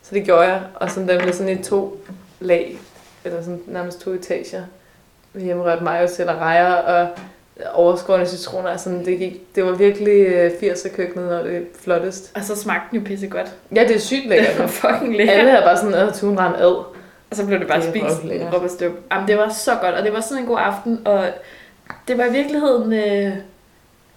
Så 0.02 0.14
det 0.14 0.24
gjorde 0.24 0.42
jeg, 0.42 0.60
og 0.74 0.90
sådan, 0.90 1.08
der 1.08 1.18
blev 1.18 1.32
sådan 1.32 1.58
i 1.58 1.62
to 1.62 2.00
lag, 2.40 2.78
eller 3.24 3.42
sådan 3.42 3.62
nærmest 3.66 4.00
to 4.00 4.12
etager. 4.12 4.62
Vi 5.32 5.42
hjemmerørte 5.42 5.84
majos 5.84 6.20
eller 6.20 6.36
rejer, 6.36 6.72
og 6.72 7.08
overskårende 7.74 8.26
citroner. 8.26 8.76
Sådan, 8.76 9.04
det, 9.04 9.18
gik, 9.18 9.54
det 9.56 9.64
var 9.64 9.72
virkelig 9.72 10.26
øh, 10.26 10.50
80'er 10.50 10.96
køkkenet, 10.96 11.28
når 11.28 11.42
det 11.42 11.66
flottest. 11.80 12.32
Og 12.34 12.44
så 12.44 12.56
smagte 12.56 12.86
den 12.90 12.98
jo 12.98 13.04
pisse 13.04 13.26
godt. 13.26 13.54
Ja, 13.74 13.82
det 13.82 13.96
er 13.96 14.00
sygt 14.00 14.28
lækkert. 14.28 14.48
Det 14.48 14.58
var 14.62 14.66
fucking 14.66 15.16
lækkert. 15.16 15.36
Alle 15.36 15.50
er 15.50 15.62
bare 15.62 15.76
sådan, 15.76 15.94
at 15.94 16.14
tunrand 16.14 16.56
ad. 16.56 16.95
Og 17.30 17.36
så 17.36 17.46
blev 17.46 17.58
det 17.58 17.68
bare 17.68 17.80
Det 17.80 17.88
spist 17.88 18.24
lækkert. 18.24 18.54
op 18.54 18.62
og. 18.62 18.68
Jamen, 19.12 19.28
det 19.28 19.38
var 19.38 19.48
så 19.48 19.74
godt, 19.80 19.94
og 19.94 20.02
det 20.04 20.12
var 20.12 20.20
sådan 20.20 20.42
en 20.42 20.48
god 20.48 20.58
aften, 20.60 21.06
og 21.06 21.28
det 22.08 22.18
var 22.18 22.24
i 22.24 22.32
virkeligheden, 22.32 22.92
øh, 22.92 23.36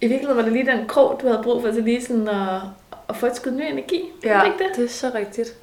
i 0.00 0.06
virkeligheden 0.08 0.36
var 0.36 0.42
det 0.42 0.52
lige 0.52 0.66
den 0.66 0.88
krog, 0.88 1.18
du 1.22 1.26
havde 1.28 1.40
brug 1.42 1.62
for 1.62 1.70
til 1.72 1.82
lige 1.82 2.02
sådan 2.04 2.28
at, 2.28 2.60
at 3.08 3.16
få 3.16 3.26
et 3.26 3.36
skud 3.36 3.50
ny 3.52 3.62
energi. 3.62 4.02
Var 4.24 4.44
det 4.44 4.52
det? 4.58 4.66
det 4.76 4.84
er 4.84 4.88
så 4.88 5.10
rigtigt. 5.14 5.54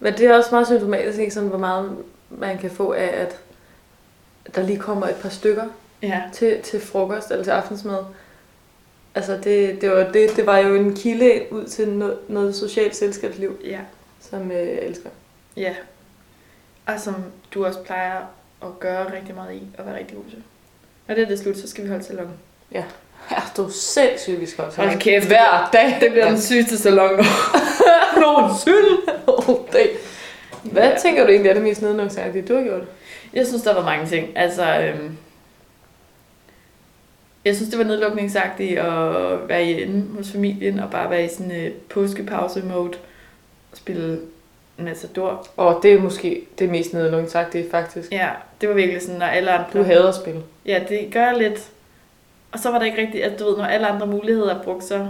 Men 0.00 0.12
det 0.12 0.26
er 0.26 0.36
også 0.36 0.48
meget 0.52 0.66
symptomatisk, 0.66 1.18
ikke? 1.18 1.30
Sådan, 1.30 1.48
hvor 1.48 1.58
meget 1.58 1.96
man 2.30 2.58
kan 2.58 2.70
få 2.70 2.92
af, 2.92 3.10
at 3.14 3.36
der 4.54 4.62
lige 4.62 4.78
kommer 4.78 5.06
et 5.06 5.16
par 5.16 5.28
stykker 5.28 5.64
Ja. 6.02 6.22
til, 6.32 6.60
til 6.62 6.80
frokost 6.80 7.30
eller 7.30 7.44
til 7.44 7.50
aftensmad. 7.50 7.98
Altså 9.14 9.36
det, 9.44 9.80
det, 9.80 9.90
var, 9.90 10.04
det, 10.12 10.36
det 10.36 10.46
var 10.46 10.58
jo 10.58 10.74
en 10.74 10.94
kilde 10.96 11.40
ud 11.50 11.64
til 11.64 11.88
noget, 11.88 12.16
noget 12.28 12.56
socialt 12.56 12.96
selskabsliv, 12.96 13.58
Ja. 13.64 13.78
som 14.20 14.50
øh, 14.50 14.56
jeg 14.58 14.78
elsker. 14.82 15.10
Ja. 15.56 15.74
Og 16.94 17.00
som 17.00 17.14
du 17.54 17.66
også 17.66 17.78
plejer 17.82 18.20
at 18.62 18.80
gøre 18.80 19.12
rigtig 19.16 19.34
meget 19.34 19.54
i, 19.54 19.62
og 19.78 19.86
være 19.86 19.98
rigtig 19.98 20.16
god 20.16 20.24
til. 20.30 20.42
Når 21.08 21.14
det 21.14 21.24
er 21.24 21.28
det 21.28 21.38
slut, 21.38 21.56
så 21.56 21.68
skal 21.68 21.84
vi 21.84 21.88
holde 21.88 22.04
salon. 22.04 22.30
Ja, 22.72 22.84
du 23.56 23.64
er 23.64 23.68
sindssygt, 23.70 24.40
vi 24.40 24.46
skal 24.46 24.64
også 24.64 24.80
Hold 24.80 24.98
kæft, 25.00 25.26
hver 25.26 25.68
dag. 25.72 25.98
Det 26.00 26.10
bliver 26.10 26.28
den 26.28 26.40
sygeste 26.40 26.78
salon 26.78 27.10
nogensinde. 28.20 28.98
Oh, 29.26 29.56
dag. 29.72 29.88
Hvad 30.62 30.82
Ja. 30.82 30.88
ja. 30.88 30.98
tænker 30.98 31.24
du 31.24 31.30
egentlig 31.30 31.50
er 31.50 31.54
det 31.54 31.62
mest 31.62 31.82
nedlukningsagtige, 31.82 32.42
du 32.42 32.54
har 32.56 32.62
gjort? 32.62 32.82
Jeg 33.32 33.46
synes, 33.46 33.62
der 33.62 33.74
var 33.74 33.84
mange 33.84 34.06
ting. 34.06 34.38
Altså, 34.38 34.80
øhm, 34.80 35.16
jeg 37.44 37.56
synes, 37.56 37.70
det 37.70 37.78
var 37.78 37.84
nedlukningsagtigt 37.84 38.78
at 38.78 39.48
være 39.48 39.64
hjemme 39.64 40.16
hos 40.16 40.30
familien 40.32 40.78
og 40.78 40.90
bare 40.90 41.10
være 41.10 41.24
i 41.24 41.28
sådan 41.28 41.50
et 41.50 41.74
påskepause-mode 41.74 42.98
og 43.72 43.76
spille 43.76 44.20
Matador. 44.84 45.46
Og 45.56 45.80
det 45.82 45.92
er 45.92 46.00
måske 46.00 46.42
det 46.58 46.68
mest 46.68 46.92
nedlukningsagtige, 46.92 47.70
faktisk. 47.70 48.12
Ja, 48.12 48.28
det 48.60 48.68
var 48.68 48.74
virkelig 48.74 49.02
sådan, 49.02 49.18
når 49.18 49.26
alle 49.26 49.50
andre... 49.52 49.78
Du 49.78 49.82
hader 49.82 50.08
at 50.08 50.14
spille. 50.14 50.42
Ja, 50.66 50.80
det 50.88 51.08
gør 51.12 51.26
jeg 51.26 51.36
lidt. 51.38 51.68
Og 52.52 52.58
så 52.58 52.70
var 52.70 52.78
der 52.78 52.86
ikke 52.86 53.00
rigtigt, 53.00 53.24
at 53.24 53.38
du 53.38 53.44
ved, 53.44 53.56
når 53.56 53.64
alle 53.64 53.86
andre 53.86 54.06
muligheder 54.06 54.54
er 54.54 54.62
brugt, 54.62 54.84
så... 54.84 55.06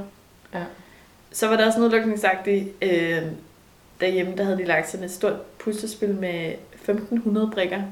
Ja. 0.54 0.62
Så 1.32 1.48
var 1.48 1.56
der 1.56 1.66
også 1.66 1.80
nedlukningsagtigt. 1.80 2.64
Øh, 2.82 3.22
derhjemme, 4.00 4.36
der 4.36 4.44
havde 4.44 4.58
de 4.58 4.64
lagt 4.64 4.90
sådan 4.90 5.04
et 5.04 5.10
stort 5.12 5.40
puslespil 5.58 6.14
med 6.14 6.52
1500 6.74 7.50
brikker. 7.54 7.82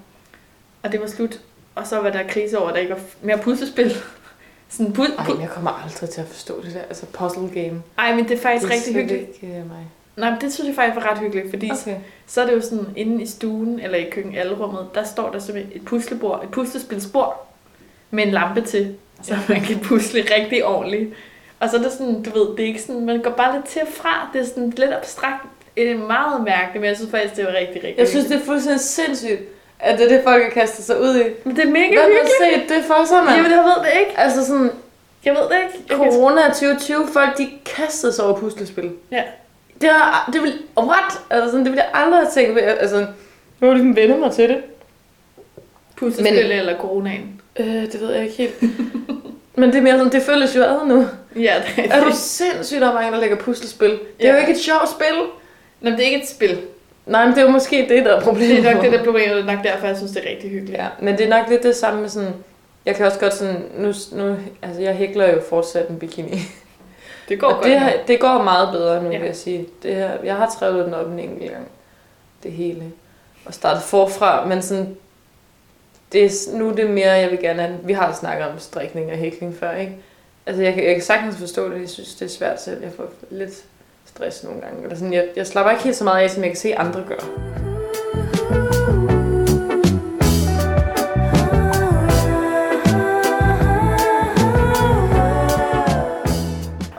Og 0.83 0.93
det 0.93 1.01
var 1.01 1.07
slut. 1.07 1.41
Og 1.75 1.87
så 1.87 2.01
var 2.01 2.11
der 2.11 2.23
krise 2.29 2.59
over, 2.59 2.69
at 2.69 2.75
der 2.75 2.81
ikke 2.81 2.93
var 2.93 3.01
mere 3.23 3.39
puslespil. 3.39 3.93
sådan 4.69 4.93
pu- 4.93 5.19
Ej, 5.19 5.41
jeg 5.41 5.49
kommer 5.51 5.71
aldrig 5.85 6.11
til 6.11 6.21
at 6.21 6.27
forstå 6.27 6.63
det 6.63 6.75
der. 6.75 6.81
Altså 6.81 7.07
puzzle 7.07 7.49
game. 7.63 7.83
Ej, 7.99 8.15
men 8.15 8.25
det 8.29 8.39
er 8.39 8.43
faktisk 8.43 8.65
det 8.65 8.73
er 8.73 8.77
rigtig 8.77 8.95
hyggeligt. 8.95 9.29
Ikke, 9.43 9.47
øh, 9.47 9.69
mig. 9.69 9.87
Nej, 10.19 10.31
men 10.31 10.41
det 10.41 10.53
synes 10.53 10.67
jeg 10.69 10.75
faktisk 10.77 11.05
var 11.05 11.11
ret 11.11 11.19
hyggeligt, 11.19 11.51
fordi 11.51 11.71
okay. 11.83 11.97
Så 12.27 12.41
er 12.43 12.47
det 12.47 12.53
jo 12.53 12.61
sådan, 12.61 12.87
inde 12.97 13.23
i 13.23 13.27
stuen 13.27 13.81
eller 13.81 13.99
i 13.99 14.11
køkkenalrummet, 14.11 14.87
der 14.95 15.05
står 15.05 15.31
der 15.31 15.39
simpelthen 15.39 15.77
et 15.77 15.85
puslebord, 15.85 16.41
et 16.45 16.51
puslespilsbord 16.51 17.49
med 18.11 18.25
en 18.27 18.31
lampe 18.31 18.61
til, 18.61 18.95
så 19.23 19.37
man 19.49 19.61
kan 19.61 19.79
pusle 19.79 20.21
rigtig 20.37 20.65
ordentligt. 20.65 21.15
Og 21.61 21.71
så 21.71 21.77
er 21.77 21.83
det 21.83 21.93
sådan, 21.93 22.23
du 22.23 22.31
ved, 22.39 22.57
det 22.57 22.61
er 22.63 22.67
ikke 22.67 22.83
sådan, 22.83 23.07
man 23.07 23.23
går 23.23 23.31
bare 23.31 23.55
lidt 23.55 23.67
til 23.67 23.83
og 23.83 23.89
fra, 23.89 24.31
det 24.33 24.41
er 24.41 24.45
sådan 24.47 24.71
lidt 24.71 24.93
abstrakt, 24.93 25.47
det 25.77 25.91
er 25.91 25.99
meget 25.99 26.45
mærkeligt, 26.45 26.81
men 26.81 26.89
jeg 26.89 26.97
synes 26.97 27.11
faktisk, 27.11 27.37
det 27.37 27.45
var 27.45 27.53
rigtig, 27.53 27.77
rigtig 27.77 27.99
Jeg 27.99 28.09
synes, 28.09 28.27
det 28.27 28.37
er 28.37 28.45
fuldstændig 28.45 28.81
sindssygt, 28.81 29.41
at 29.79 29.99
det 29.99 30.05
er 30.13 30.17
det, 30.17 30.25
folk 30.25 30.43
har 30.43 30.51
kastet 30.51 30.85
sig 30.85 31.01
ud 31.01 31.17
i. 31.21 31.23
Men 31.45 31.57
det 31.57 31.65
er 31.65 31.71
mega 31.71 31.89
Hvad 31.89 32.03
har 32.03 32.09
hyggeligt. 32.09 32.69
set 32.69 32.77
det 32.77 32.85
for 32.85 33.05
sig, 33.07 33.25
mand? 33.25 33.37
Jamen, 33.37 33.51
jeg 33.51 33.65
ved 33.65 33.85
det 33.85 34.01
ikke. 34.01 34.19
Altså 34.19 34.47
sådan, 34.47 34.71
Jeg 35.25 35.35
ved 35.35 35.43
det 35.43 35.57
ikke. 35.65 35.85
Jeg 35.89 35.97
kan... 35.97 36.13
corona 36.13 36.43
2020, 36.49 37.07
folk 37.13 37.39
de 37.39 37.49
kastede 37.77 38.13
sig 38.13 38.25
over 38.25 38.41
puslespil. 38.41 38.93
Ja. 39.11 39.23
Det, 39.81 39.89
var, 39.89 40.31
det 40.33 40.43
vil, 40.43 40.53
what? 40.79 41.21
Altså 41.31 41.51
sådan, 41.51 41.65
det 41.65 41.73
ville 41.73 41.83
jeg 41.85 41.91
aldrig 41.95 42.21
have 42.21 42.31
tænkt 42.35 42.53
på. 42.53 42.59
Altså, 42.59 42.99
nu 43.61 43.67
har 43.67 43.67
du 43.67 43.73
ligesom 43.73 43.97
vendt 43.97 44.21
mig 44.21 44.33
til 44.33 44.49
det. 44.49 44.59
Puslespil 45.97 46.25
Men... 46.49 46.59
eller 46.59 46.79
coronaen? 46.79 47.41
Øh, 47.59 47.67
det 47.67 48.01
ved 48.01 48.13
jeg 48.15 48.23
ikke 48.25 48.37
helt. 48.37 48.63
Men 49.57 49.69
det 49.71 49.79
er 49.79 49.83
mere 49.83 49.99
sådan, 49.99 50.13
det 50.13 50.23
føles 50.23 50.57
jo 50.57 50.63
ad 50.63 50.87
nu. 50.87 51.07
Ja, 51.37 51.55
det 51.77 51.85
er 51.91 51.95
Er 51.97 52.01
du 52.05 52.09
det. 52.09 52.17
sindssygt, 52.17 52.81
der 52.81 52.89
er 52.89 52.95
mange, 52.95 53.13
der 53.13 53.21
lægger 53.21 53.37
puslespil? 53.37 53.91
Det 53.91 53.99
er 54.21 54.29
Ja. 54.29 54.33
jo 54.35 54.41
ikke 54.41 54.53
et 54.53 54.59
sjovt 54.59 54.89
spil. 54.91 55.17
Nå, 55.81 55.91
det 55.91 56.01
er 56.01 56.05
ikke 56.05 56.23
et 56.23 56.29
spil. 56.29 56.59
Nej, 57.07 57.25
men 57.25 57.35
det 57.35 57.39
er 57.41 57.45
jo 57.47 57.51
måske 57.51 57.87
det, 57.89 58.05
der 58.05 58.17
er 58.17 58.21
problemet. 58.21 58.57
Det 58.57 58.67
er 58.67 58.75
nok 58.75 58.85
det, 58.85 58.93
der 58.93 59.05
problemet, 59.05 59.31
og 59.37 59.43
det 59.43 59.49
er 59.51 59.55
nok 59.55 59.65
derfor, 59.65 59.87
jeg 59.87 59.97
synes, 59.97 60.13
det 60.13 60.25
er 60.27 60.31
rigtig 60.31 60.51
hyggeligt. 60.51 60.79
Ja, 60.79 60.87
men 61.01 61.19
det 61.19 61.25
er 61.27 61.39
nok 61.39 61.49
lidt 61.51 61.63
det 61.63 61.77
samme 61.77 62.01
med 62.01 62.09
sådan... 62.09 62.31
Jeg 62.87 62.97
kan 62.97 63.07
også 63.07 63.19
godt 63.19 63.35
sådan... 63.35 63.63
Nu, 63.79 63.93
nu, 64.13 64.37
altså, 64.63 64.83
jeg 64.83 64.95
hækler 64.95 65.33
jo 65.33 65.41
fortsat 65.49 65.89
en 65.89 65.99
bikini. 65.99 66.39
Det 67.29 67.41
går 67.41 67.47
og 67.47 67.55
godt. 67.55 67.65
det, 67.65 67.81
nu. 67.81 67.89
det 68.09 68.21
går 68.21 68.43
meget 68.43 68.69
bedre 68.73 69.03
nu, 69.03 69.11
Ja. 69.11 69.19
vil 69.19 69.27
jeg 69.27 69.37
sige. 69.37 69.67
Det 69.83 69.95
her, 69.95 70.11
jeg 70.25 70.37
har 70.37 70.51
trævet 70.59 70.85
den 70.87 70.95
op 70.95 71.07
en 71.07 71.19
enkelt 71.19 71.51
gang. 71.51 71.69
Det 72.43 72.53
hele. 72.53 72.83
Og 73.47 73.55
startet 73.55 73.83
forfra, 73.83 74.45
men 74.47 74.63
sådan... 74.63 74.97
Det 76.13 76.25
er, 76.25 76.31
nu 76.59 76.69
er 76.71 76.75
det 76.75 76.91
mere, 76.91 77.11
jeg 77.13 77.31
vil 77.31 77.39
gerne 77.39 77.63
have... 77.63 77.79
Vi 77.83 77.93
har 77.93 78.13
snakket 78.13 78.47
om 78.49 78.59
strikning 78.59 79.11
og 79.13 79.17
hækling 79.19 79.57
før, 79.61 79.73
ikke? 79.75 79.97
Altså, 80.47 80.63
jeg 80.63 80.75
kan, 80.75 80.85
jeg 80.85 80.95
kan 80.95 81.03
sagtens 81.05 81.37
forstå 81.37 81.71
det. 81.71 81.81
Jeg 81.81 81.89
synes, 81.89 82.15
det 82.15 82.25
er 82.25 82.31
svært 82.31 82.63
selv. 82.63 82.83
Jeg 82.83 82.93
får 82.97 83.07
lidt 83.31 83.65
stress 84.07 84.45
nogle 84.45 84.61
gange. 84.61 84.83
Eller 84.83 84.97
sådan, 84.97 85.13
jeg, 85.13 85.27
jeg 85.37 85.47
slapper 85.47 85.71
ikke 85.71 85.85
helt 85.85 85.97
så 85.97 86.05
meget 86.05 86.23
af, 86.23 86.31
som 86.31 86.43
jeg 86.43 86.51
kan 86.51 86.57
se 86.59 86.77
andre 86.79 87.05
gøre. 87.09 87.78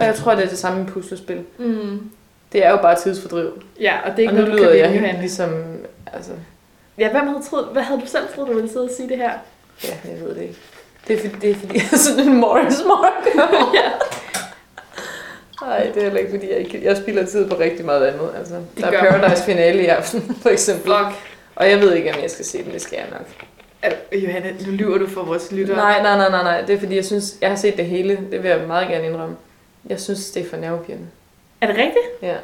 Jeg 0.10 0.18
tror, 0.18 0.36
det 0.36 0.44
er 0.46 0.50
det 0.50 0.58
samme 0.58 0.84
med 0.84 0.88
puslespil. 0.92 1.42
Mm. 1.58 2.12
Det 2.54 2.66
er 2.66 2.70
jo 2.72 2.78
bare 2.78 2.96
tidsfordriv. 2.96 3.64
Ja, 3.80 3.98
og 4.06 4.12
det 4.12 4.26
er 4.26 4.30
ikke 4.30 4.34
og 4.34 4.40
nu 4.40 4.46
noget, 4.46 4.60
lyder 4.60 4.74
jeg 4.74 4.90
helt 4.90 5.20
ligesom... 5.20 5.64
Altså, 6.14 6.32
Ja, 6.98 7.12
hvem 7.12 7.28
havde 7.28 7.44
troet, 7.50 7.68
hvad 7.72 7.82
havde 7.82 8.02
du 8.02 8.06
selv 8.08 8.24
troet, 8.36 8.48
du 8.48 8.54
ville 8.54 8.70
sidde 8.70 8.86
og 8.86 8.92
sige 8.98 9.10
det 9.10 9.18
her? 9.18 9.32
ja, 9.84 9.90
jeg 10.12 10.22
ved 10.22 10.36
det 10.36 10.42
ikke. 10.42 10.56
Det 11.08 11.16
er, 11.16 11.20
fordi, 11.20 11.36
det 11.42 11.50
er 11.50 11.56
fordi, 11.56 11.76
jeg 11.76 11.84
er 11.94 11.98
sådan 11.98 12.28
en 12.28 12.36
Morris 12.38 12.82
Mark. 12.88 13.26
ja. 13.78 13.92
Nej, 15.62 15.84
det 15.94 15.98
er 15.98 16.04
heller 16.04 16.20
ikke, 16.20 16.32
fordi 16.32 16.50
jeg, 16.50 16.58
ikke, 16.58 16.82
jeg 16.84 16.98
spilder 16.98 17.26
tid 17.26 17.50
på 17.50 17.60
rigtig 17.60 17.86
meget 17.86 18.06
andet. 18.06 18.30
Altså, 18.38 18.54
der 18.80 18.88
er 18.88 19.12
man. 19.12 19.22
Paradise 19.22 19.44
finale 19.44 19.84
i 19.84 19.86
aften, 19.86 20.22
for 20.44 20.50
eksempel. 20.50 20.92
Fuck. 20.92 21.16
Og 21.56 21.70
jeg 21.70 21.82
ved 21.82 21.94
ikke, 21.94 22.14
om 22.14 22.22
jeg 22.22 22.32
skal 22.32 22.46
se 22.46 22.64
den. 22.64 22.74
Det 22.74 22.82
skal 22.82 22.98
jeg 22.98 23.08
nok. 23.12 23.28
Øh, 24.12 24.24
Johanne, 24.24 24.56
nu 24.68 24.72
lyver 24.72 24.98
du 24.98 25.08
for 25.08 25.24
vores 25.24 25.52
lyttere. 25.52 25.78
Nej, 25.78 26.02
nej, 26.02 26.18
nej, 26.18 26.30
nej, 26.30 26.44
nej. 26.44 26.62
Det 26.62 26.76
er 26.76 26.80
fordi, 26.80 26.96
jeg 26.96 27.06
synes, 27.06 27.36
jeg 27.42 27.50
har 27.50 27.56
set 27.58 27.78
det 27.78 27.86
hele. 27.86 28.20
Det 28.32 28.44
vil 28.44 28.50
jeg 28.50 28.62
meget 28.68 28.88
gerne 28.88 29.06
indrømme. 29.06 29.36
Jeg 29.86 30.00
synes, 30.02 30.32
det 30.32 30.46
er 30.46 30.50
for 30.50 30.58
nervepirrende. 30.58 31.08
Er 31.62 31.68
det 31.68 31.76
rigtigt? 31.78 32.06
Ja. 32.22 32.38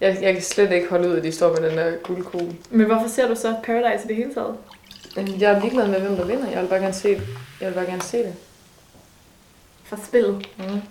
Jeg, 0.00 0.18
jeg 0.22 0.32
kan 0.32 0.42
slet 0.42 0.72
ikke 0.72 0.88
holde 0.88 1.08
ud, 1.08 1.16
at 1.16 1.24
de 1.24 1.32
står 1.32 1.60
med 1.60 1.70
den 1.70 1.78
der 1.78 1.96
guldkugle. 1.96 2.56
Men 2.70 2.86
hvorfor 2.86 3.08
ser 3.08 3.28
du 3.28 3.34
så 3.34 3.54
Paradise 3.64 4.04
i 4.04 4.08
det 4.08 4.16
hele 4.16 4.34
taget? 4.34 4.56
Jeg 5.40 5.52
er 5.52 5.60
ligeglad 5.60 5.88
med, 5.88 6.00
hvem 6.00 6.16
der 6.16 6.24
vinder. 6.24 6.50
Jeg 6.50 6.62
vil 6.62 6.68
bare 6.68 6.80
gerne 6.80 6.94
se 6.94 7.08
det. 7.08 7.28
Jeg 7.60 7.68
vil 7.68 7.74
bare 7.74 7.86
gerne 7.86 8.02
se 8.02 8.18
det. 8.18 8.34
For 9.84 9.98
spillet. 10.04 10.46
Mm. 10.58 10.82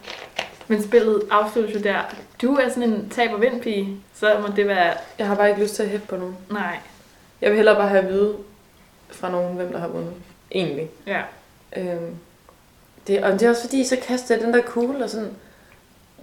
Men 0.67 0.83
spillet 0.83 1.21
afsluttes 1.31 1.75
jo 1.75 1.79
der. 1.79 2.15
Du 2.41 2.55
er 2.55 2.69
sådan 2.69 2.83
en 2.83 3.09
tab 3.09 3.31
og 3.31 3.41
vind 3.41 3.61
pige, 3.61 3.97
så 4.13 4.37
må 4.41 4.55
det 4.55 4.67
være... 4.67 4.93
Jeg 5.19 5.27
har 5.27 5.35
bare 5.35 5.49
ikke 5.49 5.61
lyst 5.61 5.75
til 5.75 5.83
at 5.83 5.89
hætte 5.89 6.07
på 6.07 6.17
nogen. 6.17 6.37
Nej. 6.51 6.77
Jeg 7.41 7.49
vil 7.49 7.55
hellere 7.55 7.75
bare 7.75 7.89
have 7.89 8.03
at 8.03 8.09
vide 8.09 8.35
fra 9.09 9.31
nogen, 9.31 9.55
hvem 9.55 9.71
der 9.71 9.79
har 9.79 9.87
vundet. 9.87 10.13
Egentlig. 10.51 10.89
Ja. 11.07 11.21
Øhm, 11.77 12.15
det, 13.07 13.23
og 13.23 13.33
det 13.33 13.41
er 13.41 13.49
også 13.49 13.61
fordi, 13.61 13.83
så 13.83 13.97
kaster 14.07 14.35
jeg 14.35 14.43
den 14.43 14.53
der 14.53 14.61
kugle, 14.61 15.03
og 15.03 15.09
sådan... 15.09 15.31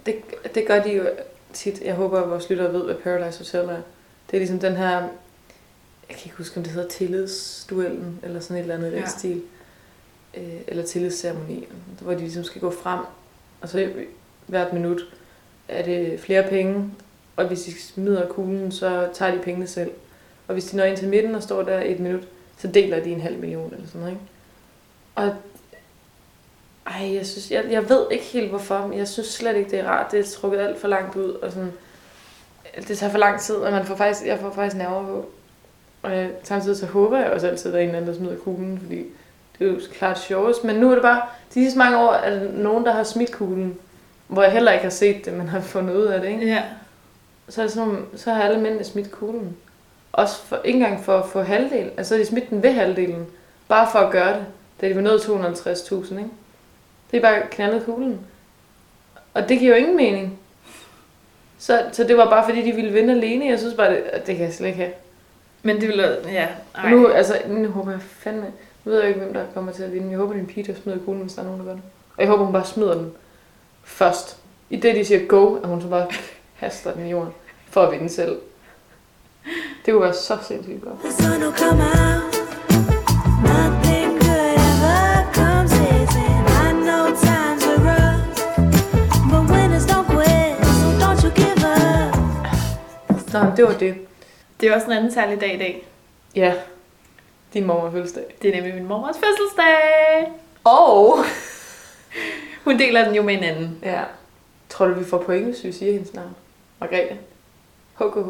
Det, 0.05 0.15
det 0.55 0.67
gør 0.67 0.83
de 0.83 0.91
jo 0.91 1.03
tit. 1.53 1.81
Jeg 1.81 1.95
håber, 1.95 2.21
at 2.21 2.29
vores 2.29 2.49
lyttere 2.49 2.73
ved, 2.73 2.83
hvad 2.83 2.95
Paradise 2.95 3.39
Hotel 3.39 3.69
er. 3.69 3.81
Det 4.31 4.33
er 4.33 4.37
ligesom 4.37 4.59
den 4.59 4.75
her... 4.75 4.91
Jeg 6.09 6.17
kan 6.17 6.25
ikke 6.25 6.37
huske, 6.37 6.57
om 6.57 6.63
det 6.63 6.71
hedder 6.73 6.89
tillidsduellen, 6.89 8.19
eller 8.23 8.39
sådan 8.39 8.57
et 8.57 8.61
eller 8.61 8.75
andet 8.75 8.91
Ja. 8.91 8.97
den 8.97 9.07
stil. 9.07 9.41
Øh, 10.37 10.43
eller 10.67 10.83
tillidsceremoni, 10.83 11.67
hvor 12.01 12.13
de 12.13 12.19
ligesom 12.19 12.43
skal 12.43 12.61
gå 12.61 12.71
frem. 12.71 12.99
Og 13.61 13.69
så 13.69 13.91
hvert 14.47 14.73
minut 14.73 15.01
er 15.67 15.83
det 15.83 16.19
flere 16.19 16.49
penge, 16.49 16.91
og 17.35 17.47
hvis 17.47 17.61
de 17.63 17.81
smider 17.81 18.27
kuglen, 18.27 18.71
så 18.71 19.09
tager 19.13 19.35
de 19.35 19.41
pengene 19.41 19.67
selv. 19.67 19.91
Og 20.47 20.53
hvis 20.53 20.65
de 20.65 20.77
når 20.77 20.83
ind 20.83 20.97
til 20.97 21.09
midten 21.09 21.35
og 21.35 21.43
står 21.43 21.63
der 21.63 21.81
et 21.81 21.99
minut, 21.99 22.27
så 22.57 22.67
deler 22.67 23.03
de 23.03 23.09
en 23.09 23.21
halv 23.21 23.39
million 23.39 23.73
eller 23.73 23.87
sådan 23.87 24.01
noget, 24.01 24.13
ikke? 24.13 24.25
Og 25.15 25.35
ej, 26.87 27.15
jeg, 27.15 27.25
synes, 27.25 27.51
jeg, 27.51 27.65
jeg 27.69 27.89
ved 27.89 28.05
ikke 28.11 28.25
helt 28.25 28.49
hvorfor, 28.49 28.87
men 28.87 28.97
jeg 28.97 29.07
synes 29.07 29.27
slet 29.27 29.55
ikke, 29.55 29.71
det 29.71 29.79
er 29.79 29.87
rart. 29.87 30.11
Det 30.11 30.19
er 30.19 30.23
trukket 30.23 30.59
alt 30.59 30.81
for 30.81 30.87
langt 30.87 31.15
ud, 31.15 31.29
og 31.29 31.51
sådan, 31.51 31.73
det 32.87 32.97
tager 32.97 33.11
for 33.11 33.19
lang 33.19 33.39
tid, 33.39 33.55
og 33.55 33.71
man 33.71 33.85
får 33.85 33.95
faktisk, 33.95 34.25
jeg 34.25 34.39
får 34.39 34.51
faktisk 34.51 34.77
nerver 34.77 35.05
på. 35.05 35.25
Og 36.01 36.15
jeg, 36.15 36.29
samtidig 36.43 36.77
så 36.77 36.85
håber 36.85 37.17
jeg 37.17 37.29
også 37.31 37.47
altid, 37.47 37.69
at 37.69 37.73
der 37.73 37.79
er 37.79 37.83
en 37.83 37.89
eller 37.89 37.99
anden, 37.99 38.13
der 38.13 38.19
smider 38.19 38.37
kuglen, 38.37 38.79
fordi 38.79 39.05
det 39.59 39.67
er 39.67 39.71
jo 39.71 39.79
klart 39.93 40.19
sjovest. 40.19 40.63
Men 40.63 40.75
nu 40.75 40.89
er 40.89 40.93
det 40.93 41.01
bare, 41.01 41.21
de 41.49 41.53
sidste 41.53 41.77
mange 41.79 41.97
år 41.97 42.13
er 42.13 42.29
der 42.29 42.51
nogen, 42.51 42.85
der 42.85 42.91
har 42.91 43.03
smidt 43.03 43.31
kuglen, 43.31 43.77
hvor 44.27 44.43
jeg 44.43 44.51
heller 44.51 44.71
ikke 44.71 44.83
har 44.83 44.89
set 44.89 45.25
det, 45.25 45.33
men 45.33 45.47
har 45.47 45.61
fundet 45.61 45.95
ud 45.95 46.05
af 46.05 46.21
det, 46.21 46.29
ikke? 46.29 46.45
Ja. 46.45 46.63
så, 47.49 47.61
er 47.61 47.65
det 47.65 47.73
sådan, 47.73 48.05
så 48.15 48.33
har 48.33 48.43
alle 48.43 48.59
mændene 48.61 48.83
smidt 48.83 49.11
kuglen. 49.11 49.57
Også 50.13 50.41
for, 50.41 50.59
ikke 50.63 50.77
engang 50.77 51.03
for 51.03 51.17
at 51.17 51.29
få 51.29 51.41
halvdelen. 51.41 51.91
Altså, 51.97 52.15
de 52.15 52.25
smidt 52.25 52.49
den 52.49 52.63
ved 52.63 52.71
halvdelen. 52.71 53.27
Bare 53.67 53.87
for 53.91 53.99
at 53.99 54.11
gøre 54.11 54.33
det. 54.33 54.45
Da 54.81 54.89
de 54.89 54.95
var 54.95 55.01
nået 55.01 55.19
250.000, 55.19 56.17
ikke? 56.17 56.29
Det 57.13 57.17
er 57.17 57.21
bare 57.21 57.41
knaldet 57.51 57.85
kuglen. 57.85 58.19
Og 59.33 59.49
det 59.49 59.59
giver 59.59 59.71
jo 59.71 59.77
ingen 59.77 59.97
mening. 59.97 60.39
Så, 61.57 61.85
så 61.91 62.03
det 62.03 62.17
var 62.17 62.29
bare 62.29 62.45
fordi, 62.45 62.61
de 62.61 62.71
ville 62.71 62.91
vinde 62.93 63.13
alene. 63.13 63.45
Jeg 63.45 63.59
synes 63.59 63.73
bare, 63.73 63.91
det, 63.91 63.97
at 63.97 64.27
det 64.27 64.35
kan 64.35 64.45
jeg 64.45 64.53
slet 64.53 64.67
ikke 64.67 64.79
have. 64.79 64.91
Men 65.63 65.81
det 65.81 65.87
ville... 65.87 66.17
Ja, 66.25 66.47
Og 66.73 66.79
ej. 66.83 66.89
nu, 66.91 67.07
altså, 67.07 67.41
nu 67.47 67.69
håber 67.69 67.91
jeg 67.91 68.01
fandme... 68.01 68.45
Nu 68.85 68.91
ved 68.91 68.99
jeg 68.99 69.07
ikke, 69.07 69.19
hvem 69.21 69.33
der 69.33 69.45
kommer 69.53 69.71
til 69.71 69.83
at 69.83 69.93
vinde. 69.93 70.09
Jeg 70.09 70.17
håber, 70.17 70.33
det 70.33 70.39
er 70.39 70.43
en 70.43 70.53
pige, 70.53 70.73
der 70.73 70.79
smider 70.81 70.99
kuglen, 71.05 71.21
hvis 71.23 71.33
der 71.33 71.41
er 71.41 71.45
nogen, 71.45 71.59
der 71.59 71.65
gør 71.65 71.73
det. 71.73 71.81
Og 72.17 72.21
jeg 72.21 72.27
håber, 72.27 72.43
hun 72.43 72.53
bare 72.53 72.65
smider 72.65 72.93
den 72.93 73.11
først. 73.83 74.37
I 74.69 74.75
det, 74.75 74.95
de 74.95 75.05
siger 75.05 75.27
go, 75.27 75.55
at 75.55 75.67
hun 75.67 75.81
så 75.81 75.87
bare 75.87 76.07
haster 76.53 76.93
den 76.93 77.05
i 77.05 77.09
jorden. 77.09 77.33
For 77.69 77.81
at 77.81 77.91
vinde 77.91 78.09
selv. 78.09 78.37
Det 79.85 79.93
kunne 79.93 80.03
være 80.03 80.13
så 80.13 80.37
sindssygt 80.47 80.81
godt. 80.83 82.32
Nå, 93.33 93.39
det 93.57 93.65
var 93.65 93.73
det. 93.73 93.95
Det 94.61 94.69
er 94.69 94.75
også 94.75 94.87
en 94.87 94.93
anden 94.93 95.11
særlig 95.11 95.41
dag 95.41 95.53
i 95.53 95.57
dag. 95.57 95.87
Ja. 96.35 96.53
Din 97.53 97.65
mor 97.65 97.89
fødselsdag. 97.91 98.35
Det 98.41 98.49
er 98.49 98.55
nemlig 98.55 98.73
min 98.73 98.87
mormors 98.87 99.15
fødselsdag. 99.15 100.31
Og... 100.63 101.17
Hun 102.65 102.79
deler 102.79 103.05
den 103.05 103.15
jo 103.15 103.21
med 103.21 103.33
en 103.33 103.43
anden. 103.43 103.79
Ja. 103.83 104.01
Tror 104.69 104.85
du, 104.85 104.93
vi 104.93 105.03
får 105.05 105.17
point, 105.17 105.45
hvis 105.45 105.63
vi 105.63 105.71
siger 105.71 105.91
hendes 105.91 106.13
navn? 106.13 106.35
Margrethe. 106.79 107.17
HKH 107.95 108.29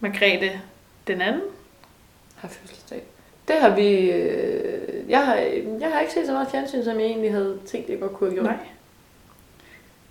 Margrethe 0.00 0.60
den 1.06 1.20
anden. 1.20 1.42
har 2.36 2.48
fødselsdag. 2.48 3.02
Det 3.48 3.56
har 3.56 3.74
vi... 3.76 4.10
Øh, 4.10 5.10
jeg, 5.10 5.26
har, 5.26 5.34
jeg 5.80 5.90
har 5.92 6.00
ikke 6.00 6.12
set 6.12 6.26
så 6.26 6.32
meget 6.32 6.48
fjernsyn, 6.50 6.84
som 6.84 7.00
jeg 7.00 7.06
egentlig 7.06 7.32
havde 7.32 7.58
tænkt, 7.66 7.90
jeg 7.90 8.00
godt 8.00 8.12
kunne 8.12 8.30
have 8.30 8.34
gjort. 8.34 8.46
Nej. 8.46 8.66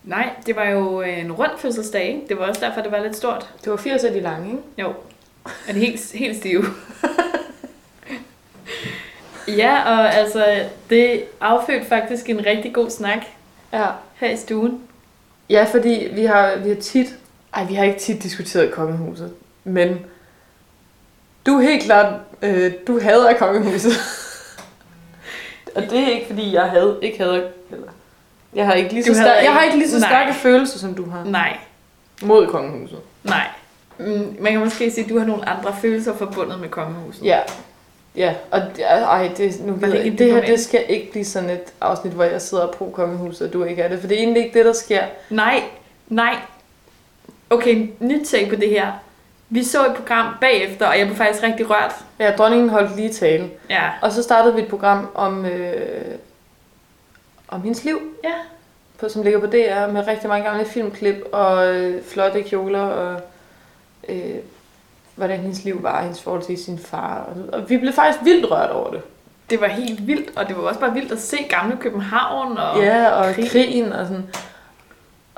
Nej, 0.03 0.29
det 0.45 0.55
var 0.55 0.69
jo 0.69 1.01
en 1.01 1.31
rund 1.31 1.51
fødselsdag. 1.57 2.07
ikke? 2.07 2.21
Det 2.29 2.39
var 2.39 2.45
også 2.45 2.62
derfor, 2.65 2.81
det 2.81 2.91
var 2.91 3.03
lidt 3.03 3.15
stort. 3.15 3.49
Det 3.63 3.71
var 3.71 3.77
80 3.77 4.03
af 4.03 4.13
de 4.13 4.19
lange, 4.19 4.47
ikke? 4.47 4.62
Jo. 4.77 4.88
Er 5.67 5.73
det 5.73 5.75
helt, 5.75 6.12
helt 6.13 6.38
stive? 6.38 6.65
ja, 9.47 9.81
og 9.83 10.15
altså, 10.15 10.63
det 10.89 11.23
affødte 11.41 11.85
faktisk 11.85 12.29
en 12.29 12.45
rigtig 12.45 12.73
god 12.73 12.89
snak 12.89 13.19
Ja. 13.73 13.85
her 14.15 14.29
i 14.29 14.38
stuen. 14.38 14.81
Ja, 15.49 15.63
fordi 15.71 16.07
vi 16.13 16.25
har, 16.25 16.55
vi 16.55 16.69
har 16.69 16.75
tit... 16.75 17.15
Ej, 17.53 17.63
vi 17.65 17.73
har 17.73 17.83
ikke 17.83 17.99
tit 17.99 18.23
diskuteret 18.23 18.71
kongehuset. 18.71 19.33
Men 19.63 19.99
du 21.45 21.57
er 21.57 21.62
helt 21.62 21.83
klart... 21.83 22.13
Øh, 22.41 22.71
du 22.88 22.99
hader 22.99 23.38
kongehuset. 23.38 23.91
Og 25.75 25.81
det 25.81 25.99
er 25.99 26.07
ikke, 26.07 26.27
fordi 26.27 26.53
jeg 26.53 26.69
havde, 26.69 26.99
ikke 27.01 27.17
hader... 27.17 27.47
Eller, 27.71 27.88
jeg 28.55 28.65
har 28.65 28.73
ikke 28.73 28.93
lige 28.93 29.03
så, 29.03 29.13
stær- 29.13 29.41
jeg 29.43 29.53
har 29.53 29.63
ikke 29.63 29.77
lige 29.77 29.89
så 29.89 29.99
Nej. 29.99 30.09
stærke 30.09 30.33
følelser, 30.33 30.79
som 30.79 30.93
du 30.95 31.09
har. 31.09 31.23
Nej, 31.23 31.57
Mod 32.21 32.47
kongehuset. 32.47 32.99
nej. 33.23 33.47
Mm, 33.97 34.38
Man 34.39 34.51
kan 34.51 34.59
måske 34.62 34.91
sige, 34.91 35.03
at 35.03 35.09
du 35.09 35.19
har 35.19 35.25
nogle 35.25 35.49
andre 35.49 35.75
følelser 35.81 36.15
forbundet 36.15 36.59
med 36.59 36.69
kongehuset. 36.69 37.23
Ja. 37.25 37.39
Ja, 38.15 38.33
og 38.51 38.62
det, 38.75 38.85
ej, 38.91 39.29
det, 39.38 39.65
nu 39.65 39.77
jeg, 39.81 40.05
ikke 40.05 40.17
det 40.17 40.33
her, 40.33 40.41
det 40.45 40.59
skal 40.59 40.85
ikke 40.89 41.12
blive 41.12 41.25
sådan 41.25 41.49
et 41.49 41.62
afsnit, 41.81 42.13
hvor 42.13 42.23
jeg 42.23 42.41
sidder 42.41 42.63
og 42.63 42.75
pro 42.75 42.89
kongehuset, 42.89 43.47
og 43.47 43.53
du 43.53 43.63
ikke 43.63 43.81
er 43.81 43.88
det, 43.89 43.99
for 43.99 44.07
det 44.07 44.15
er 44.17 44.21
egentlig 44.21 44.43
ikke 44.45 44.57
det, 44.57 44.65
der 44.65 44.73
sker. 44.73 45.01
Nej, 45.29 45.63
nej. 46.07 46.35
Okay, 47.49 47.88
nyt 47.99 48.27
take 48.27 48.49
på 48.49 48.55
det 48.55 48.69
her. 48.69 48.91
Vi 49.49 49.63
så 49.63 49.85
et 49.85 49.93
program 49.95 50.33
bagefter, 50.41 50.85
og 50.88 50.99
jeg 50.99 51.05
blev 51.07 51.17
faktisk 51.17 51.43
rigtig 51.43 51.69
rørt. 51.69 51.95
Ja, 52.19 52.31
dronningen 52.31 52.69
holdt 52.69 52.95
lige 52.95 53.13
tale. 53.13 53.49
Ja. 53.69 53.89
Og 54.01 54.12
så 54.12 54.23
startede 54.23 54.55
vi 54.55 54.62
et 54.62 54.67
program 54.67 55.09
om, 55.15 55.45
øh, 55.45 56.05
om 57.51 57.62
hendes 57.62 57.83
liv, 57.83 57.99
Ja. 58.23 58.33
på, 58.99 59.09
som 59.09 59.23
ligger 59.23 59.39
på 59.39 59.45
DR, 59.45 59.91
med 59.91 60.07
rigtig 60.07 60.29
mange 60.29 60.49
gamle 60.49 60.65
filmklip 60.65 61.15
og 61.31 61.75
øh, 61.75 62.03
flotte 62.03 62.41
kjoler, 62.43 62.79
og 62.81 63.21
øh, 64.09 64.35
hvordan 65.15 65.39
hendes 65.39 65.63
liv 65.63 65.83
var, 65.83 66.01
hendes 66.01 66.21
forhold 66.21 66.43
til 66.43 66.63
sin 66.63 66.79
far. 66.79 67.17
Og, 67.23 67.59
og 67.59 67.69
vi 67.69 67.77
blev 67.77 67.93
faktisk 67.93 68.23
vildt 68.25 68.51
rørt 68.51 68.69
over 68.69 68.91
det. 68.91 69.01
det 69.49 69.62
var 69.62 69.67
helt 69.67 70.07
vildt, 70.07 70.38
og 70.38 70.47
det 70.47 70.57
var 70.57 70.62
også 70.63 70.79
bare 70.79 70.93
vildt 70.93 71.12
at 71.12 71.21
se 71.21 71.38
gamle 71.49 71.77
København. 71.77 72.57
Og 72.57 72.79
Ja, 72.83 73.09
og 73.09 73.25
krig. 73.25 73.35
krig. 73.35 73.49
krigen 73.51 73.93
og 73.93 74.07
sådan. 74.07 74.23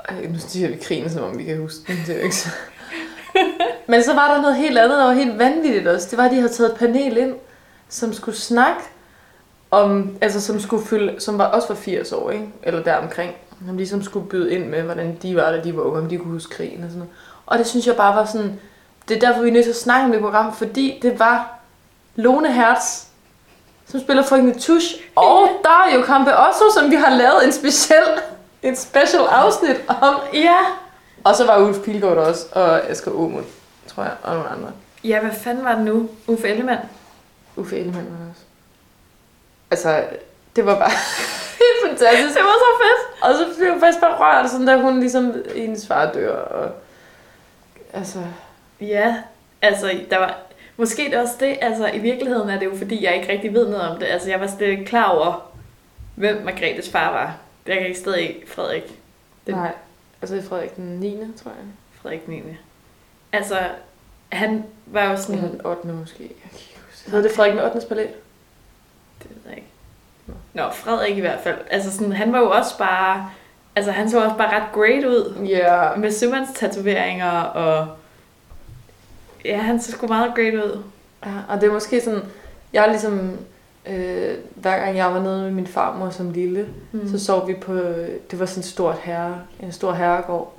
Ej, 0.08 0.14
nu 0.28 0.38
siger 0.38 0.68
vi 0.68 0.76
krigen, 0.82 1.10
som 1.10 1.24
om 1.24 1.38
vi 1.38 1.44
kan 1.44 1.58
huske 1.60 1.78
den. 1.92 1.96
Det 2.06 2.14
er 2.14 2.18
jo 2.18 2.24
ikke 2.24 2.36
så. 2.36 2.48
Men 3.88 4.02
så 4.02 4.14
var 4.14 4.34
der 4.34 4.42
noget 4.42 4.56
helt 4.56 4.78
andet, 4.78 4.98
der 4.98 5.04
var 5.04 5.12
helt 5.12 5.38
vanvittigt 5.38 5.86
også. 5.88 6.08
Det 6.10 6.18
var, 6.18 6.24
at 6.24 6.30
de 6.30 6.36
havde 6.36 6.52
taget 6.52 6.70
et 6.72 6.78
panel 6.78 7.16
ind, 7.16 7.34
som 7.88 8.12
skulle 8.12 8.36
snakke 8.38 8.80
om, 9.72 10.16
altså 10.20 10.40
som 10.40 10.60
skulle 10.60 10.86
fylde, 10.86 11.20
som 11.20 11.38
var 11.38 11.44
også 11.44 11.68
var 11.68 11.74
80 11.74 12.12
år, 12.12 12.30
ikke? 12.30 12.48
Eller 12.62 12.82
deromkring. 12.82 13.34
Som 13.66 13.76
ligesom 13.76 14.02
skulle 14.02 14.28
byde 14.28 14.54
ind 14.54 14.66
med, 14.66 14.82
hvordan 14.82 15.18
de 15.22 15.36
var, 15.36 15.50
da 15.50 15.60
de 15.60 15.76
var 15.76 15.82
unge, 15.82 15.98
om 15.98 16.08
de 16.08 16.18
kunne 16.18 16.32
huske 16.32 16.54
krigen 16.54 16.84
og 16.84 16.88
sådan 16.90 16.98
noget. 16.98 17.14
Og 17.46 17.58
det 17.58 17.66
synes 17.66 17.86
jeg 17.86 17.96
bare 17.96 18.16
var 18.16 18.24
sådan, 18.24 18.60
det 19.08 19.16
er 19.16 19.20
derfor, 19.20 19.42
vi 19.42 19.48
er 19.48 19.52
nødt 19.52 19.64
til 19.64 19.70
at 19.70 19.76
snakke 19.76 20.04
om 20.04 20.12
det 20.12 20.20
program, 20.20 20.54
fordi 20.54 20.98
det 21.02 21.18
var 21.18 21.58
Lone 22.16 22.52
Hertz, 22.52 23.04
som 23.86 24.00
spiller 24.00 24.22
frøken 24.22 24.58
Tusch, 24.58 24.94
og 25.16 25.48
Dario 25.64 26.04
Campe 26.06 26.38
Osso, 26.38 26.64
som 26.74 26.90
vi 26.90 26.96
har 26.96 27.10
lavet 27.16 27.44
en 27.44 27.52
speciel, 27.52 28.04
en 28.62 28.76
special 28.76 29.22
afsnit 29.22 29.76
om. 29.88 30.14
Ja. 30.34 30.58
Og 31.24 31.36
så 31.36 31.46
var 31.46 31.58
Ulf 31.58 31.78
Pilgaard 31.84 32.16
der 32.16 32.22
også, 32.22 32.46
og 32.52 32.90
Asger 32.90 33.10
Aumund, 33.10 33.44
tror 33.86 34.02
jeg, 34.02 34.12
og 34.22 34.34
nogle 34.34 34.48
andre. 34.48 34.70
Ja, 35.04 35.20
hvad 35.20 35.30
fanden 35.30 35.64
var 35.64 35.74
det 35.74 35.84
nu? 35.84 36.08
Uffe 36.26 36.48
Ellemann. 36.48 36.80
Uffe 37.56 37.78
Ellemann 37.78 38.06
var 38.10 38.16
der 38.16 38.30
også. 38.30 38.42
Altså, 39.72 40.04
det 40.56 40.66
var 40.66 40.78
bare 40.78 40.90
helt 41.62 41.80
fantastisk. 41.88 42.34
Det 42.34 42.44
var 42.44 42.58
så 42.58 42.70
fedt. 42.82 43.22
Og 43.22 43.34
så 43.34 43.58
blev 43.58 43.68
jeg 43.68 43.76
faktisk 43.80 44.00
bare 44.00 44.16
rørt, 44.18 44.50
sådan 44.50 44.66
da 44.66 44.76
hun 44.76 45.00
ligesom, 45.00 45.34
hendes 45.56 45.86
far 45.86 46.12
dør, 46.12 46.36
og 46.36 46.70
altså, 47.92 48.18
Ja, 48.80 49.16
altså, 49.62 50.00
der 50.10 50.18
var... 50.18 50.38
Måske 50.76 51.04
det 51.04 51.14
også 51.14 51.34
det, 51.40 51.58
altså 51.60 51.86
i 51.88 51.98
virkeligheden 51.98 52.50
er 52.50 52.58
det 52.58 52.66
jo 52.66 52.76
fordi, 52.76 53.04
jeg 53.04 53.16
ikke 53.16 53.32
rigtig 53.32 53.54
ved 53.54 53.68
noget 53.68 53.88
om 53.88 53.98
det. 53.98 54.06
Altså 54.06 54.30
jeg 54.30 54.40
var 54.40 54.46
slet 54.46 54.66
ikke 54.68 54.84
klar 54.84 55.04
over, 55.10 55.52
hvem 56.14 56.42
Margrethes 56.44 56.88
far 56.90 57.10
var. 57.12 57.36
Jeg 57.66 57.76
kan 57.78 57.86
ikke 57.86 57.98
stadig 57.98 58.36
Frederik. 58.46 58.98
Det- 59.46 59.54
nej. 59.54 59.72
Altså, 60.22 60.36
er 60.36 60.42
Frederik 60.42 60.76
den 60.76 60.84
9. 60.84 61.18
tror 61.42 61.50
jeg. 61.50 61.64
Frederik 62.02 62.28
9. 62.28 62.42
Altså, 63.32 63.58
han 64.32 64.64
var 64.86 65.04
jo 65.10 65.16
sådan... 65.16 65.34
Eller 65.38 65.50
den 65.50 65.66
8. 65.66 65.88
måske. 65.88 66.22
Jeg 66.22 66.28
kan 66.50 66.50
ikke 66.52 66.78
huske. 66.90 67.10
Hedder 67.10 67.28
det 67.28 67.36
Frederik 67.36 67.52
den 67.52 67.60
8. 67.76 67.86
palæ? 67.88 68.06
Det 69.22 69.30
ved 69.30 69.50
jeg 69.50 69.56
ikke. 69.56 69.68
Nå, 70.54 70.62
Frederik 70.72 71.16
i 71.18 71.20
hvert 71.20 71.40
fald. 71.40 71.58
Altså 71.70 71.92
sådan, 71.92 72.12
han 72.12 72.32
var 72.32 72.38
jo 72.38 72.50
også 72.50 72.78
bare... 72.78 73.30
Altså 73.76 73.92
han 73.92 74.10
så 74.10 74.24
også 74.24 74.36
bare 74.36 74.60
ret 74.60 74.72
great 74.72 75.04
ud. 75.04 75.46
Ja. 75.46 75.94
Med 75.96 76.10
sømandstatoveringer 76.10 77.30
og... 77.40 77.88
Ja, 79.44 79.58
han 79.58 79.80
så 79.80 79.92
sgu 79.92 80.06
meget 80.06 80.34
great 80.34 80.54
ud. 80.54 80.82
Ja, 81.26 81.32
og 81.48 81.60
det 81.60 81.68
er 81.68 81.72
måske 81.72 82.00
sådan, 82.00 82.22
jeg 82.72 82.84
er 82.84 82.90
ligesom, 82.90 83.38
øh, 83.86 84.34
hver 84.54 84.84
gang 84.84 84.96
jeg 84.96 85.14
var 85.14 85.22
nede 85.22 85.42
med 85.42 85.50
min 85.50 85.66
farmor 85.66 86.10
som 86.10 86.30
lille, 86.30 86.68
mm. 86.92 87.08
så 87.08 87.24
sov 87.24 87.48
vi 87.48 87.54
på, 87.54 87.74
det 88.30 88.40
var 88.40 88.46
sådan 88.46 88.60
et 88.60 88.64
stort 88.64 88.98
herre, 89.02 89.40
en 89.60 89.72
stor 89.72 89.92
herregård, 89.92 90.54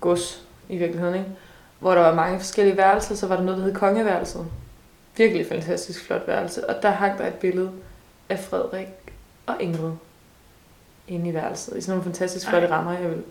gods 0.00 0.42
i 0.68 0.76
virkeligheden, 0.76 1.14
ikke? 1.14 1.30
hvor 1.78 1.94
der 1.94 2.00
var 2.00 2.14
mange 2.14 2.38
forskellige 2.38 2.76
værelser, 2.76 3.14
så 3.14 3.26
var 3.26 3.36
der 3.36 3.42
noget, 3.42 3.58
der 3.58 3.64
hed 3.64 3.74
kongeværelset. 3.74 4.46
Virkelig 5.16 5.46
fantastisk 5.46 6.06
flot 6.06 6.22
værelse. 6.26 6.70
Og 6.70 6.82
der 6.82 6.90
hang 6.90 7.18
der 7.18 7.26
et 7.26 7.34
billede 7.34 7.70
af 8.28 8.38
Frederik 8.38 8.88
og 9.46 9.56
Ingrid 9.60 9.92
inde 11.08 11.30
i 11.30 11.34
værelset. 11.34 11.76
I 11.76 11.80
sådan 11.80 11.90
nogle 11.90 12.04
fantastisk 12.04 12.48
flotte 12.48 12.68
Ej. 12.68 12.74
rammer. 12.76 12.92
Jeg 12.98 13.10
vil 13.10 13.22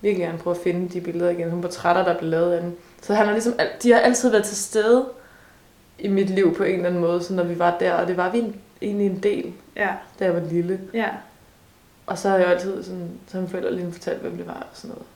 virkelig 0.00 0.26
gerne 0.26 0.38
prøve 0.38 0.56
at 0.56 0.62
finde 0.62 0.88
de 0.88 1.00
billeder 1.00 1.30
igen. 1.30 1.46
Nogle 1.46 1.62
portrætter, 1.62 2.04
der 2.04 2.18
blev 2.18 2.30
lavet 2.30 2.52
af 2.52 2.62
dem. 2.62 2.78
Så 3.02 3.14
han 3.14 3.26
har 3.26 3.32
ligesom, 3.32 3.54
de 3.82 3.92
har 3.92 3.98
altid 4.00 4.30
været 4.30 4.44
til 4.44 4.56
stede 4.56 5.08
i 5.98 6.08
mit 6.08 6.30
liv 6.30 6.56
på 6.56 6.62
en 6.64 6.74
eller 6.74 6.86
anden 6.88 7.00
måde, 7.00 7.22
så 7.22 7.34
når 7.34 7.42
vi 7.44 7.58
var 7.58 7.78
der, 7.78 7.92
og 7.94 8.06
det 8.08 8.16
var 8.16 8.30
vi 8.30 8.38
en, 8.38 8.56
egentlig 8.82 9.06
en 9.06 9.22
del, 9.22 9.52
Ja, 9.76 9.88
da 10.18 10.24
jeg 10.24 10.34
var 10.34 10.40
lille. 10.40 10.80
ja, 10.94 11.08
Og 12.06 12.18
så 12.18 12.28
har 12.28 12.36
jeg 12.38 12.46
altid 12.46 12.82
sådan, 12.82 13.10
så 13.26 13.36
mine 13.36 13.48
forældre 13.48 13.74
lige 13.74 13.92
fortalt, 13.92 14.20
hvem 14.20 14.36
det 14.36 14.46
var 14.46 14.52
og 14.54 14.66
sådan 14.72 14.88
noget. 14.90 15.06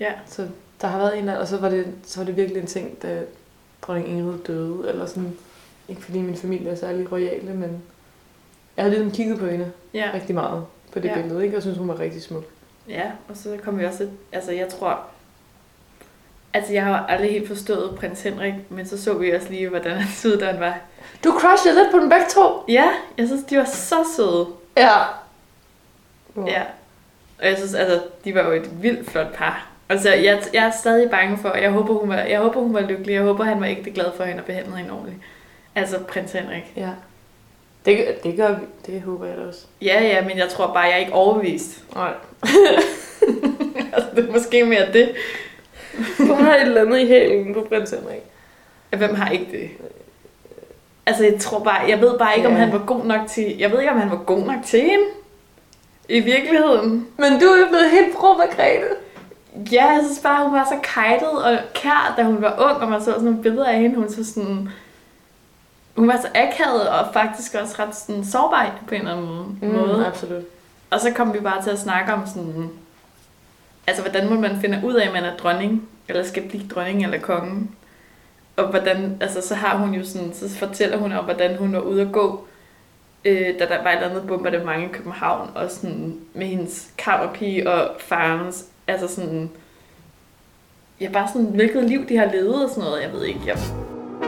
ja. 0.00 0.12
Så 0.26 0.48
der 0.80 0.86
har 0.88 0.98
været 0.98 1.18
en 1.18 1.28
af, 1.28 1.38
og 1.38 1.48
så 1.48 1.56
var 1.56 1.68
det, 1.68 1.86
så 2.04 2.20
var 2.20 2.24
det 2.24 2.36
virkelig 2.36 2.60
en 2.60 2.66
ting, 2.66 3.02
da 3.02 3.22
dronning 3.82 4.08
Ingrid 4.08 4.38
døde, 4.46 4.88
eller 4.88 5.06
sådan, 5.06 5.36
ikke 5.88 6.02
fordi 6.02 6.20
min 6.20 6.36
familie 6.36 6.70
er 6.70 6.74
særlig 6.76 7.12
royale, 7.12 7.54
men 7.54 7.82
jeg 8.82 8.90
havde 8.90 8.94
ligesom 8.94 9.16
kigget 9.16 9.38
på 9.38 9.46
hende 9.46 9.72
Ja, 9.94 10.10
rigtig 10.14 10.34
meget 10.34 10.64
på 10.92 10.98
det 10.98 11.08
Ja. 11.08 11.14
billede, 11.14 11.44
ikke? 11.44 11.56
og 11.56 11.62
synes 11.62 11.78
hun 11.78 11.88
var 11.88 12.00
rigtig 12.00 12.22
smuk. 12.22 12.44
ja. 12.88 13.02
og 13.28 13.36
så 13.36 13.56
kom 13.64 13.78
vi 13.78 13.84
også... 13.84 14.08
Altså, 14.32 14.52
jeg 14.52 14.68
tror... 14.68 15.00
Altså, 16.54 16.72
jeg 16.72 16.84
har 16.84 17.06
aldrig 17.06 17.30
helt 17.30 17.48
forstået 17.48 17.96
prins 17.98 18.22
Henrik, 18.22 18.54
men 18.68 18.86
så 18.86 19.02
så 19.02 19.14
vi 19.14 19.30
også 19.30 19.50
lige, 19.50 19.68
hvordan 19.68 19.92
han 19.96 20.08
så 20.14 20.28
ud, 20.28 20.36
da 20.36 20.44
han 20.46 20.60
var... 20.60 20.78
Du 21.24 21.38
crushede 21.40 21.74
lidt 21.74 21.90
på 21.92 21.98
dem 21.98 22.08
begge 22.08 22.24
to. 22.34 22.64
Ja, 22.68 22.84
jeg 23.18 23.26
synes, 23.26 23.44
de 23.44 23.56
var 23.58 23.64
så 23.64 23.94
søde. 24.16 24.46
Ja. 24.76 24.98
Ja. 26.36 26.62
Og 27.38 27.46
jeg 27.46 27.56
synes, 27.56 27.74
altså, 27.74 28.02
de 28.24 28.34
var 28.34 28.42
jo 28.42 28.52
et 28.52 28.82
vildt 28.82 29.10
flot 29.10 29.34
par. 29.34 29.66
Altså, 29.88 30.10
jeg, 30.10 30.42
jeg 30.54 30.66
er 30.66 30.70
stadig 30.70 31.10
bange 31.10 31.38
for, 31.38 31.54
jeg 31.54 31.70
håber, 31.70 31.94
hun 31.94 32.08
var, 32.08 32.16
jeg 32.16 32.40
håber, 32.40 32.60
hun 32.60 32.74
var 32.74 32.80
lykkelig. 32.80 33.14
Jeg 33.14 33.22
håber, 33.22 33.44
han 33.44 33.60
var 33.60 33.66
ikke 33.66 33.90
glad 33.92 34.06
for 34.16 34.24
hende 34.24 34.40
og 34.42 34.46
behandlede 34.46 34.76
hende 34.76 34.92
ordentligt. 34.92 35.18
Altså, 35.74 35.98
prins 36.08 36.32
Henrik. 36.32 36.72
Ja. 36.76 36.88
Det, 37.84 37.96
gør- 37.96 38.12
det 38.30 38.36
gør 38.36 38.48
vi. 38.48 38.64
Det 38.92 39.02
håber 39.02 39.26
jeg 39.26 39.36
da 39.36 39.42
også. 39.42 39.60
Ja, 39.82 40.02
ja, 40.02 40.24
men 40.28 40.38
jeg 40.38 40.48
tror 40.48 40.66
bare, 40.66 40.78
jeg 40.80 40.92
er 40.92 40.96
ikke 40.96 41.12
overbevist. 41.12 41.84
Nej. 41.94 42.12
altså, 43.92 44.08
det 44.16 44.28
er 44.28 44.32
måske 44.32 44.64
mere 44.64 44.92
det. 44.92 45.12
Du 46.18 46.34
har 46.34 46.54
et 46.56 46.62
eller 46.62 46.80
andet 46.80 46.98
i 47.00 47.06
hælen 47.06 47.54
på 47.54 47.66
prins 47.68 47.90
Henrik. 47.90 48.20
Hvem 48.96 49.14
har 49.14 49.30
ikke 49.30 49.46
det? 49.52 49.70
Altså, 51.06 51.24
jeg 51.24 51.40
tror 51.40 51.58
bare, 51.58 51.88
jeg 51.88 52.00
ved 52.00 52.18
bare 52.18 52.36
ikke, 52.36 52.48
om 52.48 52.54
Ja. 52.54 52.60
han 52.60 52.72
var 52.72 52.82
god 52.86 53.04
nok 53.04 53.20
til... 53.28 53.58
Jeg 53.58 53.70
ved 53.70 53.80
ikke, 53.80 53.92
om 53.92 53.98
han 54.00 54.10
var 54.10 54.22
god 54.26 54.38
nok 54.38 54.64
til 54.66 54.80
hende. 54.80 55.04
I 56.08 56.20
virkeligheden. 56.20 57.06
Men 57.16 57.32
du 57.40 57.46
er 57.46 57.68
blevet 57.68 57.90
helt 57.90 58.16
pro 58.16 58.32
Margrethe. 58.32 58.86
Ja, 59.72 59.86
jeg 59.86 60.00
synes 60.04 60.18
bare, 60.22 60.44
hun 60.48 60.58
var 60.58 60.64
så 60.64 60.78
kajtet 60.94 61.28
og 61.44 61.58
kær, 61.74 62.14
da 62.16 62.22
hun 62.22 62.42
var 62.42 62.56
ung, 62.70 62.82
og 62.82 62.88
man 62.90 63.00
så 63.00 63.04
sådan 63.04 63.24
nogle 63.24 63.42
billeder 63.42 63.66
af 63.66 63.78
hende. 63.80 63.96
Hun 63.96 64.10
så 64.10 64.24
sådan... 64.34 64.68
Hun 65.96 66.08
var 66.08 66.20
så 66.20 66.28
akavet 66.34 66.88
og 66.88 67.12
faktisk 67.12 67.54
også 67.54 67.74
ret 67.78 67.94
sådan 67.94 68.24
sårbar 68.24 68.78
på 68.88 68.94
en 68.94 69.00
eller 69.00 69.16
anden 69.16 69.58
mm, 69.62 69.68
måde. 69.68 70.06
absolut. 70.06 70.44
Og 70.90 71.00
så 71.00 71.10
kom 71.10 71.34
vi 71.34 71.40
bare 71.40 71.62
til 71.62 71.70
at 71.70 71.78
snakke 71.78 72.12
om 72.12 72.26
sådan... 72.26 72.70
Altså, 73.86 74.02
hvordan 74.02 74.28
må 74.28 74.40
man 74.40 74.60
finde 74.60 74.80
ud 74.84 74.94
af, 74.94 75.06
at 75.06 75.12
man 75.12 75.24
er 75.24 75.36
dronning? 75.36 75.88
Eller 76.08 76.24
skal 76.24 76.48
blive 76.48 76.68
dronning 76.68 77.04
eller 77.04 77.20
konge? 77.20 77.68
Og 78.56 78.66
hvordan... 78.66 79.18
Altså, 79.20 79.48
så 79.48 79.54
har 79.54 79.76
hun 79.76 79.94
jo 79.94 80.04
sådan... 80.04 80.34
Så 80.34 80.48
fortæller 80.58 80.96
hun 80.96 81.12
om, 81.12 81.24
hvordan 81.24 81.56
hun 81.56 81.72
var 81.72 81.80
ude 81.80 82.02
at 82.02 82.12
gå, 82.12 82.46
øh, 83.24 83.58
da 83.58 83.66
der 83.66 83.82
var 83.82 83.90
et 83.90 83.96
eller 83.96 84.08
andet 84.08 84.26
bombardement 84.26 84.90
i 84.90 84.92
København. 84.92 85.50
Og 85.54 85.70
sådan 85.70 86.20
med 86.34 86.46
hendes 86.46 86.88
kammerpige 86.98 87.70
og 87.70 87.90
farens... 87.98 88.66
Altså 88.86 89.14
sådan... 89.14 89.50
Ja, 91.00 91.08
bare 91.08 91.28
sådan, 91.28 91.46
hvilket 91.46 91.84
liv 91.84 92.08
de 92.08 92.16
har 92.16 92.32
levet 92.32 92.64
og 92.64 92.70
sådan 92.70 92.84
noget. 92.84 93.02
Jeg 93.02 93.12
ved 93.12 93.24
ikke, 93.24 93.40
jeg... 93.46 93.58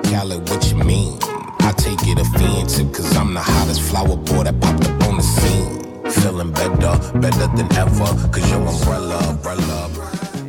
Khaled, 0.05 0.51
what 0.51 0.64
you 0.70 0.79
mean? 0.79 1.31
I 1.68 1.70
take 1.87 2.03
it 2.12 2.18
offensive, 2.27 2.88
cause 2.96 3.11
I'm 3.20 3.31
the 3.38 3.44
hottest 3.53 3.81
flower 3.90 4.16
boy 4.29 4.42
that 4.46 4.57
popped 4.64 4.85
up 4.88 5.03
on 5.09 5.14
the 5.20 5.27
scene. 5.35 5.70
Feeling 6.20 6.53
better, 6.61 6.92
better 7.25 7.46
than 7.57 7.68
ever, 7.83 8.09
cause 8.35 8.46
your 8.53 8.62
umbrella, 8.72 9.18
umbrella. 9.33 9.79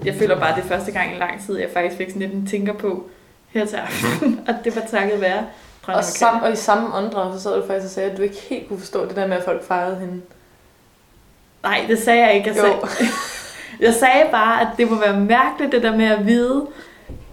Jeg 0.06 0.15
føler 0.19 0.39
bare, 0.39 0.49
at 0.49 0.56
det 0.56 0.63
er 0.63 0.67
første 0.67 0.91
gang 0.91 1.15
i 1.15 1.17
lang 1.19 1.45
tid, 1.45 1.58
jeg 1.60 1.69
faktisk 1.73 1.97
fik 1.97 2.08
sådan 2.08 2.21
lidt 2.21 2.34
en 2.34 2.47
tænker 2.47 2.73
på 2.73 3.04
her 3.47 3.65
til 3.65 3.76
aften. 3.76 4.39
at 4.49 4.56
det 4.63 4.76
var 4.76 4.82
takket 4.91 5.21
være 5.21 5.43
Og, 5.88 6.04
sam, 6.04 6.41
og 6.43 6.52
i 6.52 6.56
samme 6.56 6.95
åndedrag, 6.95 7.34
så 7.34 7.41
sad 7.41 7.56
du 7.62 7.67
faktisk 7.67 7.86
og 7.86 7.91
sagde, 7.91 8.12
at 8.12 8.17
du 8.17 8.21
ikke 8.21 8.38
helt 8.49 8.67
kunne 8.67 8.80
forstå 8.80 9.06
det 9.06 9.15
der 9.15 9.28
med, 9.28 9.38
at 9.38 9.43
folk 9.43 9.67
fejrede 9.67 9.95
hende. 9.99 10.21
Nej, 11.63 11.86
det 11.88 11.99
sagde 12.04 12.26
jeg 12.28 12.34
ikke. 12.36 12.49
Jeg 12.49 12.58
Jo. 12.58 12.62
sagde, 12.62 12.78
jeg 13.88 13.93
sagde 13.93 14.23
bare, 14.32 14.62
at 14.62 14.67
det 14.78 14.91
må 14.91 14.99
være 14.99 15.19
mærkeligt, 15.19 15.71
det 15.71 15.84
der 15.84 15.95
med 15.97 16.06
at 16.06 16.26
vide, 16.26 16.67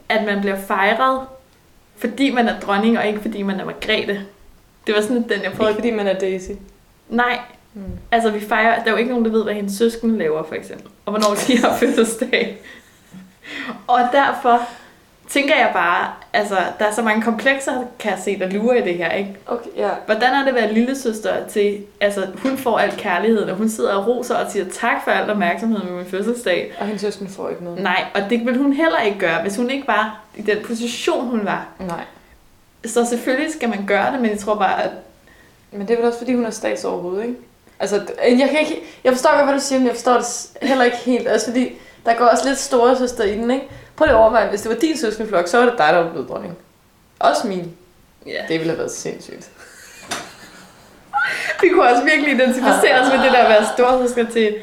at 0.09 0.25
man 0.27 0.40
bliver 0.40 0.57
fejret, 0.69 1.21
fordi 2.00 2.30
man 2.30 2.48
er 2.48 2.60
dronning, 2.60 2.98
og 2.98 3.06
ikke 3.06 3.20
fordi 3.20 3.42
man 3.42 3.60
er 3.60 3.64
Margrethe. 3.64 4.26
Det 4.86 4.94
var 4.94 5.00
sådan 5.00 5.16
lidt 5.16 5.28
den, 5.28 5.36
jeg 5.38 5.44
Ikke 5.44 5.56
prøvede. 5.56 5.74
fordi 5.74 5.90
man 5.90 6.06
er 6.06 6.18
Daisy. 6.18 6.50
Nej, 7.08 7.38
Mm. 7.74 7.82
altså 8.10 8.30
vi 8.30 8.40
fejrer, 8.40 8.78
der 8.82 8.86
er 8.86 8.90
jo 8.90 8.96
ikke 8.96 9.10
nogen, 9.10 9.24
der 9.24 9.30
ved, 9.30 9.42
hvad 9.44 9.54
hendes 9.54 9.72
søskende 9.74 10.18
laver, 10.18 10.42
for 10.42 10.54
eksempel. 10.54 10.86
Og 11.06 11.12
hvornår 11.12 11.34
de 11.46 11.58
har 11.58 11.76
fødselsdag. 11.80 12.58
Og 13.86 14.00
derfor 14.12 14.68
tænker 15.31 15.57
jeg 15.57 15.71
bare, 15.73 16.12
altså 16.33 16.57
der 16.79 16.85
er 16.85 16.93
så 16.93 17.03
mange 17.03 17.23
komplekser, 17.23 17.85
kan 17.99 18.11
jeg 18.11 18.21
se, 18.25 18.38
der 18.38 18.49
lurer 18.51 18.75
i 18.75 18.83
det 18.83 18.95
her, 18.95 19.11
ikke? 19.11 19.37
Okay, 19.47 19.69
ja. 19.77 19.88
Hvordan 20.07 20.33
er 20.33 20.40
det 20.40 20.49
at 20.49 20.55
være 20.55 20.73
lille 20.73 20.99
søster 20.99 21.49
til, 21.49 21.85
altså 22.01 22.27
hun 22.43 22.59
får 22.59 22.79
al 22.79 22.97
kærligheden, 22.97 23.51
og 23.51 23.57
hun 23.57 23.69
sidder 23.69 23.95
og 23.95 24.07
roser 24.07 24.35
og 24.35 24.51
siger 24.51 24.64
tak 24.73 25.05
for 25.05 25.11
al 25.11 25.31
opmærksomhed 25.31 25.85
med 25.85 25.93
min 25.93 26.07
fødselsdag. 26.07 26.73
Og 26.81 26.87
hendes 26.87 27.01
søsken 27.01 27.29
får 27.29 27.49
ikke 27.49 27.64
noget. 27.64 27.83
Nej, 27.83 28.05
og 28.14 28.21
det 28.31 28.47
vil 28.47 28.59
hun 28.59 28.73
heller 28.73 29.01
ikke 29.01 29.19
gøre, 29.19 29.43
hvis 29.43 29.57
hun 29.57 29.71
ikke 29.71 29.88
var 29.88 30.21
i 30.37 30.43
den 30.43 30.59
position, 30.64 31.29
hun 31.29 31.45
var. 31.45 31.66
Nej. 31.79 32.05
Så 32.85 33.05
selvfølgelig 33.05 33.53
skal 33.53 33.69
man 33.69 33.87
gøre 33.87 34.12
det, 34.12 34.21
men 34.21 34.31
jeg 34.31 34.38
tror 34.38 34.55
bare, 34.55 34.83
at 34.83 34.90
Men 35.73 35.81
det 35.81 35.90
er 35.90 35.97
vel 35.97 36.07
også, 36.07 36.19
fordi 36.19 36.35
hun 36.35 36.45
er 36.45 36.51
statsoverhoved, 36.51 37.23
ikke? 37.23 37.35
Altså, 37.81 38.01
jeg, 38.23 38.49
kan 38.51 38.61
ikke, 38.61 38.83
jeg 39.05 39.12
forstår 39.12 39.31
godt, 39.37 39.45
hvad 39.45 39.55
du 39.55 39.61
siger, 39.61 39.79
men 39.79 39.87
jeg 39.87 39.95
forstår 39.95 40.16
det 40.16 40.69
heller 40.69 40.85
ikke 40.85 40.97
helt. 40.97 41.29
Altså, 41.29 41.51
fordi 41.51 41.73
der 42.06 42.14
går 42.14 42.24
også 42.24 42.48
lidt 42.48 42.58
store 42.58 42.98
søster 42.98 43.24
i 43.24 43.34
den, 43.34 43.50
ikke? 43.50 43.68
Prøv 43.96 44.06
lige 44.06 44.14
at 44.16 44.20
overveje, 44.20 44.48
hvis 44.48 44.60
det 44.62 44.70
var 44.70 44.76
din 44.76 44.98
søskenflok, 44.98 45.48
så 45.48 45.58
var 45.58 45.64
det 45.64 45.74
dig, 45.78 45.88
der 45.92 45.98
var 45.98 46.10
blevet 46.10 46.28
dronning. 46.28 46.58
Også 47.18 47.46
min. 47.46 47.72
ja, 48.26 48.42
Det 48.48 48.58
ville 48.58 48.66
have 48.66 48.78
været 48.78 48.90
sindssygt. 48.90 49.50
Vi 51.62 51.68
kunne 51.68 51.88
også 51.88 52.04
virkelig 52.04 52.34
identificere 52.34 53.00
os 53.00 53.12
med 53.12 53.24
det 53.24 53.32
der 53.32 53.38
at 53.38 53.48
være 53.48 53.66
storsøster 53.74 54.26
til 54.32 54.54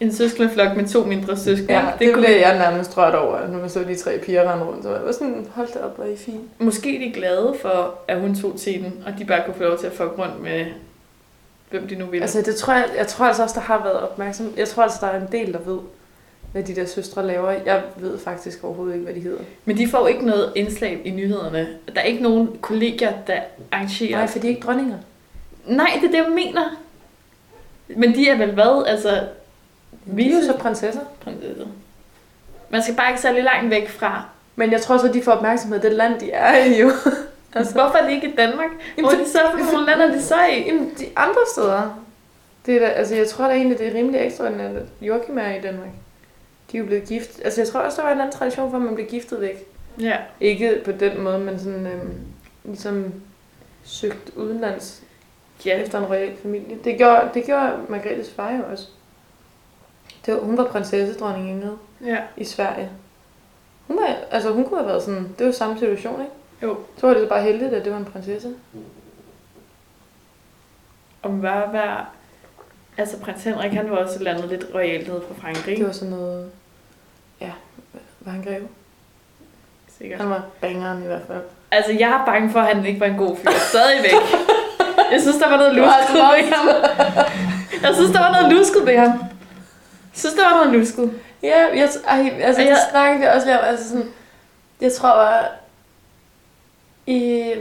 en 0.00 0.14
søskendeflok 0.14 0.76
med 0.76 0.88
to 0.88 1.04
mindre 1.04 1.36
søskende. 1.36 1.74
Ja, 1.74 1.80
det, 1.80 1.98
det 1.98 2.14
kunne 2.14 2.26
blev 2.26 2.36
jeg 2.36 2.58
nærmest 2.58 2.96
rørt 2.98 3.14
over, 3.14 3.48
når 3.48 3.58
man 3.58 3.70
så 3.70 3.80
de 3.80 3.96
tre 3.96 4.18
piger 4.18 4.52
rende 4.52 4.64
rundt. 4.64 4.84
Så 4.84 4.90
jeg 4.90 5.04
var 5.04 5.12
sådan, 5.12 5.48
hold 5.54 5.68
da 5.74 5.78
op, 5.78 5.96
hvor 5.96 6.04
er 6.04 6.08
I 6.08 6.16
fine. 6.16 6.40
Måske 6.58 6.88
de 6.88 7.08
er 7.08 7.12
glade 7.14 7.54
for, 7.62 7.94
at 8.08 8.20
hun 8.20 8.40
tog 8.40 8.54
teten, 8.58 9.02
og 9.06 9.12
de 9.18 9.24
bare 9.24 9.42
kunne 9.44 9.54
få 9.54 9.62
lov 9.62 9.78
til 9.78 9.86
at 9.86 9.92
fuck 9.92 10.18
rundt 10.18 10.42
med, 10.42 10.66
hvem 11.70 11.88
de 11.88 11.94
nu 11.94 12.06
ville. 12.06 12.22
Altså, 12.22 12.42
det 12.42 12.56
tror 12.56 12.72
jeg, 12.72 12.84
jeg 12.98 13.06
tror 13.06 13.26
altså 13.26 13.42
også, 13.42 13.54
der 13.54 13.60
har 13.66 13.82
været 13.82 14.00
opmærksom. 14.00 14.52
Jeg 14.56 14.68
tror 14.68 14.82
altså, 14.82 14.98
der 15.00 15.06
er 15.06 15.20
en 15.20 15.28
del, 15.32 15.52
der 15.52 15.58
ved, 15.58 15.78
hvad 16.56 16.64
de 16.64 16.76
der 16.80 16.86
søstre 16.86 17.26
laver. 17.26 17.50
Jeg 17.50 17.82
ved 17.96 18.18
faktisk 18.18 18.64
overhovedet 18.64 18.94
ikke, 18.94 19.04
hvad 19.04 19.14
de 19.14 19.20
hedder. 19.20 19.44
Men 19.64 19.76
de 19.78 19.88
får 19.88 20.08
ikke 20.08 20.26
noget 20.26 20.52
indslag 20.54 21.00
i 21.04 21.10
nyhederne. 21.10 21.68
Der 21.94 22.00
er 22.00 22.04
ikke 22.04 22.22
nogen 22.22 22.58
kolleger, 22.60 23.12
der 23.26 23.40
arrangerer. 23.72 24.18
Nej, 24.18 24.26
for 24.26 24.38
de 24.38 24.46
er 24.46 24.50
ikke 24.50 24.60
dronninger. 24.66 24.96
Nej, 25.66 25.90
det 26.00 26.04
er 26.06 26.10
det, 26.10 26.18
jeg 26.18 26.32
mener. 26.34 26.76
Men 27.88 28.14
de 28.14 28.28
er 28.28 28.36
vel 28.38 28.52
hvad? 28.52 28.84
Altså, 28.86 29.20
Vi 30.04 30.32
er 30.32 30.36
jo 30.36 30.42
så 30.46 30.56
prinsesser. 30.58 31.00
prinsesser. 31.20 31.66
Man 32.70 32.82
skal 32.82 32.94
bare 32.94 33.10
ikke 33.10 33.20
særlig 33.20 33.42
langt 33.44 33.70
væk 33.70 33.88
fra. 33.88 34.24
Men 34.56 34.72
jeg 34.72 34.80
tror 34.80 34.94
at 35.08 35.14
de 35.14 35.22
får 35.22 35.32
opmærksomhed 35.32 35.80
det 35.80 35.92
land, 35.92 36.20
de 36.20 36.30
er 36.30 36.64
i 36.64 36.80
jo. 36.80 36.90
Altså, 37.54 37.72
Hvorfor 37.72 37.98
er 37.98 38.06
de 38.08 38.14
ikke 38.14 38.28
i 38.28 38.34
Danmark? 38.36 38.70
Hvor 38.98 39.08
er 39.08 39.16
de 39.16 39.28
så 39.30 39.38
for 39.52 39.72
nogle 39.72 39.86
lande, 39.86 40.14
de 40.14 40.22
så 40.22 40.34
i? 40.52 40.66
Jamen, 40.66 40.92
de 40.98 41.06
andre 41.16 41.40
steder. 41.54 42.02
Det 42.66 42.74
er 42.74 42.78
da, 42.78 42.86
altså, 42.86 43.14
jeg 43.14 43.28
tror 43.28 43.46
da 43.46 43.54
egentlig, 43.54 43.78
det 43.78 43.86
er 43.86 43.94
rimelig 43.94 44.20
ekstraordinært, 44.20 44.76
at 44.76 44.82
Joachim 45.00 45.38
er 45.38 45.54
i 45.54 45.60
Danmark. 45.60 45.88
De 46.72 46.76
er 46.76 46.80
jo 46.80 46.86
blevet 46.86 47.08
gift. 47.08 47.40
Altså, 47.44 47.60
jeg 47.60 47.68
tror 47.68 47.80
også, 47.80 47.96
der 47.96 48.02
var 48.02 48.14
en 48.14 48.20
anden 48.20 48.32
tradition 48.32 48.70
for, 48.70 48.76
at 48.76 48.82
man 48.82 48.94
blev 48.94 49.06
giftet 49.06 49.40
væk. 49.40 49.66
Ja. 50.00 50.18
Ikke 50.40 50.82
på 50.84 50.92
den 50.92 51.20
måde, 51.20 51.38
men 51.38 51.58
sådan 51.58 51.86
øhm, 51.86 52.18
ligesom 52.64 53.12
søgt 53.84 54.30
udenlands 54.36 55.02
Ja, 55.64 55.78
efter 55.78 55.98
en 55.98 56.04
royal 56.04 56.36
familie. 56.36 56.78
Det 56.84 56.96
gjorde, 56.96 57.30
det 57.34 57.44
gjorde 57.44 57.72
Margrethes 57.88 58.30
far 58.30 58.52
jo 58.52 58.62
også. 58.70 58.88
Det 60.26 60.34
var, 60.34 60.40
hun 60.40 60.56
var 60.56 60.64
prinsessedronning 60.64 61.50
Ingrid 61.50 61.76
ja. 62.04 62.22
i 62.36 62.44
Sverige. 62.44 62.90
Hun, 63.86 63.96
var, 63.96 64.16
altså, 64.30 64.52
hun 64.52 64.64
kunne 64.64 64.78
have 64.78 64.88
været 64.88 65.02
sådan, 65.02 65.34
det 65.38 65.46
var 65.46 65.52
samme 65.52 65.78
situation, 65.78 66.20
ikke? 66.20 66.32
Jo. 66.62 66.76
Så 66.96 67.06
var 67.06 67.14
det 67.14 67.22
så 67.22 67.28
bare 67.28 67.42
heldigt, 67.42 67.72
at 67.72 67.84
det 67.84 67.92
var 67.92 67.98
en 67.98 68.04
prinsesse. 68.04 68.54
Om 71.22 71.32
hvad 71.32 71.62
var... 71.72 72.10
Altså, 72.98 73.18
prins 73.20 73.44
Henrik, 73.44 73.72
han 73.72 73.90
var 73.90 73.96
også 73.96 74.22
landet 74.22 74.48
lidt 74.48 74.64
royalt 74.74 75.08
nede 75.08 75.22
fra 75.28 75.34
Frankrig. 75.42 75.76
Det 75.76 75.86
var 75.86 75.92
sådan 75.92 76.08
noget, 76.10 76.50
ja, 77.40 77.50
var 78.20 78.32
han 78.32 78.42
greve? 78.42 78.68
Sikkert. 79.98 80.20
Han 80.20 80.30
var 80.30 80.44
bangeren 80.60 81.02
i 81.02 81.06
hvert 81.06 81.22
fald. 81.26 81.42
Altså, 81.70 81.92
jeg 81.92 82.10
er 82.10 82.24
bange 82.26 82.50
for, 82.50 82.60
at 82.60 82.76
han 82.76 82.86
ikke 82.86 83.00
var 83.00 83.06
en 83.06 83.16
god 83.16 83.36
fyr. 83.36 83.50
Stadigvæk. 83.70 84.12
Jeg 85.12 85.20
synes, 85.20 85.36
der 85.36 85.48
var 85.50 85.56
noget 85.56 85.74
lusket 85.74 85.92
altså 86.00 86.12
ved 86.12 86.52
ham. 86.52 86.68
Jeg 87.82 87.94
synes, 87.94 88.10
der 88.10 88.18
var 88.20 88.32
noget 88.40 88.52
lusket 88.52 88.86
ved 88.86 88.96
ham. 88.98 89.08
Jeg 89.08 89.28
synes, 90.14 90.34
der 90.34 90.44
var 90.44 90.54
noget 90.64 90.72
lusket. 90.78 91.20
Ja, 91.42 91.66
jeg, 91.74 91.88
ej, 92.06 92.32
altså, 92.40 92.62
det 92.62 92.68
jeg- 92.68 92.78
snakkede 92.90 93.20
vi 93.20 93.26
også 93.26 93.46
lige 93.46 93.58
om, 93.58 93.64
altså 93.64 93.88
sådan, 93.88 94.12
jeg 94.80 94.92
tror 94.92 95.08
bare, 95.14 95.44
i, 97.06 97.52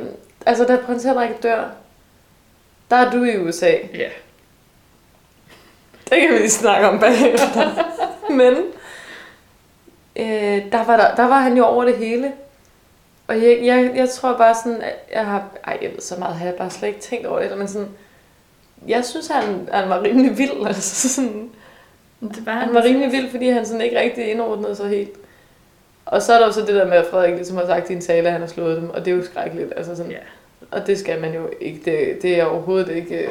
altså 0.46 0.64
da 0.64 0.76
prins 0.78 1.04
Henrik 1.04 1.44
dør, 1.44 1.64
der 2.90 2.96
er 2.96 3.12
du 3.12 3.24
i 3.24 3.38
USA. 3.38 3.72
Ja. 3.94 4.10
Det 6.10 6.22
kan 6.22 6.30
vi 6.34 6.38
lige 6.38 6.50
snakke 6.50 6.88
om 6.88 7.00
bagefter. 7.00 7.84
Men 8.30 8.54
øh, 10.16 10.72
der, 10.72 10.84
var 10.86 10.98
der, 10.98 11.16
der 11.16 11.24
var 11.28 11.40
han 11.40 11.58
jo 11.58 11.66
over 11.66 11.84
det 11.86 11.96
hele. 11.98 12.32
Og 13.28 13.36
jeg, 13.36 13.60
jeg, 13.64 13.92
jeg 13.96 14.10
tror 14.10 14.38
bare 14.38 14.56
sådan, 14.64 14.82
at 14.82 14.96
jeg 15.14 15.26
har... 15.26 15.44
Ej, 15.68 15.78
jeg 15.82 15.92
ved 15.92 16.02
så 16.02 16.16
meget, 16.20 16.36
har 16.36 16.46
jeg 16.46 16.56
bare 16.56 16.70
slet 16.70 16.88
ikke 16.88 17.00
tænkt 17.00 17.26
over 17.28 17.40
det. 17.48 17.58
Men 17.58 17.68
sådan, 17.68 17.88
jeg 18.88 19.06
synes, 19.06 19.28
han, 19.28 19.70
han 19.72 19.90
var 19.90 20.04
rimelig 20.04 20.38
vild. 20.38 20.68
Altså 20.68 21.10
sådan, 21.10 21.50
Det 22.22 22.46
var 22.46 22.52
han 22.52 22.74
var 22.74 22.84
rimelig 22.84 23.12
vild, 23.12 23.30
fordi 23.32 23.50
han 23.50 23.66
sådan 23.66 23.82
ikke 23.82 24.00
rigtig 24.00 24.32
indordnede 24.32 24.76
sig 24.76 24.90
helt. 24.90 25.10
Og 26.06 26.22
så 26.22 26.34
er 26.34 26.40
der 26.40 26.46
jo 26.46 26.52
så 26.52 26.62
det 26.62 26.68
der 26.76 26.86
med, 26.86 26.98
at 26.98 27.06
Frederik 27.12 27.36
ligesom 27.36 27.58
har 27.58 27.66
sagt 27.66 27.90
i 27.90 27.94
en 27.94 28.02
tale, 28.02 28.28
at 28.28 28.32
han 28.32 28.42
har 28.42 28.48
slået 28.48 28.78
dem. 28.82 28.90
Og 28.90 29.06
det 29.06 29.12
er 29.14 29.16
jo 29.16 29.26
skrækkeligt. 29.26 29.74
Altså 29.78 29.96
sådan, 29.96 30.12
Ja. 30.12 30.18
Og 30.72 30.88
det 30.88 31.00
skal 31.00 31.22
man 31.22 31.34
jo 31.34 31.50
ikke. 31.62 31.82
Det, 31.86 32.22
det 32.22 32.40
er 32.40 32.46
overhovedet 32.46 32.96
ikke... 32.96 33.16
øh, 33.16 33.30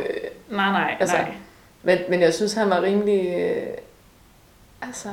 Nej, 0.50 0.70
nej, 0.72 0.94
Altså, 1.00 1.16
nej. 1.16 1.32
Men, 1.85 1.99
men 2.09 2.20
jeg 2.20 2.35
synes, 2.35 2.53
han 2.53 2.70
var 2.70 2.83
rimelig... 2.83 3.29
Øh, 3.29 3.66
altså, 4.83 5.09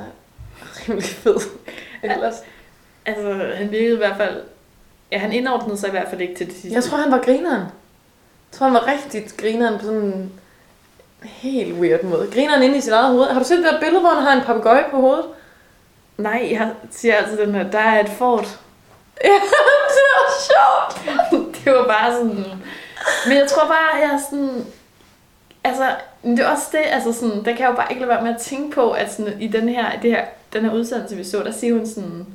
rimelig 0.89 1.09
fed. 1.09 1.37
Ellers. 2.03 2.35
Altså, 3.05 3.53
han 3.55 3.71
virkede 3.71 3.93
i 3.93 3.97
hvert 3.97 4.17
fald... 4.17 4.41
Ja, 5.11 5.17
han 5.17 5.33
indordnede 5.33 5.77
sig 5.77 5.87
i 5.87 5.91
hvert 5.91 6.07
fald 6.09 6.21
ikke 6.21 6.35
til 6.35 6.45
det 6.45 6.55
sidste. 6.55 6.75
Jeg 6.75 6.83
tror, 6.83 6.97
han 6.97 7.11
var 7.11 7.21
grineren. 7.21 7.61
Jeg 7.61 8.51
tror, 8.51 8.65
han 8.65 8.73
var 8.73 8.87
rigtig 8.87 9.23
grineren 9.37 9.79
på 9.79 9.85
sådan 9.85 10.01
en 10.01 10.31
helt 11.23 11.73
weird 11.73 12.03
måde. 12.03 12.31
Grineren 12.33 12.63
inde 12.63 12.77
i 12.77 12.81
sit 12.81 12.93
eget 12.93 13.07
hoved. 13.07 13.25
Har 13.27 13.39
du 13.39 13.45
set 13.45 13.57
det 13.57 13.65
der 13.65 13.79
billede, 13.79 14.01
hvor 14.01 14.09
han 14.09 14.23
har 14.23 14.33
en 14.33 14.45
papegøje 14.45 14.85
på 14.91 14.97
hovedet? 14.97 15.25
Nej, 16.17 16.47
jeg 16.51 16.71
siger 16.91 17.15
altid 17.15 17.37
den 17.37 17.55
her, 17.55 17.71
der 17.71 17.79
er 17.79 18.03
et 18.03 18.09
fort. 18.09 18.47
Ja, 19.23 19.29
det 19.29 20.03
var 20.13 20.31
sjovt. 20.51 21.17
det 21.55 21.73
var 21.73 21.87
bare 21.87 22.13
sådan... 22.13 22.45
Men 23.27 23.37
jeg 23.37 23.47
tror 23.49 23.67
bare, 23.67 23.95
jeg 23.95 24.09
er 24.13 24.19
sådan... 24.29 24.65
Altså, 25.63 25.95
men 26.23 26.37
det 26.37 26.45
er 26.45 26.49
også 26.49 26.67
det, 26.71 26.79
altså 26.85 27.13
sådan, 27.13 27.37
der 27.37 27.51
kan 27.51 27.59
jeg 27.59 27.69
jo 27.69 27.75
bare 27.75 27.87
ikke 27.89 27.99
lade 28.01 28.09
være 28.09 28.23
med 28.23 28.35
at 28.35 28.41
tænke 28.41 28.75
på, 28.75 28.91
at 28.91 29.13
sådan, 29.13 29.41
i 29.41 29.47
den 29.47 29.69
her, 29.69 29.85
det 30.01 30.11
her, 30.11 30.25
den 30.53 30.65
her 30.65 30.73
udsendelse, 30.73 31.15
vi 31.15 31.23
så, 31.23 31.43
der 31.43 31.51
siger 31.51 31.73
hun 31.73 31.87
sådan, 31.87 32.25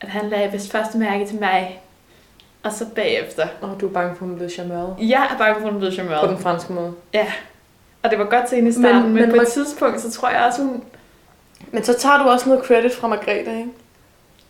at 0.00 0.08
han 0.08 0.28
lagde 0.28 0.52
vist 0.52 0.72
første 0.72 0.98
mærke 0.98 1.26
til 1.26 1.40
mig, 1.40 1.80
og 2.62 2.72
så 2.72 2.86
bagefter. 2.94 3.46
Oh, 3.62 3.70
du 3.80 3.88
er 3.88 3.92
bange 3.92 4.16
for, 4.16 4.24
at 4.24 4.28
hun 4.28 4.36
blev 4.36 4.50
charmeret. 4.50 4.96
Jeg 5.00 5.28
er 5.34 5.38
bange 5.38 5.54
for, 5.60 5.66
at 5.66 5.72
hun 5.72 5.80
blev 5.80 5.90
På 5.90 5.94
charmeret. 5.94 6.28
den 6.30 6.38
franske 6.38 6.72
måde. 6.72 6.92
Ja. 7.14 7.32
Og 8.02 8.10
det 8.10 8.18
var 8.18 8.24
godt 8.24 8.46
til 8.46 8.56
hende 8.56 8.68
i 8.70 8.72
starten, 8.72 9.02
men, 9.02 9.12
Men- 9.12 9.22
men, 9.22 9.30
på 9.36 9.42
et 9.42 9.48
tidspunkt, 9.48 10.00
så 10.00 10.10
tror 10.10 10.28
jeg 10.28 10.44
også, 10.44 10.62
hun... 10.62 10.84
Men 11.72 11.84
så 11.84 11.98
tager 11.98 12.18
du 12.22 12.28
også 12.28 12.48
noget 12.48 12.64
credit 12.64 12.94
fra 12.94 13.08
Margrethe, 13.08 13.58
ikke? 13.58 13.68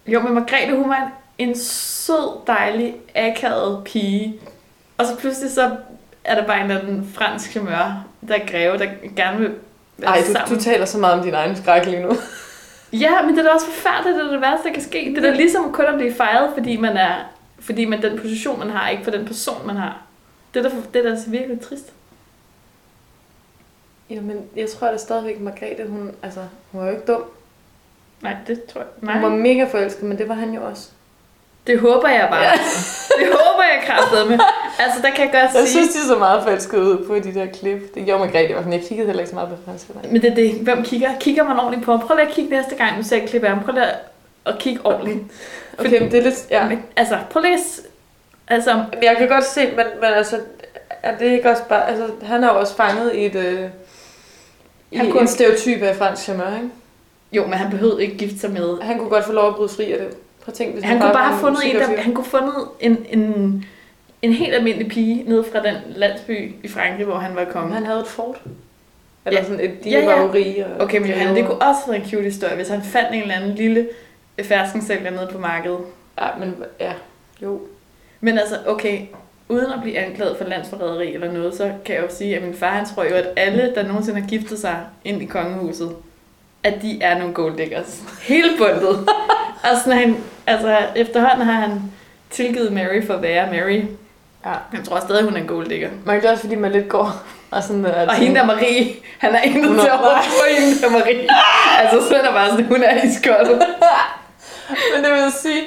Jo, 0.07 0.20
men 0.20 0.35
Margrethe, 0.35 0.77
hun 0.77 0.88
var 0.88 1.12
en, 1.38 1.49
en 1.49 1.55
sød, 1.59 2.40
dejlig, 2.46 2.94
akavet 3.14 3.85
pige. 3.85 4.40
Og 4.99 5.07
så 5.07 5.16
pludselig 5.16 5.51
så 5.51 5.77
er 6.25 6.35
der 6.35 6.46
bare 6.46 6.57
en 6.64 6.70
eller 6.70 6.83
anden 6.83 7.11
fransk 7.14 7.57
humør, 7.59 8.05
der 8.28 8.35
er 8.35 8.46
greve, 8.46 8.78
der 8.78 8.87
gerne 9.16 9.38
vil 9.38 9.54
være 9.98 10.11
Ej, 10.11 10.22
sammen. 10.22 10.48
du, 10.48 10.54
du 10.54 10.61
taler 10.61 10.85
så 10.85 10.98
meget 10.98 11.18
om 11.18 11.22
din 11.24 11.35
egen 11.35 11.56
skræk 11.56 11.87
lige 11.87 12.02
nu. 12.02 12.12
Ja, 12.92 13.22
men 13.22 13.30
det 13.30 13.38
er 13.38 13.42
da 13.42 13.50
også 13.50 13.66
forfærdeligt, 13.66 14.16
det 14.18 14.26
er 14.26 14.30
det 14.30 14.40
værste, 14.40 14.68
der 14.68 14.74
kan 14.74 14.83
ske. 14.83 15.12
Det 15.16 15.24
er 15.24 15.30
da 15.30 15.37
ligesom 15.37 15.72
kun 15.72 15.85
at 15.85 15.94
blive 15.94 16.14
fejret, 16.14 16.50
fordi 16.54 16.76
man 16.76 16.96
er 16.96 17.14
fordi 17.61 17.85
man 17.85 18.02
den 18.02 18.18
position, 18.18 18.59
man 18.59 18.70
har, 18.70 18.88
ikke 18.88 19.04
for 19.04 19.11
den 19.11 19.26
person, 19.26 19.66
man 19.66 19.76
har. 19.76 20.02
Det 20.54 20.66
er 20.66 20.68
da, 20.68 20.76
det 20.92 20.98
er 20.98 21.02
da 21.02 21.11
altså 21.11 21.30
virkelig 21.30 21.61
trist. 21.61 21.92
Jamen, 24.11 24.44
jeg 24.56 24.70
tror 24.70 24.87
da 24.87 24.96
stadigvæk, 24.96 25.40
Margrethe, 25.40 25.87
hun, 25.88 26.14
altså, 26.22 26.40
hun 26.70 26.80
var 26.80 26.87
jo 26.87 26.92
ikke 26.92 27.12
dum. 27.12 27.22
Nej, 28.20 28.37
det 28.46 28.64
tror 28.64 28.80
jeg. 28.80 28.88
Hun 29.00 29.22
var 29.22 29.28
Nej. 29.28 29.38
mega 29.38 29.64
forelsket, 29.64 30.02
men 30.02 30.18
det 30.18 30.28
var 30.28 30.35
han 30.35 30.54
jo 30.54 30.64
også. 30.64 30.88
Det 31.66 31.80
håber 31.80 32.09
jeg 32.09 32.28
bare. 32.30 32.42
Ja. 32.42 32.52
Det 33.18 33.26
håber 33.26 33.62
jeg 33.62 33.83
kraftedeme 33.87 34.30
med. 34.30 34.38
Altså, 34.84 34.98
der 35.02 35.10
kan 35.10 35.24
jeg 35.24 35.32
godt 35.32 35.54
Jeg 35.54 35.68
sige... 35.68 35.82
synes, 35.84 35.94
de 35.94 36.08
så 36.08 36.18
meget 36.18 36.42
forelsket 36.42 36.78
ud 36.78 37.04
på 37.06 37.14
de 37.14 37.34
der 37.34 37.46
klip. 37.46 37.94
Det 37.94 38.04
gjorde 38.04 38.18
Margrethe 38.24 38.48
i 38.48 38.52
hvert 38.52 38.64
fald. 38.64 38.74
Jeg 38.74 38.82
kiggede 38.82 39.06
heller 39.06 39.20
ikke 39.20 39.28
så 39.30 39.34
meget 39.34 39.48
på 39.48 39.54
fransk. 39.64 39.86
Men 40.12 40.22
det 40.22 40.30
er 40.30 40.34
det. 40.34 40.54
Hvem 40.54 40.82
kigger? 40.82 41.10
Kigger 41.20 41.44
man 41.44 41.58
ordentligt 41.58 41.84
på 41.84 41.90
ham? 41.96 42.00
Prøv 42.06 42.16
lige 42.16 42.26
at 42.28 42.32
kigge 42.32 42.50
næste 42.50 42.74
gang, 42.74 42.98
du 42.98 43.02
ser 43.02 43.22
et 43.22 43.28
klip 43.28 43.44
af 43.44 43.50
ham. 43.50 43.64
Prøv 43.64 43.74
lige 43.74 43.84
at- 44.46 44.58
kigge 44.58 44.80
ordentligt. 44.86 45.18
Okay, 45.78 46.00
men 46.02 46.10
det 46.10 46.18
er 46.18 46.22
lidt... 46.22 46.46
Ja. 46.50 46.68
Men, 46.68 46.82
altså, 46.96 47.18
prøv 47.30 47.42
lige 47.42 47.54
at... 47.54 47.60
Altså, 48.48 48.74
Men 48.74 49.02
jeg 49.02 49.16
kan 49.18 49.28
godt 49.28 49.44
se, 49.44 49.60
men, 49.66 49.76
men 49.76 50.04
altså, 50.14 50.36
er 51.02 51.18
det 51.18 51.26
ikke 51.26 51.50
også 51.50 51.62
bare... 51.68 51.88
Altså, 51.88 52.06
han 52.22 52.44
er 52.44 52.48
jo 52.52 52.58
også 52.60 52.74
fanget 52.76 53.14
i 53.14 53.26
et... 53.26 53.34
Øh, 53.34 53.60
i 54.90 54.96
Han 54.96 55.06
en 55.06 55.12
kunne- 55.12 55.26
stereotyp 55.28 55.82
af 55.82 55.96
fransk 55.96 56.22
charmeur, 56.22 56.54
ikke? 56.56 56.68
jo, 57.32 57.42
men 57.44 57.52
han 57.54 57.70
behøvede 57.70 58.02
ikke 58.04 58.16
gifte 58.16 58.38
sig 58.38 58.50
med 58.50 58.78
Han 58.82 58.98
kunne 58.98 59.08
godt 59.10 59.24
få 59.24 59.32
lov 59.32 59.48
at 59.48 59.54
bryde 59.54 59.68
fri 59.68 59.92
af 59.92 59.98
det. 59.98 60.08
Prøv 60.08 60.46
at 60.46 60.54
tænke, 60.54 60.72
hvis 60.72 60.84
Han 60.84 61.00
kunne 61.00 61.12
bare 61.12 61.28
have 61.28 61.40
fundet 61.40 61.62
en, 61.70 61.76
der, 61.76 62.00
han 62.02 62.14
kunne 62.14 62.24
fundet 62.24 62.54
en, 62.80 63.06
en, 63.10 63.64
en 64.22 64.33
helt 64.33 64.54
almindelig 64.54 64.88
pige 64.88 65.24
nede 65.26 65.44
fra 65.52 65.62
den 65.62 65.74
landsby 65.96 66.52
i 66.62 66.68
Frankrig, 66.68 67.04
hvor 67.06 67.14
han 67.16 67.37
var 67.37 67.44
kommet. 67.44 67.74
Han 67.74 67.87
havde 67.87 68.00
et 68.00 68.06
fort. 68.06 68.37
Eller 69.26 69.40
Ja. 69.40 69.46
sådan 69.46 69.61
et, 69.64 69.85
de 69.85 69.90
Ja, 69.90 69.98
ja. 69.98 70.04
var 70.06 70.23
jo 70.23 70.33
rige. 70.33 70.66
Og 70.66 70.81
Okay, 70.81 70.98
men 70.98 71.10
Johan, 71.10 71.37
det 71.37 71.46
kunne 71.46 71.62
også 71.62 71.81
være 71.87 71.96
en 71.96 72.10
cute 72.10 72.23
historie, 72.25 72.54
hvis 72.56 72.68
han 72.68 72.83
fandt 72.83 73.08
en 73.14 73.23
eller 73.23 73.35
anden 73.35 73.54
lille 73.54 73.88
ferskensælger 74.42 75.10
nede 75.10 75.29
på 75.33 75.38
markedet. 75.38 75.79
Ja, 76.21 76.27
men 76.38 76.54
ja, 76.81 76.92
jo. 77.42 77.60
Men 78.21 78.38
altså, 78.38 78.54
okay, 78.66 79.00
uden 79.48 79.66
at 79.73 79.79
blive 79.83 79.98
anklaget 79.98 80.37
for 80.37 80.44
landsforræderi 80.44 81.14
eller 81.14 81.33
noget, 81.33 81.54
så 81.54 81.73
kan 81.85 81.94
jeg 81.94 82.02
jo 82.02 82.08
sige, 82.10 82.37
at 82.37 82.42
min 82.42 82.54
far, 82.54 82.71
han 82.71 82.87
tror 82.87 83.04
jo, 83.04 83.14
at 83.14 83.27
alle, 83.37 83.73
der 83.75 83.87
nogensinde 83.87 84.21
har 84.21 84.29
giftet 84.29 84.58
sig 84.58 84.77
ind 85.04 85.23
i 85.23 85.25
kongehuset, 85.27 85.96
at 86.64 86.75
de 86.83 87.02
er 87.02 87.18
nogle 87.18 87.35
gold 87.35 87.56
diggers. 87.56 88.02
Hele 88.23 88.48
bundet. 88.58 88.88
og 89.62 89.77
sådan, 89.85 89.98
han, 89.98 90.16
altså, 90.46 90.79
efterhånden 90.96 91.46
har 91.46 91.52
han 91.52 91.81
tilgivet 92.31 92.73
Mary 92.73 93.02
for 93.06 93.14
at 93.14 93.23
være 93.23 93.50
Mary. 93.52 93.83
Ja. 94.46 94.52
Jeg 94.72 94.84
tror 94.84 95.00
stadig, 95.00 95.24
hun 95.24 95.36
er 95.36 95.40
en 95.40 95.46
gold 95.46 95.68
digger. 95.68 95.88
Men 96.04 96.16
det 96.16 96.24
er 96.24 96.30
også 96.30 96.42
fordi, 96.42 96.54
man 96.54 96.72
lidt 96.72 96.88
går 96.88 97.22
og 97.50 97.62
sådan... 97.62 97.84
Er 97.84 98.08
Og 98.08 98.14
hende 98.14 98.36
der 98.36 98.46
Marie, 98.46 98.92
han 99.18 99.34
er 99.34 99.40
intet 99.40 99.80
til 99.80 99.90
over 99.90 100.22
for 100.22 100.60
hende 100.60 100.80
der 100.80 100.90
Marie. 100.90 101.28
altså, 101.78 102.08
så 102.08 102.14
er 102.14 102.22
der 102.22 102.32
bare 102.32 102.50
sådan, 102.50 102.64
hun 102.64 102.82
er 102.82 103.04
i 103.04 103.12
skottet. 103.22 103.62
Men 104.94 105.04
det 105.04 105.12
vil 105.12 105.32
sige, 105.32 105.62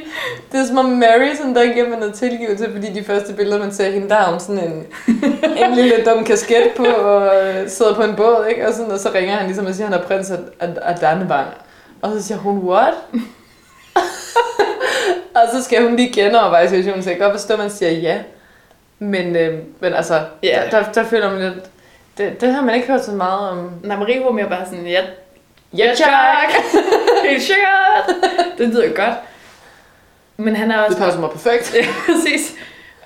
det 0.52 0.60
er 0.60 0.66
som 0.66 0.78
om 0.78 0.86
Mary, 0.86 1.36
sådan 1.38 1.56
der 1.56 1.74
giver 1.74 1.90
man 1.90 2.00
noget 2.00 2.14
tilgivelse, 2.14 2.72
fordi 2.74 2.94
de 2.94 3.04
første 3.04 3.34
billeder, 3.34 3.60
man 3.60 3.74
ser 3.74 3.92
hende, 3.92 4.10
der 4.10 4.16
har 4.16 4.32
hun 4.32 4.40
sådan 4.40 4.64
en, 4.64 4.86
en 5.66 5.76
lille 5.76 6.06
dum 6.06 6.26
kasket 6.26 6.72
på, 6.76 6.86
og 6.86 7.36
øh, 7.36 7.70
sidder 7.70 7.96
på 7.96 8.02
en 8.02 8.16
båd, 8.16 8.46
ikke? 8.50 8.68
Og, 8.68 8.74
sådan, 8.74 8.92
og 8.92 9.00
så 9.00 9.10
ringer 9.14 9.36
han 9.36 9.46
ligesom 9.46 9.66
og 9.66 9.74
siger, 9.74 9.88
at 9.88 9.94
han 9.94 10.02
er 10.02 10.08
prins 10.08 10.32
af, 10.32 10.38
af, 10.60 10.70
af 10.82 10.96
Dannebrog. 10.96 11.46
Og 12.02 12.12
så 12.12 12.24
siger 12.24 12.38
hun, 12.38 12.58
what? 12.58 12.94
og 15.36 15.42
så 15.54 15.64
skal 15.64 15.84
hun 15.84 15.96
lige 15.96 16.14
genoverveje 16.14 16.70
situationen, 16.70 17.04
så 17.04 17.10
jeg 17.10 17.18
kan 17.18 17.28
godt 17.28 17.40
forstå, 17.40 17.54
at 17.54 17.60
man 17.60 17.70
siger 17.70 17.92
ja. 17.92 18.20
Men, 19.04 19.36
øh, 19.36 19.60
men 19.80 19.94
altså, 19.94 20.22
Ja. 20.44 20.62
der, 20.72 20.82
der, 20.84 20.92
der 20.92 21.04
føler 21.04 21.32
man 21.32 21.42
lidt, 21.42 21.54
det, 22.18 22.42
det 22.42 22.54
har 22.54 22.62
man 22.62 22.76
ikke 22.76 22.88
hørt 22.88 23.06
så 23.06 23.12
meget 23.12 23.50
om. 23.50 23.72
Nej, 23.84 23.98
Marie 23.98 24.24
var 24.24 24.32
mere 24.32 24.50
bare 24.50 24.66
sådan, 24.66 24.88
ja, 24.88 25.02
Ja, 25.78 25.92
tak! 25.98 26.52
Helt 27.30 27.42
sikkert! 27.44 28.16
Det 28.58 28.68
lyder 28.68 28.88
godt. 28.96 29.14
Men 30.38 30.56
han 30.56 30.72
er 30.72 30.78
Det 30.78 30.86
også... 30.86 30.98
passer 30.98 31.20
mig 31.20 31.30
perfekt. 31.30 31.74
Ja, 31.76 31.86
præcis. 32.06 32.56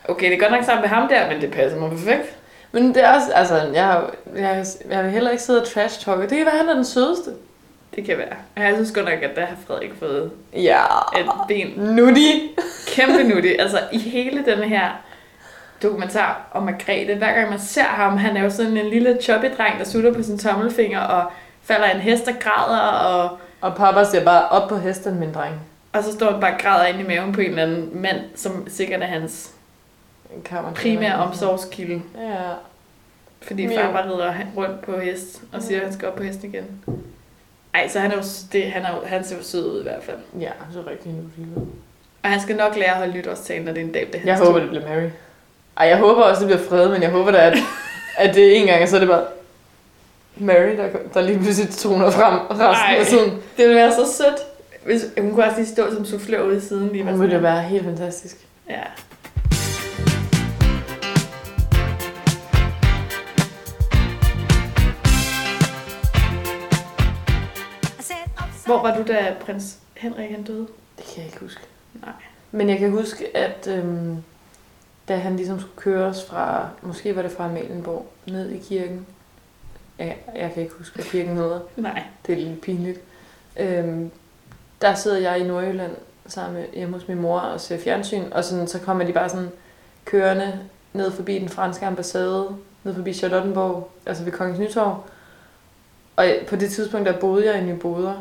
Okay, 0.08 0.26
det 0.26 0.34
er 0.34 0.40
godt 0.40 0.52
nok 0.52 0.64
sammen 0.64 0.82
med 0.82 0.90
ham 0.90 1.08
der, 1.08 1.28
men 1.32 1.42
det 1.42 1.52
passer 1.52 1.80
mig 1.80 1.90
perfekt. 1.90 2.36
Men 2.72 2.88
det 2.96 3.04
er 3.04 3.14
også, 3.14 3.32
altså, 3.34 3.56
jeg, 3.74 3.84
har- 3.86 4.12
jeg, 4.36 4.66
jeg 4.92 5.04
vil 5.04 5.12
heller 5.12 5.32
ikke 5.32 5.44
sidde 5.44 5.62
og 5.62 5.68
trash 5.68 6.06
talk. 6.06 6.20
Det 6.22 6.38
kan 6.38 6.46
være, 6.46 6.58
han 6.58 6.70
er 6.70 6.74
den 6.74 6.86
sødeste. 6.86 7.30
Det 7.96 8.06
kan 8.06 8.18
være. 8.18 8.36
Og 8.56 8.62
Jeg 8.64 8.72
synes 8.76 8.92
godt 8.92 9.06
nok, 9.06 9.24
at 9.24 9.36
der 9.36 9.46
har 9.46 9.56
Frederik 9.68 9.92
fået 10.00 10.32
Ja. 10.54 10.84
et 11.20 11.26
ben 11.48 11.68
Nutty. 11.78 12.32
kæmpe 12.88 13.24
nuttig. 13.24 13.62
Altså 13.62 13.80
i 13.92 13.98
hele 14.00 14.46
denne 14.46 14.66
her 14.66 14.90
dokumentar 15.84 16.42
om 16.52 16.64
Margrethe, 16.64 17.16
hver 17.16 17.34
gang 17.34 17.50
man 17.50 17.60
ser 17.60 17.84
ham, 17.84 18.18
han 18.18 18.38
er 18.38 18.44
jo 18.44 18.50
sådan 18.50 18.78
en 18.78 18.90
lille 18.90 19.18
choppy 19.22 19.46
dreng, 19.58 19.80
der 19.80 19.86
sutter 19.86 20.14
på 20.14 20.24
sin 20.24 20.38
tommelfinger 20.38 21.00
og 21.00 21.32
falder 21.62 21.86
af 21.86 21.96
en 21.96 22.02
hest 22.02 22.28
og 22.28 22.34
græder, 22.40 22.80
og, 22.80 23.38
Og 23.62 23.76
pappa 23.76 24.04
siger 24.04 24.26
bare 24.26 24.48
op 24.50 24.70
på 24.70 24.78
hesten, 24.78 25.20
min 25.20 25.34
dreng. 25.34 25.56
og 25.94 26.04
så 26.04 26.12
står 26.14 26.32
han 26.32 26.40
bare 26.42 26.54
og 26.54 26.60
græder 26.60 26.86
ind 26.86 27.00
i 27.00 27.04
maven 27.08 27.32
på 27.32 27.42
en 27.42 27.50
eller 27.50 27.64
anden 27.64 27.90
mand, 28.02 28.20
som 28.36 28.68
sikkert 28.70 29.02
er 29.02 29.06
hans 29.06 29.52
primære 30.76 31.16
omsorgskilde. 31.16 32.02
Ja. 32.18 32.34
Fordi 33.42 33.68
Ja. 33.68 33.82
far 33.88 33.92
bare 33.92 34.06
rider 34.14 34.34
rundt 34.58 34.82
på 34.82 35.00
hest 35.00 35.42
og 35.54 35.62
siger, 35.62 35.78
at 35.80 35.86
han 35.86 35.94
skal 35.94 36.08
op 36.08 36.16
på 36.16 36.24
hesten 36.24 36.50
igen. 36.54 36.66
Ej, 37.74 37.88
så 37.88 38.00
han, 38.00 38.12
er 38.12 38.16
jo, 38.16 38.22
det, 38.52 38.72
han, 38.72 38.82
er 38.86 38.96
jo, 38.96 39.06
han 39.06 39.24
ser 39.24 39.38
jo 39.38 39.44
sød 39.44 39.72
ud 39.74 39.80
i 39.80 39.84
hvert 39.84 40.04
fald. 40.04 40.18
Ja, 40.40 40.50
så 40.74 40.80
rigtig 40.90 41.12
nutty. 41.12 41.40
Og 42.24 42.30
han 42.30 42.40
skal 42.42 42.56
nok 42.56 42.76
lære 42.76 42.90
at 42.92 42.98
holde 42.98 43.14
nytårstal, 43.14 43.62
når 43.62 43.72
det 43.74 43.82
er 43.82 43.86
en 43.86 43.92
dag, 43.92 44.10
det 44.14 44.22
Jeg 44.26 44.38
håber, 44.38 44.52
tur. 44.52 44.60
det 44.60 44.70
bliver 44.70 44.88
Mary. 44.90 45.10
Ej, 45.80 45.88
jeg 45.88 45.98
håber 45.98 46.24
også, 46.24 46.40
det 46.40 46.48
bliver 46.48 46.70
fred, 46.70 46.90
men 46.90 47.02
jeg 47.02 47.12
håber 47.12 47.32
da, 47.32 47.38
at, 47.38 47.58
at 48.24 48.36
det 48.36 48.48
er 48.48 48.56
en 48.56 48.68
gang, 48.68 48.84
og 48.84 48.88
så 48.88 48.96
er 48.96 49.00
det 49.00 49.10
bare 49.10 49.24
Mary, 50.38 50.78
der, 50.78 50.90
der 51.14 51.22
lige 51.22 51.40
pludselig 51.40 51.70
toner 51.70 52.12
frem 52.12 52.40
resten 52.50 52.66
Ej. 52.66 52.96
af 53.00 53.06
tiden. 53.06 53.30
Det 53.32 53.66
ville 53.66 53.76
være 53.76 53.92
så 53.92 54.14
sødt. 54.18 54.36
Hvis, 54.86 55.06
hun 55.22 55.32
kunne 55.34 55.46
også 55.46 55.58
lige 55.58 55.68
stå 55.68 55.94
som 55.94 56.06
soufflør 56.06 56.42
ude 56.42 56.58
i 56.58 56.60
siden. 56.60 56.88
Lige 56.88 57.04
Det 57.04 57.12
var 57.12 57.18
ville 57.18 57.36
det 57.36 57.44
være 57.44 57.62
helt 57.62 57.84
fantastisk. 57.84 58.48
Ja. 58.70 58.84
Hvor 68.66 68.82
var 68.82 68.98
du, 68.98 69.04
da 69.08 69.36
prins 69.46 69.78
Henrik 69.98 70.32
han 70.32 70.44
døde? 70.44 70.68
Det 70.98 71.06
kan 71.06 71.18
jeg 71.18 71.26
ikke 71.26 71.40
huske. 71.40 71.62
Nej. 71.94 72.14
Men 72.52 72.70
jeg 72.70 72.80
kan 72.80 72.92
huske, 72.92 73.38
at 73.38 73.68
øhm, 73.72 74.18
da 75.08 75.16
han 75.16 75.36
ligesom 75.36 75.60
skulle 75.60 75.76
køres 75.76 76.26
fra, 76.26 76.70
måske 76.82 77.16
var 77.16 77.22
det 77.22 77.32
fra 77.32 77.46
Amalienborg, 77.46 78.06
ned 78.28 78.50
i 78.50 78.58
kirken. 78.58 79.06
Ja, 80.00 80.14
jeg 80.36 80.52
kan 80.54 80.64
ikke 80.64 80.76
huske, 80.76 80.96
hvad 80.96 81.06
kirken 81.06 81.36
hedder. 81.36 81.60
Nej. 81.76 82.04
Det 82.28 82.34
er 82.34 82.38
lidt 82.38 82.62
pinligt. 82.62 83.00
Øhm, 83.60 84.12
der 84.82 84.96
sidder 84.96 85.18
jeg 85.18 85.40
i 85.40 85.44
Nordjylland 85.44 85.92
sammen 86.26 86.54
med, 86.54 86.66
hjemme 86.74 86.94
hos 86.98 87.08
min 87.08 87.22
mor 87.22 87.40
og 87.40 87.62
ser 87.62 87.78
fjernsyn, 87.78 88.32
og 88.32 88.44
sådan, 88.44 88.68
så 88.68 88.80
kommer 88.80 89.06
de 89.06 89.14
bare 89.14 89.30
sådan 89.30 89.50
kørende 90.06 90.60
ned 90.94 91.12
forbi 91.12 91.40
den 91.40 91.50
franske 91.50 91.86
ambassade, 91.86 92.56
ned 92.84 92.96
forbi 92.96 93.14
Charlottenborg, 93.14 93.92
altså 94.06 94.24
ved 94.24 94.32
Kongens 94.32 94.60
Nytorv. 94.60 95.04
Og 96.16 96.26
på 96.48 96.56
det 96.56 96.72
tidspunkt, 96.72 97.08
der 97.08 97.20
boede 97.20 97.46
jeg 97.46 97.62
i 97.62 97.66
Nyboder, 97.66 98.14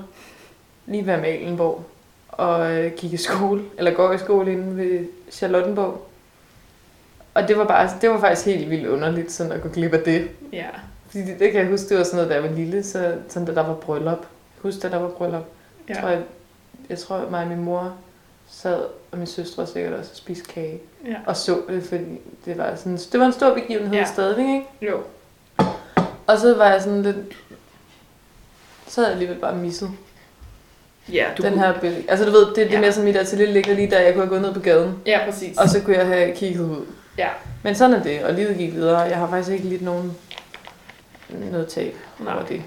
lige 0.87 1.07
ved 1.07 1.15
Amalienborg, 1.15 1.85
og 2.29 2.73
øh, 2.73 2.93
gik 2.93 3.13
i 3.13 3.17
skole, 3.17 3.63
eller 3.79 3.95
går 3.95 4.13
i 4.13 4.19
skole 4.19 4.53
inde 4.53 4.77
ved 4.77 5.07
Charlottenborg. 5.31 6.07
Og 7.37 7.49
det 7.49 7.59
var, 7.59 7.65
bare, 7.65 7.91
det 8.01 8.11
var 8.11 8.21
faktisk 8.21 8.47
helt 8.47 8.71
vildt 8.71 8.87
underligt, 8.87 9.33
sådan 9.33 9.53
at 9.53 9.63
gå 9.63 9.69
glip 9.69 9.93
af 9.95 10.01
det. 10.01 10.29
Ja. 10.53 10.67
Fordi 11.07 11.23
det, 11.25 11.39
det 11.39 11.53
kan 11.53 11.61
jeg 11.61 11.71
huske, 11.71 11.89
det 11.89 11.99
var 11.99 12.05
sådan 12.05 12.17
noget, 12.17 12.31
da 12.31 12.35
jeg 12.35 12.43
var 12.43 12.51
lille, 12.57 12.83
så 12.83 13.15
sådan, 13.29 13.47
da 13.47 13.55
der 13.55 13.63
var 13.67 13.75
bryllup. 13.75 14.27
Husker, 14.59 14.89
da 14.89 14.97
der 14.97 15.03
var 15.03 15.09
bryllup. 15.09 15.45
Ja. 15.89 15.95
Jeg, 15.95 16.03
tror, 16.03 16.09
jeg, 16.09 16.21
jeg 16.89 16.99
tror, 16.99 17.17
at 17.17 17.31
mig 17.31 17.43
og 17.43 17.49
min 17.49 17.65
mor 17.65 17.95
sad, 18.51 18.81
og 19.13 19.19
min 19.19 19.27
søstre 19.27 19.67
sikkert 19.67 19.93
også 19.93 20.11
og 20.13 20.17
spiste 20.17 20.53
kage. 20.53 20.79
Ja. 21.07 21.15
Og 21.27 21.37
så 21.37 21.61
det, 21.69 21.83
fordi 21.83 22.03
det 22.45 22.59
var, 22.59 22.75
sådan, 22.77 22.99
det 23.13 23.21
var 23.21 23.27
en 23.27 23.33
stor 23.33 23.55
begivenhed 23.55 23.95
Ja. 23.95 24.05
stadigvæk, 24.05 24.45
ikke? 24.47 24.67
Jo. 24.83 25.01
Og 26.27 26.39
så 26.39 26.55
var 26.57 26.73
jeg 26.73 26.83
sådan 26.83 27.03
lidt... 27.03 27.17
Så 28.89 29.01
havde 29.01 29.07
jeg 29.09 29.13
alligevel 29.13 29.41
bare 29.41 29.57
misset 29.57 29.91
Ja, 31.13 31.27
du 31.39 31.43
den 31.43 31.59
her 31.59 31.81
billede. 31.81 32.03
Altså 32.09 32.25
du 32.27 32.31
ved, 32.31 32.47
det, 32.47 32.57
det 32.57 32.67
er 32.67 32.71
Ja. 32.71 32.81
mere 32.81 32.93
sådan, 32.93 33.05
mit 33.05 33.17
atelier 33.17 33.53
ligger 33.53 33.75
lige 33.75 33.91
der, 33.91 34.01
jeg 34.01 34.13
kunne 34.15 34.23
have 34.25 34.31
gået 34.31 34.43
ned 34.43 34.55
på 34.55 34.61
gaden. 34.61 34.95
Ja, 35.07 35.21
præcis. 35.25 35.59
Og 35.59 35.69
så 35.69 35.81
kunne 35.83 35.97
jeg 35.97 36.07
have 36.07 36.33
kigget 36.37 36.61
ud. 36.61 36.87
Ja. 37.19 37.29
Men 37.63 37.75
sådan 37.75 37.97
er 37.97 38.03
det, 38.03 38.25
og 38.25 38.35
livet 38.35 38.57
gik 38.57 38.73
videre. 38.73 38.99
Jeg 38.99 39.17
har 39.17 39.29
faktisk 39.29 39.53
ikke 39.53 39.69
lidt 39.69 39.83
nogen 39.83 40.17
noget 41.29 41.69
tab 41.69 41.95
Nej. 42.19 42.35
over 42.35 42.45
det. 42.45 42.63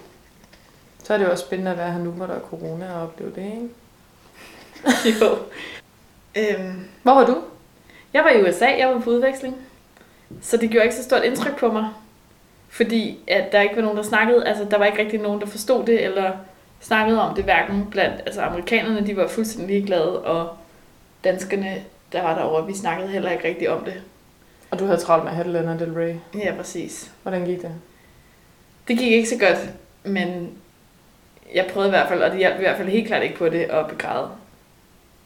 Så 1.03 1.13
er 1.13 1.17
det 1.17 1.25
jo 1.25 1.31
også 1.31 1.45
spændende 1.45 1.71
at 1.71 1.77
være 1.77 1.91
her 1.91 1.99
nu, 1.99 2.11
hvor 2.11 2.25
der 2.25 2.35
er 2.35 2.39
corona 2.39 2.93
og 2.93 3.03
opleve 3.03 3.31
det, 3.35 3.43
ikke? 3.43 3.69
jo. 5.21 5.37
Øhm, 6.37 6.85
Hvor 7.03 7.13
var 7.13 7.25
du? 7.25 7.37
jeg 8.13 8.23
var 8.23 8.29
i 8.29 8.49
USA, 8.49 8.65
jeg 8.77 8.89
var 8.89 8.99
på 8.99 9.09
udveksling. 9.09 9.55
Så 10.41 10.57
det 10.57 10.69
gjorde 10.69 10.85
ikke 10.85 10.95
så 10.95 11.03
stort 11.03 11.23
indtryk 11.23 11.59
på 11.59 11.71
mig. 11.71 11.89
Fordi 12.69 13.19
at 13.27 13.51
der 13.51 13.61
ikke 13.61 13.75
var 13.75 13.81
nogen, 13.81 13.97
der 13.97 14.03
snakkede, 14.03 14.47
altså 14.47 14.67
der 14.71 14.77
var 14.77 14.85
ikke 14.85 14.99
rigtig 14.99 15.19
nogen, 15.19 15.41
der 15.41 15.47
forstod 15.47 15.85
det, 15.85 16.03
eller 16.03 16.31
snakkede 16.79 17.21
om 17.21 17.35
det, 17.35 17.43
hverken 17.43 17.87
blandt, 17.91 18.21
altså 18.25 18.41
amerikanerne, 18.41 19.07
de 19.07 19.17
var 19.17 19.27
fuldstændig 19.27 19.75
ligeglade, 19.75 20.21
og 20.21 20.57
danskerne, 21.23 21.83
der 22.11 22.21
var 22.21 22.35
derovre, 22.35 22.67
vi 22.67 22.73
snakkede 22.75 23.07
heller 23.07 23.31
ikke 23.31 23.47
rigtig 23.47 23.69
om 23.69 23.83
det. 23.83 24.01
Og 24.71 24.79
du 24.79 24.85
havde 24.85 24.99
travlt 24.99 25.23
med 25.23 25.31
at 25.31 25.35
have 25.35 25.51
Lana 25.51 25.77
Del 25.79 25.93
Rey. 25.93 26.15
Ja, 26.39 26.53
præcis. 26.57 27.11
Hvordan 27.23 27.45
gik 27.45 27.61
det? 27.61 27.71
Det 28.87 28.97
gik 28.97 29.11
ikke 29.11 29.29
så 29.29 29.37
godt, 29.37 29.59
men 30.03 30.49
jeg 31.53 31.65
prøvede 31.73 31.87
i 31.87 31.91
hvert 31.91 32.07
fald, 32.07 32.21
og 32.21 32.31
det 32.31 32.37
hjalp 32.39 32.55
i 32.55 32.61
hvert 32.61 32.77
fald 32.77 32.89
helt 32.89 33.07
klart 33.07 33.23
ikke 33.23 33.35
på 33.35 33.49
det 33.49 33.61
at 33.61 33.87
begræde 33.87 34.29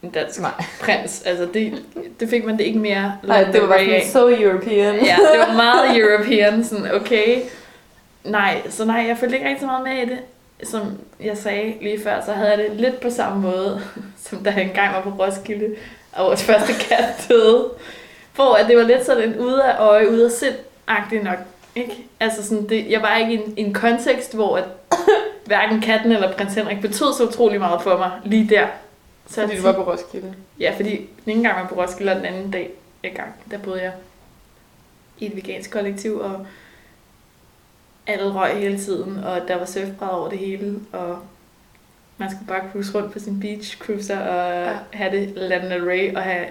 en 0.02 0.10
dansk 0.10 0.40
Nej. 0.40 0.64
prins. 0.80 1.22
Altså 1.22 1.48
det, 1.54 1.82
det 2.20 2.28
fik 2.28 2.44
man 2.44 2.58
det 2.58 2.64
ikke 2.64 2.78
mere 2.78 3.18
Nej, 3.22 3.44
det 3.44 3.62
var 3.62 3.68
bare 3.68 3.84
sådan 3.84 4.06
so 4.12 4.28
European. 4.28 4.94
Ja, 4.94 5.16
det 5.32 5.40
var 5.48 5.54
meget 5.54 5.96
European, 6.00 6.64
sådan 6.64 6.94
okay. 6.94 7.42
Nej, 8.24 8.62
så 8.70 8.84
nej, 8.84 9.04
jeg 9.08 9.18
følte 9.18 9.36
ikke 9.36 9.48
rigtig 9.48 9.60
så 9.60 9.66
meget 9.66 9.84
med 9.84 9.92
i 9.92 10.10
det. 10.10 10.18
Som 10.68 10.98
jeg 11.20 11.36
sagde 11.36 11.74
lige 11.80 12.02
før, 12.02 12.24
så 12.26 12.32
havde 12.32 12.50
jeg 12.50 12.58
det 12.58 12.70
lidt 12.80 13.00
på 13.00 13.10
samme 13.10 13.42
måde, 13.42 13.82
som 14.28 14.44
da 14.44 14.50
jeg 14.50 14.62
engang 14.62 14.94
var 14.94 15.02
på 15.02 15.10
Roskilde, 15.10 15.74
og 16.12 16.26
vores 16.26 16.42
første 16.44 16.72
kat 16.72 17.26
døde. 17.28 17.70
Hvor 18.34 18.54
at 18.54 18.68
det 18.68 18.76
var 18.76 18.82
lidt 18.82 19.06
sådan 19.06 19.28
en 19.28 19.38
ude 19.38 19.64
af 19.64 19.80
øje, 19.80 20.10
ude 20.10 20.24
af 20.24 20.30
sind 20.30 21.22
nok. 21.22 21.38
Ikke? 21.74 22.06
Altså 22.20 22.48
sådan, 22.48 22.68
det, 22.68 22.90
jeg 22.90 23.02
var 23.02 23.16
ikke 23.16 23.32
i 23.32 23.36
en, 23.36 23.54
en 23.56 23.74
kontekst, 23.74 24.34
hvor 24.34 24.56
at 24.56 24.64
hverken 25.46 25.80
katten 25.80 26.12
eller 26.12 26.32
prins 26.32 26.54
Henrik 26.54 26.80
betød 26.80 27.14
så 27.14 27.28
utrolig 27.28 27.60
meget 27.60 27.82
for 27.82 27.98
mig 27.98 28.10
lige 28.24 28.48
der. 28.48 28.66
Så 29.26 29.40
Fordi 29.40 29.56
du 29.56 29.62
var 29.62 29.72
på 29.72 29.90
Roskilde. 29.92 30.34
Ja, 30.60 30.72
fordi 30.76 30.90
den 31.24 31.32
ene 31.32 31.42
gang 31.42 31.54
var 31.54 31.60
jeg 31.60 31.68
på 31.68 31.74
Roskilde, 31.74 32.12
og 32.12 32.16
den 32.16 32.24
anden 32.24 32.50
dag, 32.50 32.70
en 33.02 33.14
gang, 33.14 33.34
der 33.50 33.58
boede 33.58 33.82
jeg 33.82 33.92
i 35.18 35.26
et 35.26 35.36
vegansk 35.36 35.70
kollektiv, 35.70 36.18
og 36.18 36.46
alle 38.06 38.32
røg 38.32 38.56
hele 38.56 38.78
tiden, 38.78 39.24
og 39.24 39.48
der 39.48 39.56
var 39.56 39.64
surfbræd 39.64 40.08
over 40.08 40.28
det 40.28 40.38
hele, 40.38 40.80
og 40.92 41.18
man 42.16 42.30
skulle 42.30 42.48
bare 42.48 42.70
cruise 42.72 42.98
rundt 42.98 43.12
på 43.12 43.18
sin 43.18 43.40
beach 43.40 43.78
cruiser 43.78 44.20
og 44.20 44.64
ja. 44.64 44.76
Have 44.92 45.18
det 45.18 45.32
Lana 45.36 45.74
Rey 45.74 46.14
og 46.16 46.22
have 46.22 46.46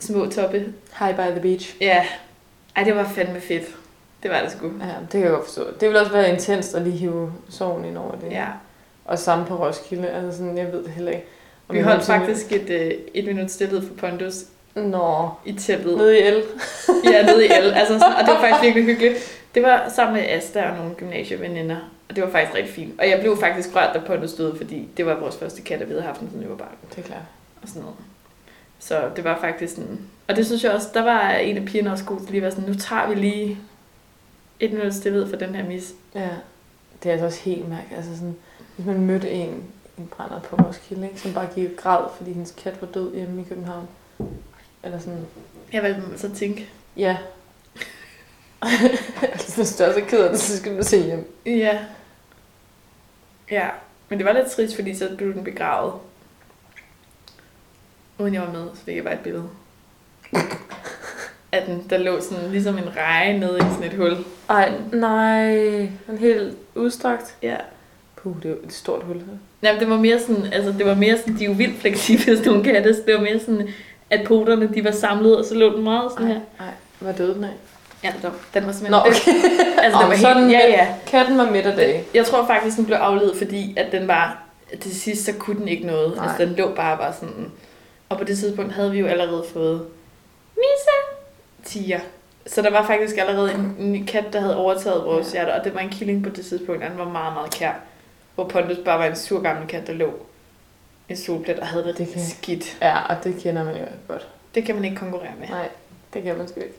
små 0.00 0.26
toppe. 0.26 0.72
High 0.98 1.14
by 1.16 1.30
the 1.32 1.40
beach. 1.40 1.76
Ja, 1.80 2.06
ej, 2.76 2.82
det 2.84 2.96
var 2.96 3.04
fandme 3.04 3.40
fedt. 3.40 3.64
Det 4.22 4.30
var 4.30 4.40
det 4.42 4.52
sgu. 4.52 4.66
Ja, 4.80 4.86
det 5.02 5.10
kan 5.10 5.20
jeg 5.20 5.30
godt 5.30 5.44
forstå. 5.44 5.64
Det 5.80 5.88
vil 5.88 5.96
også 5.96 6.12
være 6.12 6.30
intenst 6.32 6.74
at 6.74 6.82
lige 6.82 6.96
hive 6.96 7.32
sorgen 7.50 7.84
ind 7.84 7.98
over 7.98 8.12
det. 8.14 8.30
Ja, 8.32 8.46
Og 9.04 9.18
samme 9.18 9.46
på 9.46 9.56
Roskilde. 9.66 10.08
Altså 10.08 10.38
sådan, 10.38 10.58
jeg 10.58 10.72
ved 10.72 10.82
det 10.84 10.90
heller 10.90 11.10
ikke. 11.12 11.24
Om 11.68 11.76
vi 11.76 11.80
holdt 11.80 12.04
faktisk 12.04 12.52
et, 12.52 12.70
øh, 12.70 12.90
et 13.14 13.24
minut 13.24 13.50
stillhed 13.50 13.82
for 13.88 13.94
Pondus 13.94 14.34
Nå, 14.74 15.28
i 15.46 15.52
teltet. 15.52 15.96
nede 15.96 16.18
i 16.18 16.22
el. 16.22 16.42
Ja, 17.12 17.22
nede 17.22 17.46
i 17.46 17.50
el. 17.50 17.72
Altså, 17.72 17.98
sådan, 17.98 18.14
og 18.14 18.20
det 18.26 18.34
var 18.34 18.40
faktisk 18.40 18.62
virkelig 18.66 18.84
hyggeligt. 18.84 19.40
Det 19.54 19.62
var 19.62 19.88
sammen 19.96 20.14
med 20.16 20.28
Asta 20.30 20.62
og 20.70 20.76
nogle 20.76 20.94
gymnasieveninder, 20.94 21.76
og 22.08 22.16
det 22.16 22.24
var 22.24 22.30
faktisk 22.30 22.56
rigtig 22.56 22.74
fint. 22.74 23.00
Og 23.00 23.08
jeg 23.08 23.20
blev 23.20 23.36
faktisk 23.40 23.76
rørt, 23.76 23.94
da 23.94 24.00
Pontus 24.06 24.32
døde, 24.32 24.56
fordi 24.56 24.88
det 24.96 25.06
var 25.06 25.14
vores 25.20 25.36
første 25.36 25.62
kat, 25.62 25.80
vi 25.80 25.84
havde 25.92 26.02
haft 26.02 26.20
den, 26.20 26.28
siden 26.30 26.44
vi 26.44 26.50
var 26.50 26.56
barn. 26.56 26.76
Det 26.90 26.98
er 26.98 27.02
klart. 27.02 27.22
Og 27.62 27.68
sådan 27.68 27.82
noget. 27.82 27.96
Så 28.80 29.10
det 29.16 29.24
var 29.24 29.40
faktisk 29.40 29.74
sådan... 29.74 30.00
Og 30.28 30.36
det 30.36 30.46
synes 30.46 30.64
jeg 30.64 30.72
også, 30.72 30.88
der 30.94 31.02
var 31.02 31.30
en 31.30 31.56
af 31.56 31.64
pigerne 31.64 31.92
også 31.92 32.04
god 32.04 32.20
til 32.20 32.26
lige 32.28 32.36
at 32.36 32.42
være 32.42 32.50
sådan, 32.50 32.68
nu 32.68 32.74
tager 32.74 33.08
vi 33.08 33.14
lige 33.14 33.58
et 34.60 34.72
minut 34.72 34.94
stillhed 34.94 35.28
for 35.28 35.36
den 35.36 35.54
her 35.54 35.64
mis. 35.64 35.92
Ja, 36.14 36.28
det 37.02 37.08
er 37.08 37.12
altså 37.12 37.26
også 37.26 37.40
helt 37.40 37.68
mærkeligt. 37.68 37.96
Altså 37.96 38.14
sådan, 38.14 38.36
hvis 38.76 38.86
man 38.86 39.00
mødte 39.00 39.30
en 39.30 39.64
en 40.00 40.06
brænder 40.06 40.40
på 40.40 40.56
Roskilde, 40.56 41.06
ikke? 41.06 41.20
som 41.20 41.34
bare 41.34 41.48
gik 41.54 41.70
og 41.70 41.76
græd, 41.76 42.04
fordi 42.16 42.32
hendes 42.32 42.54
kat 42.62 42.80
var 42.80 42.88
død 42.88 43.14
hjemme 43.14 43.40
i 43.40 43.44
København. 43.44 43.88
Eller 44.82 44.98
sådan, 44.98 45.26
Jeg 45.72 45.82
valgte 45.82 46.18
så 46.18 46.34
tænke. 46.34 46.68
ja. 46.96 47.16
altså, 49.22 49.56
hvis 49.56 49.76
du 49.76 49.84
er 49.84 49.92
så 49.92 50.00
ked 50.08 50.24
af 50.24 50.30
det, 50.30 50.40
så 50.40 50.56
skal 50.56 50.78
du 50.78 50.82
se 50.82 51.02
hjem. 51.02 51.36
Ja. 51.46 51.78
Ja, 53.50 53.68
men 54.08 54.18
det 54.18 54.26
var 54.26 54.32
lidt 54.32 54.50
trist, 54.50 54.74
fordi 54.74 54.94
så 54.94 55.08
blev 55.16 55.34
den 55.34 55.44
begravet. 55.44 55.94
Uden 58.20 58.34
jeg 58.34 58.42
var 58.42 58.52
med, 58.52 58.64
så 58.74 58.84
fik 58.84 58.96
jeg 58.96 59.04
bare 59.04 59.14
et 59.14 59.20
billede. 59.20 59.44
At 61.52 61.66
den, 61.66 61.84
der 61.90 61.98
lå 61.98 62.20
sådan 62.20 62.50
ligesom 62.50 62.78
en 62.78 62.84
reje 62.96 63.38
nede 63.38 63.56
i 63.58 63.62
sådan 63.74 63.84
et 63.92 63.96
hul. 63.96 64.16
Ej, 64.50 64.72
nej. 64.92 65.54
En 65.80 66.18
helt 66.20 66.56
udstrakt. 66.74 67.34
Ja. 67.42 67.56
Puh, 68.22 68.36
det 68.36 68.44
er 68.44 68.48
jo 68.50 68.56
et 68.64 68.72
stort 68.72 69.02
hul. 69.02 69.16
Jamen, 69.62 69.80
det 69.80 69.90
var 69.90 69.96
mere 69.96 70.20
sådan, 70.20 70.44
altså 70.52 70.74
det 70.78 70.86
var 70.86 70.94
mere 70.94 71.18
sådan, 71.18 71.38
de 71.38 71.44
er 71.44 71.48
jo 71.48 71.54
vildt 71.54 71.80
fleksible, 71.80 72.36
sådan 72.36 72.52
nogle 72.52 72.64
katte, 72.64 72.94
så 72.94 73.00
det 73.06 73.14
var 73.14 73.20
mere 73.20 73.40
sådan, 73.40 73.68
at 74.10 74.26
poterne, 74.26 74.70
de 74.74 74.84
var 74.84 74.90
samlet, 74.90 75.36
og 75.38 75.44
så 75.44 75.54
lå 75.54 75.76
den 75.76 75.84
meget 75.84 76.12
sådan 76.12 76.26
her. 76.26 76.40
Nej, 76.58 76.68
hvad 76.98 77.14
døde 77.14 77.34
den 77.34 77.44
af? 77.44 77.50
Ja, 78.04 78.12
den, 78.22 78.30
den 78.54 78.66
var 78.66 78.72
simpelthen... 78.72 78.90
Nå, 78.90 78.98
okay. 78.98 79.48
Altså, 79.84 80.00
den 80.00 80.08
var 80.10 80.16
sådan 80.16 80.42
helt, 80.42 80.52
ja, 80.52 80.66
med- 80.66 80.74
ja. 80.74 80.86
Katten 81.06 81.38
var 81.38 81.50
midt 81.50 81.66
af 81.66 81.76
dag. 81.76 82.04
Jeg 82.14 82.26
tror 82.26 82.46
faktisk, 82.46 82.76
den 82.76 82.84
blev 82.86 82.96
afledet, 82.96 83.36
fordi 83.36 83.74
at 83.76 83.92
den 83.92 84.08
var... 84.08 84.42
Til 84.80 85.00
sidst, 85.00 85.24
så 85.24 85.32
kunne 85.32 85.58
den 85.60 85.68
ikke 85.68 85.86
noget. 85.86 86.16
Nej. 86.16 86.26
Altså, 86.28 86.44
den 86.44 86.54
lå 86.56 86.74
bare 86.76 86.96
bare 86.96 87.12
sådan... 87.20 87.46
Og 88.10 88.18
på 88.18 88.24
det 88.24 88.38
tidspunkt 88.38 88.72
havde 88.72 88.90
vi 88.90 88.98
jo 88.98 89.06
allerede 89.06 89.44
fået... 89.52 89.88
Misa! 90.56 90.96
Tiger. 91.64 92.00
Så 92.46 92.62
der 92.62 92.70
var 92.70 92.86
faktisk 92.86 93.16
allerede 93.16 93.52
en, 93.54 93.76
en 93.78 94.06
kat, 94.06 94.24
der 94.32 94.40
havde 94.40 94.56
overtaget 94.56 95.04
vores 95.04 95.32
hjerter, 95.32 95.58
og 95.58 95.64
det 95.64 95.74
var 95.74 95.80
en 95.80 95.88
killing 95.90 96.22
på 96.24 96.30
det 96.30 96.46
tidspunkt, 96.46 96.82
og 96.84 96.90
den 96.90 96.98
var 96.98 97.08
meget, 97.08 97.34
meget 97.34 97.50
kær. 97.54 97.72
Hvor 98.34 98.44
Pontus 98.48 98.76
bare 98.84 98.98
var 98.98 99.04
en 99.04 99.16
sur 99.16 99.40
gammel 99.40 99.68
kat, 99.68 99.86
der 99.86 99.92
lå 99.92 100.06
i 101.08 101.12
en 101.12 101.16
solplet 101.16 101.58
og 101.58 101.66
havde 101.66 101.84
det, 101.84 101.98
Det 101.98 102.12
kan- 102.12 102.22
skidt. 102.26 102.78
Ja, 102.80 102.98
og 103.06 103.24
det 103.24 103.36
kender 103.42 103.64
man 103.64 103.76
jo 103.76 103.84
godt. 104.08 104.28
Det 104.54 104.64
kan 104.64 104.74
man 104.74 104.84
ikke 104.84 104.96
konkurrere 104.96 105.32
med. 105.40 105.48
Nej, 105.48 105.68
det 106.14 106.22
kan 106.22 106.38
man 106.38 106.48
sgu 106.48 106.60
ikke. 106.60 106.74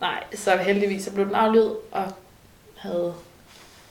Nej, 0.00 0.24
så 0.34 0.56
heldigvis 0.56 1.04
så 1.04 1.12
blev 1.12 1.26
den 1.26 1.34
aflevet, 1.34 1.76
og 1.92 2.04
havde 2.76 3.14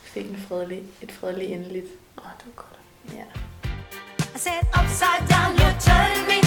fik 0.03 0.25
en 0.30 0.45
fredelig, 0.49 0.84
et 1.01 1.11
fredeligt 1.11 1.51
endeligt. 1.51 1.86
Åh, 2.17 2.23
det 2.38 2.45
var 2.45 2.63
godt. 2.63 2.80
Ja. 3.17 3.23
I 4.36 4.39
said 4.39 4.63
upside 4.80 5.23
down, 5.34 5.51
you 5.59 5.71
turn 5.80 6.28
me 6.28 6.46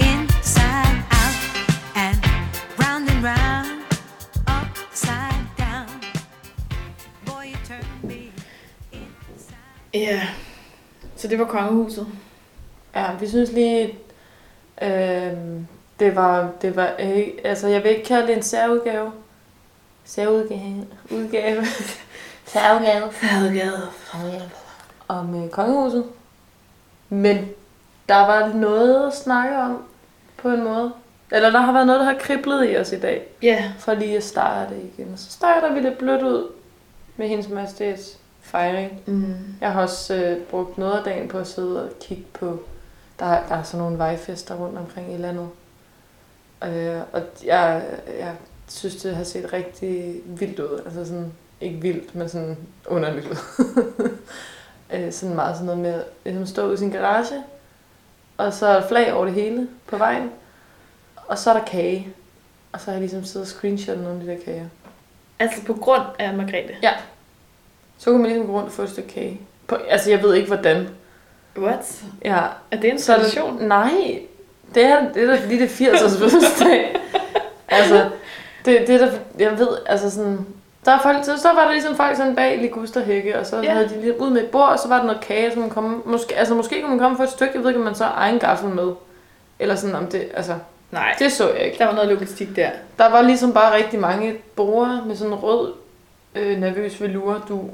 inside 0.00 1.04
out 1.10 1.36
and 1.96 2.16
round 2.78 3.08
and 3.08 3.22
round. 3.22 3.68
Upside 4.46 5.46
down, 5.56 5.86
boy, 7.26 7.44
you 7.44 7.56
turn 7.64 7.84
me 8.02 8.30
inside. 8.92 10.28
Så 11.16 11.28
det 11.28 11.38
var 11.38 11.44
kongehuset. 11.44 12.06
Ja, 12.94 13.14
vi 13.20 13.28
synes 13.28 13.52
lige, 13.52 13.98
øh, 14.82 15.32
det 16.00 16.16
var, 16.16 16.50
det 16.62 16.76
var 16.76 16.86
ikke, 16.98 17.40
altså 17.44 17.68
jeg 17.68 17.82
vil 17.82 17.90
ikke 17.90 18.04
kalde 18.04 18.26
det 18.26 18.36
en 18.36 18.42
særudgave. 18.42 19.12
Særudgave. 20.04 20.86
Udgave. 21.10 21.64
Særudgave. 22.46 23.12
Fadegade. 23.12 23.88
Om 25.08 25.44
øh, 25.44 25.50
kongehuset. 25.50 26.04
Men 27.08 27.48
der 28.08 28.16
var 28.26 28.48
noget 28.54 29.06
at 29.06 29.16
snakke 29.16 29.56
om, 29.58 29.82
på 30.36 30.48
en 30.48 30.64
måde. 30.64 30.92
Eller 31.32 31.50
der 31.50 31.58
har 31.60 31.72
været 31.72 31.86
noget, 31.86 32.00
der 32.00 32.06
har 32.06 32.18
kriblet 32.18 32.70
i 32.72 32.76
os 32.76 32.92
i 32.92 32.98
dag. 33.00 33.28
Ja, 33.42 33.72
For 33.78 33.94
lige 33.94 34.16
at 34.16 34.24
starte 34.24 34.74
igen. 34.82 35.16
Så 35.16 35.30
starter 35.32 35.72
vi 35.74 35.80
lidt 35.80 35.98
blødt 35.98 36.22
ud 36.22 36.46
med 37.16 37.28
hendes 37.28 37.48
majestæts 37.48 38.18
fejring. 38.40 39.00
mm. 39.06 39.34
Jeg 39.60 39.72
har 39.72 39.82
også 39.82 40.14
øh, 40.14 40.36
brugt 40.42 40.78
noget 40.78 40.92
af 40.98 41.04
dagen 41.04 41.28
på 41.28 41.38
at 41.38 41.46
sidde 41.46 41.82
og 41.84 41.90
kigge 42.00 42.24
på, 42.32 42.60
der, 43.18 43.26
er- 43.26 43.48
der 43.48 43.54
er 43.54 43.62
sådan 43.62 43.82
nogle 43.84 43.98
vejfester 43.98 44.54
rundt 44.54 44.78
omkring 44.78 45.14
i 45.14 45.16
landet. 45.16 45.48
Øh, 46.64 47.00
og 47.12 47.22
jeg, 47.44 47.84
jeg 48.18 48.34
synes, 48.68 48.96
det 48.96 49.16
har 49.16 49.24
set 49.24 49.52
rigtig 49.52 50.20
vildt 50.26 50.58
ud. 50.60 50.82
Altså 50.84 51.04
sådan, 51.04 51.32
ikke 51.60 51.80
vildt, 51.80 52.14
men 52.14 52.28
sådan 52.28 52.56
underligt 52.86 53.26
ud. 53.26 53.36
øh, 54.94 55.12
sådan 55.12 55.34
meget 55.36 55.56
sådan 55.56 55.66
noget 55.66 55.80
med 55.80 55.94
at 55.94 56.04
ligesom 56.24 56.46
stå 56.46 56.68
ud 56.68 56.74
i 56.74 56.76
sin 56.76 56.90
garage, 56.90 57.42
og 58.36 58.52
så 58.52 58.66
er 58.66 58.80
der 58.80 58.88
flag 58.88 59.12
over 59.12 59.24
det 59.24 59.34
hele 59.34 59.68
på 59.86 59.96
vejen, 59.96 60.30
og 61.16 61.38
så 61.38 61.50
er 61.50 61.58
der 61.58 61.64
kage. 61.64 62.08
Og 62.72 62.80
så 62.80 62.86
har 62.86 62.92
jeg 62.92 63.00
ligesom 63.00 63.24
siddet 63.24 63.46
og 63.46 63.48
screenshottet 63.56 64.04
nogle 64.04 64.20
af 64.20 64.26
de 64.26 64.32
der 64.32 64.38
kager. 64.44 64.66
altså 65.38 65.64
på 65.64 65.74
grund 65.74 66.02
af 66.18 66.34
Margrethe. 66.34 66.74
Så 67.98 68.10
kunne 68.10 68.22
man 68.22 68.30
ligesom 68.30 68.46
gå 68.46 68.52
rundt 68.52 68.66
og 68.66 68.72
få 68.72 68.82
et 68.82 68.90
stykke 68.90 69.08
kage. 69.08 69.40
På, 69.66 69.74
altså, 69.74 70.10
jeg 70.10 70.22
ved 70.22 70.34
ikke, 70.34 70.46
hvordan. 70.46 70.88
What? 71.58 72.04
Ja, 72.24 72.46
Er 72.70 72.80
det 72.80 72.90
en 72.90 72.98
tradition? 72.98 73.62
nej, 73.62 74.20
det 74.74 74.84
er, 74.84 75.12
det 75.14 75.22
er 75.22 75.26
da 75.26 75.40
fordi, 75.42 75.54
det 75.58 75.64
er 75.64 75.68
80 75.68 76.02
års 76.02 76.18
fødselsdag. 76.18 76.96
altså, 77.68 78.08
det, 78.64 78.86
det 78.86 78.90
er 78.94 78.98
da, 78.98 79.12
jeg 79.38 79.58
ved, 79.58 79.68
altså 79.86 80.10
sådan, 80.10 80.46
der 80.84 80.92
er 80.92 80.98
folk, 81.02 81.24
så, 81.24 81.36
så 81.36 81.48
var 81.54 81.64
der 81.64 81.72
ligesom 81.72 81.96
folk 81.96 82.16
sådan 82.16 82.34
bag 82.36 82.58
ligusterhække, 82.58 83.38
og 83.38 83.46
så 83.46 83.60
Ja. 83.62 83.70
havde 83.72 83.88
de 83.88 84.00
lige 84.00 84.20
ud 84.20 84.30
med 84.30 84.42
et 84.42 84.50
bord, 84.50 84.68
og 84.68 84.78
så 84.78 84.88
var 84.88 84.96
der 84.98 85.04
noget 85.06 85.20
kage, 85.20 85.52
så 85.52 85.58
man 85.58 85.70
kom, 85.70 86.02
måske, 86.06 86.36
altså 86.36 86.54
måske 86.54 86.80
kunne 86.80 86.90
man 86.90 86.98
komme 86.98 87.16
for 87.16 87.24
et 87.24 87.30
stykke, 87.30 87.52
jeg 87.54 87.62
ved 87.62 87.68
ikke, 87.70 87.78
om 87.80 87.84
man 87.84 87.94
så 87.94 88.04
egen 88.04 88.38
gaffel 88.38 88.68
med. 88.68 88.92
Eller 89.58 89.74
sådan 89.74 89.96
om 89.96 90.06
det, 90.06 90.28
altså, 90.34 90.54
Nej, 90.90 91.14
det 91.18 91.32
så 91.32 91.48
jeg 91.52 91.60
ikke. 91.66 91.78
der 91.78 91.84
var 91.86 91.92
noget 91.94 92.08
logistik 92.08 92.56
der. 92.56 92.70
Der 92.98 93.10
var 93.10 93.22
ligesom 93.22 93.52
bare 93.52 93.74
rigtig 93.74 94.00
mange 94.00 94.34
borde 94.56 95.02
med 95.06 95.16
sådan 95.16 95.32
en 95.32 95.38
rød, 95.38 95.72
øh, 96.34 96.58
nervøs 96.60 97.00
velour 97.00 97.42
du 97.48 97.70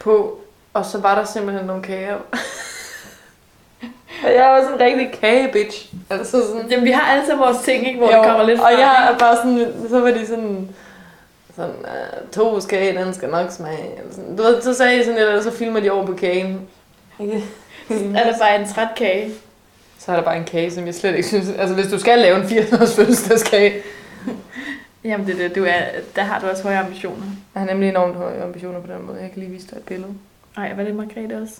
på, 0.00 0.40
og 0.74 0.84
så 0.84 0.98
var 1.00 1.14
der 1.14 1.24
simpelthen 1.24 1.66
nogle 1.66 1.82
kager. 1.82 2.16
Og 4.24 4.34
jeg 4.34 4.44
var 4.44 4.60
sådan 4.62 4.74
en 4.74 4.80
rigtig 4.80 5.20
kage-bitch. 5.20 5.94
Altså 6.10 6.42
sådan, 6.48 6.70
Jamen, 6.70 6.84
vi 6.84 6.90
har 6.90 7.12
alle 7.12 7.26
sammen 7.26 7.46
vores 7.46 7.58
ting, 7.64 7.86
ikke, 7.86 7.98
hvor 7.98 8.10
jo, 8.12 8.18
det 8.18 8.26
kommer 8.26 8.46
lidt 8.46 8.60
og 8.60 8.66
frem, 8.66 8.78
jeg 8.78 9.08
er 9.12 9.18
bare 9.18 9.36
sådan, 9.36 9.72
så 9.88 10.00
var 10.00 10.10
de 10.10 10.26
sådan, 10.26 10.68
sådan, 11.56 11.74
uh, 11.80 12.30
to 12.32 12.60
kage, 12.68 13.04
den 13.04 13.14
skal 13.14 13.28
nok 13.28 13.50
smage. 13.50 13.90
Eller 13.98 14.12
sådan. 14.12 14.36
Du 14.36 14.42
ved, 14.42 14.62
så 14.62 14.74
sagde 14.74 14.96
jeg 14.96 15.04
sådan 15.04 15.20
lidt, 15.20 15.28
og 15.28 15.42
så 15.42 15.50
filmer 15.50 15.80
de 15.80 15.90
over 15.90 16.06
på 16.06 16.12
kagen. 16.12 16.60
Ikke? 17.20 17.44
Er 17.90 18.30
det 18.30 18.34
bare 18.40 18.60
en 18.60 18.68
træt 18.68 18.88
kage? 18.96 19.30
Så 19.98 20.12
er 20.12 20.16
der 20.16 20.22
bare 20.22 20.36
en 20.36 20.44
kage, 20.44 20.70
som 20.70 20.86
jeg 20.86 20.94
slet 20.94 21.14
ikke 21.16 21.28
synes... 21.28 21.48
Altså, 21.58 21.74
hvis 21.74 21.86
du 21.86 21.98
skal 21.98 22.18
lave 22.18 22.36
en 22.36 22.42
80-års 22.42 22.96
fødselsdagskage, 22.96 23.82
Jamen, 25.04 25.26
det, 25.26 25.34
er 25.34 25.48
det, 25.48 25.56
du 25.56 25.64
er, 25.64 25.80
der 26.16 26.22
har 26.22 26.40
du 26.40 26.46
også 26.46 26.62
høje 26.62 26.78
ambitioner. 26.78 27.24
jeg 27.54 27.62
har 27.62 27.66
nemlig 27.66 27.88
enormt 27.88 28.14
høje 28.14 28.42
ambitioner 28.42 28.80
på 28.80 28.92
den 28.92 29.06
måde. 29.06 29.18
Jeg 29.20 29.30
kan 29.30 29.42
lige 29.42 29.52
vise 29.52 29.66
dig 29.66 29.76
et 29.76 29.82
billede. 29.82 30.14
Ej, 30.56 30.74
var 30.76 30.84
det 30.84 30.94
Margrethe 30.94 31.42
også? 31.42 31.54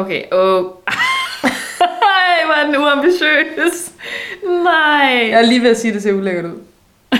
Okay, 0.00 0.22
åh. 0.32 0.64
Ej, 1.82 2.44
hvor 2.44 2.54
er 2.54 2.66
den 2.66 2.76
uambitiøs. 2.76 3.90
Nej. 4.64 5.28
Jeg 5.30 5.38
er 5.38 5.42
lige 5.42 5.62
ved 5.62 5.70
at 5.70 5.76
sige, 5.80 5.88
at 5.88 5.94
det 5.94 6.02
ser 6.02 6.12
ulækkert 6.12 6.44
ud. 6.44 6.58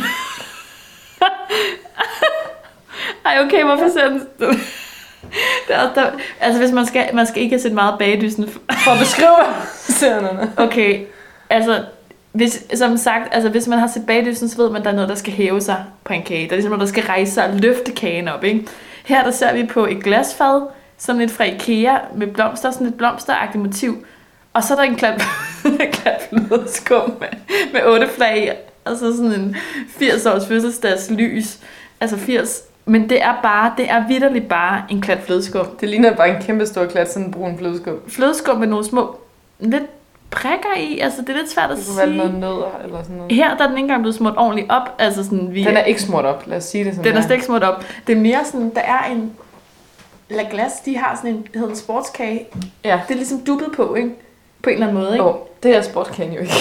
Ej, 3.27 3.41
okay, 3.45 3.65
hvorfor 3.65 3.89
ser 3.93 4.09
den... 4.09 4.23
Der, 5.69 5.75
er- 5.77 5.95
der, 5.95 6.11
altså, 6.41 6.61
hvis 6.61 6.73
man 6.73 6.87
skal, 6.87 7.09
man 7.15 7.27
skal 7.27 7.43
ikke 7.43 7.55
have 7.55 7.61
set 7.63 7.73
meget 7.73 7.95
bagdysten. 7.99 8.49
For 8.85 8.91
at 8.91 8.99
beskrive 8.99 9.37
scenerne. 9.75 10.53
Okay, 10.57 11.01
altså, 11.51 11.85
hvis, 12.33 12.63
som 12.75 12.97
sagt, 12.97 13.35
altså, 13.35 13.49
hvis 13.49 13.67
man 13.67 13.79
har 13.79 13.87
set 13.87 14.07
bagdysten, 14.07 14.49
så 14.49 14.57
ved 14.57 14.71
man, 14.71 14.77
at 14.81 14.85
der 14.85 14.91
er 14.91 14.95
noget, 14.95 15.09
der 15.09 15.15
skal 15.15 15.33
hæve 15.33 15.61
sig 15.61 15.85
på 16.05 16.13
en 16.13 16.23
kage. 16.23 16.45
Der 16.45 16.51
er 16.51 16.57
ligesom 16.57 16.71
noget, 16.71 16.81
der 16.81 16.87
skal 16.87 17.05
rejse 17.05 17.33
sig 17.33 17.45
og 17.45 17.55
løfte 17.55 17.93
kagen 17.93 18.29
op, 18.29 18.45
ikke? 18.45 18.67
Her 19.05 19.25
der 19.25 19.31
ser 19.31 19.55
vi 19.55 19.67
på 19.67 19.87
et 19.87 20.03
glasfad, 20.05 20.63
sådan 21.01 21.19
lidt 21.21 21.31
fra 21.31 21.45
Ikea, 21.45 21.97
med 22.15 22.27
blomster, 22.27 22.71
sådan 22.71 22.87
et 22.87 22.95
blomsteragtigt 22.95 23.65
motiv. 23.65 24.07
Og 24.53 24.65
så 24.65 24.75
er 24.75 24.79
der 24.79 24.85
en 24.85 24.97
klat, 24.97 25.23
klat 25.93 26.29
flødeskum 26.29 27.13
med, 27.21 27.29
med 27.73 27.81
otte 27.87 28.09
flag, 28.09 28.45
i, 28.45 28.49
og 28.85 28.97
så 28.97 29.17
sådan 29.17 29.33
en 29.33 29.57
80 29.89 30.27
års 30.27 30.47
fødselsdags 30.47 31.11
lys. 31.11 31.59
Altså 32.01 32.17
80. 32.17 32.63
Men 32.85 33.09
det 33.11 33.23
er 33.23 33.35
bare, 33.43 33.73
det 33.77 33.91
er 33.91 34.09
vidderligt 34.09 34.49
bare 34.49 34.83
en 34.91 35.01
klat 35.01 35.19
flødeskum. 35.23 35.67
Det 35.81 35.89
ligner 35.89 36.15
bare 36.17 36.29
en 36.37 36.43
kæmpe 36.43 36.67
stor 36.67 36.87
klat, 36.87 37.13
sådan 37.13 37.27
en 37.27 37.33
brun 37.33 37.59
flødeskum. 37.59 37.95
Flødeskum 38.09 38.57
med 38.59 38.67
nogle 38.67 38.85
små, 38.85 39.17
lidt 39.59 39.83
prikker 40.31 40.77
i, 40.79 40.99
altså 40.99 41.21
det 41.21 41.29
er 41.29 41.37
lidt 41.37 41.51
svært 41.51 41.71
at 41.71 41.77
Det 41.77 41.85
sige. 41.87 42.17
noget 42.17 42.35
nødder 42.35 42.81
eller 42.85 43.03
sådan 43.03 43.17
noget. 43.17 43.33
Her 43.33 43.57
der 43.57 43.65
er 43.65 43.69
den 43.69 43.77
ikke 43.77 43.85
engang 43.85 44.03
blevet 44.03 44.15
smurt 44.15 44.35
ordentligt 44.37 44.71
op. 44.71 44.95
Altså 44.99 45.25
sådan, 45.25 45.49
vi, 45.55 45.65
Den 45.65 45.77
er 45.77 45.83
ikke 45.83 46.03
smurt 46.03 46.25
op, 46.25 46.43
lad 46.47 46.57
os 46.57 46.65
sige 46.65 46.85
det 46.85 46.95
sådan 46.95 47.11
den 47.11 47.17
er 47.19 47.23
slet 47.23 47.35
ikke 47.35 47.45
smurt 47.47 47.63
op. 47.63 47.85
Det 48.07 48.17
er 48.17 48.21
mere 48.21 48.45
sådan, 48.45 48.73
der 48.75 48.81
er 48.81 49.05
en... 49.13 49.33
La 50.31 50.43
Glace, 50.51 50.75
de 50.85 50.97
har 50.97 51.17
sådan 51.17 51.31
en, 51.31 51.43
det 51.43 51.51
hedder 51.55 51.69
en 51.69 51.77
sportskage. 51.77 52.47
Ja. 52.85 53.01
Det 53.09 53.15
er 53.15 53.19
ligesom 53.19 53.41
duppet 53.41 53.69
på, 53.77 53.95
ikke? 53.95 54.11
På 54.63 54.71
en 54.71 54.75
eller 54.75 54.87
anden 54.89 55.03
måde, 55.03 55.13
ikke? 55.13 55.25
Jo, 55.25 55.37
det 55.63 55.77
er 55.77 55.83
sportskagen 55.83 56.33
jo 56.33 56.41
ikke. 56.41 56.53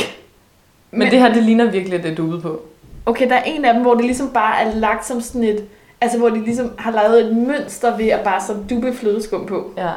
Men, 0.91 0.99
Men- 0.99 1.11
det 1.11 1.19
her, 1.19 1.33
det 1.33 1.43
ligner 1.43 1.71
virkelig, 1.71 1.97
at 1.97 2.03
det 2.03 2.11
er 2.11 2.15
duet 2.15 2.41
på. 2.41 2.61
Okay, 3.05 3.29
der 3.29 3.35
er 3.35 3.43
en 3.43 3.65
af 3.65 3.73
dem, 3.73 3.81
hvor 3.83 3.93
det 3.95 4.05
ligesom 4.05 4.29
bare 4.33 4.61
er 4.61 4.75
lagt 4.75 5.05
som 5.05 5.21
sådan 5.21 5.43
et... 5.43 5.65
Altså, 6.01 6.17
hvor 6.17 6.29
de 6.29 6.43
ligesom 6.43 6.71
har 6.77 6.91
lavet 6.91 7.25
et 7.25 7.35
mønster 7.37 7.97
ved 7.97 8.07
at 8.07 8.19
bare 8.23 8.41
så 8.41 8.55
duppe 8.69 8.93
flødeskum 8.93 9.45
på. 9.45 9.71
Ja. 9.77 9.89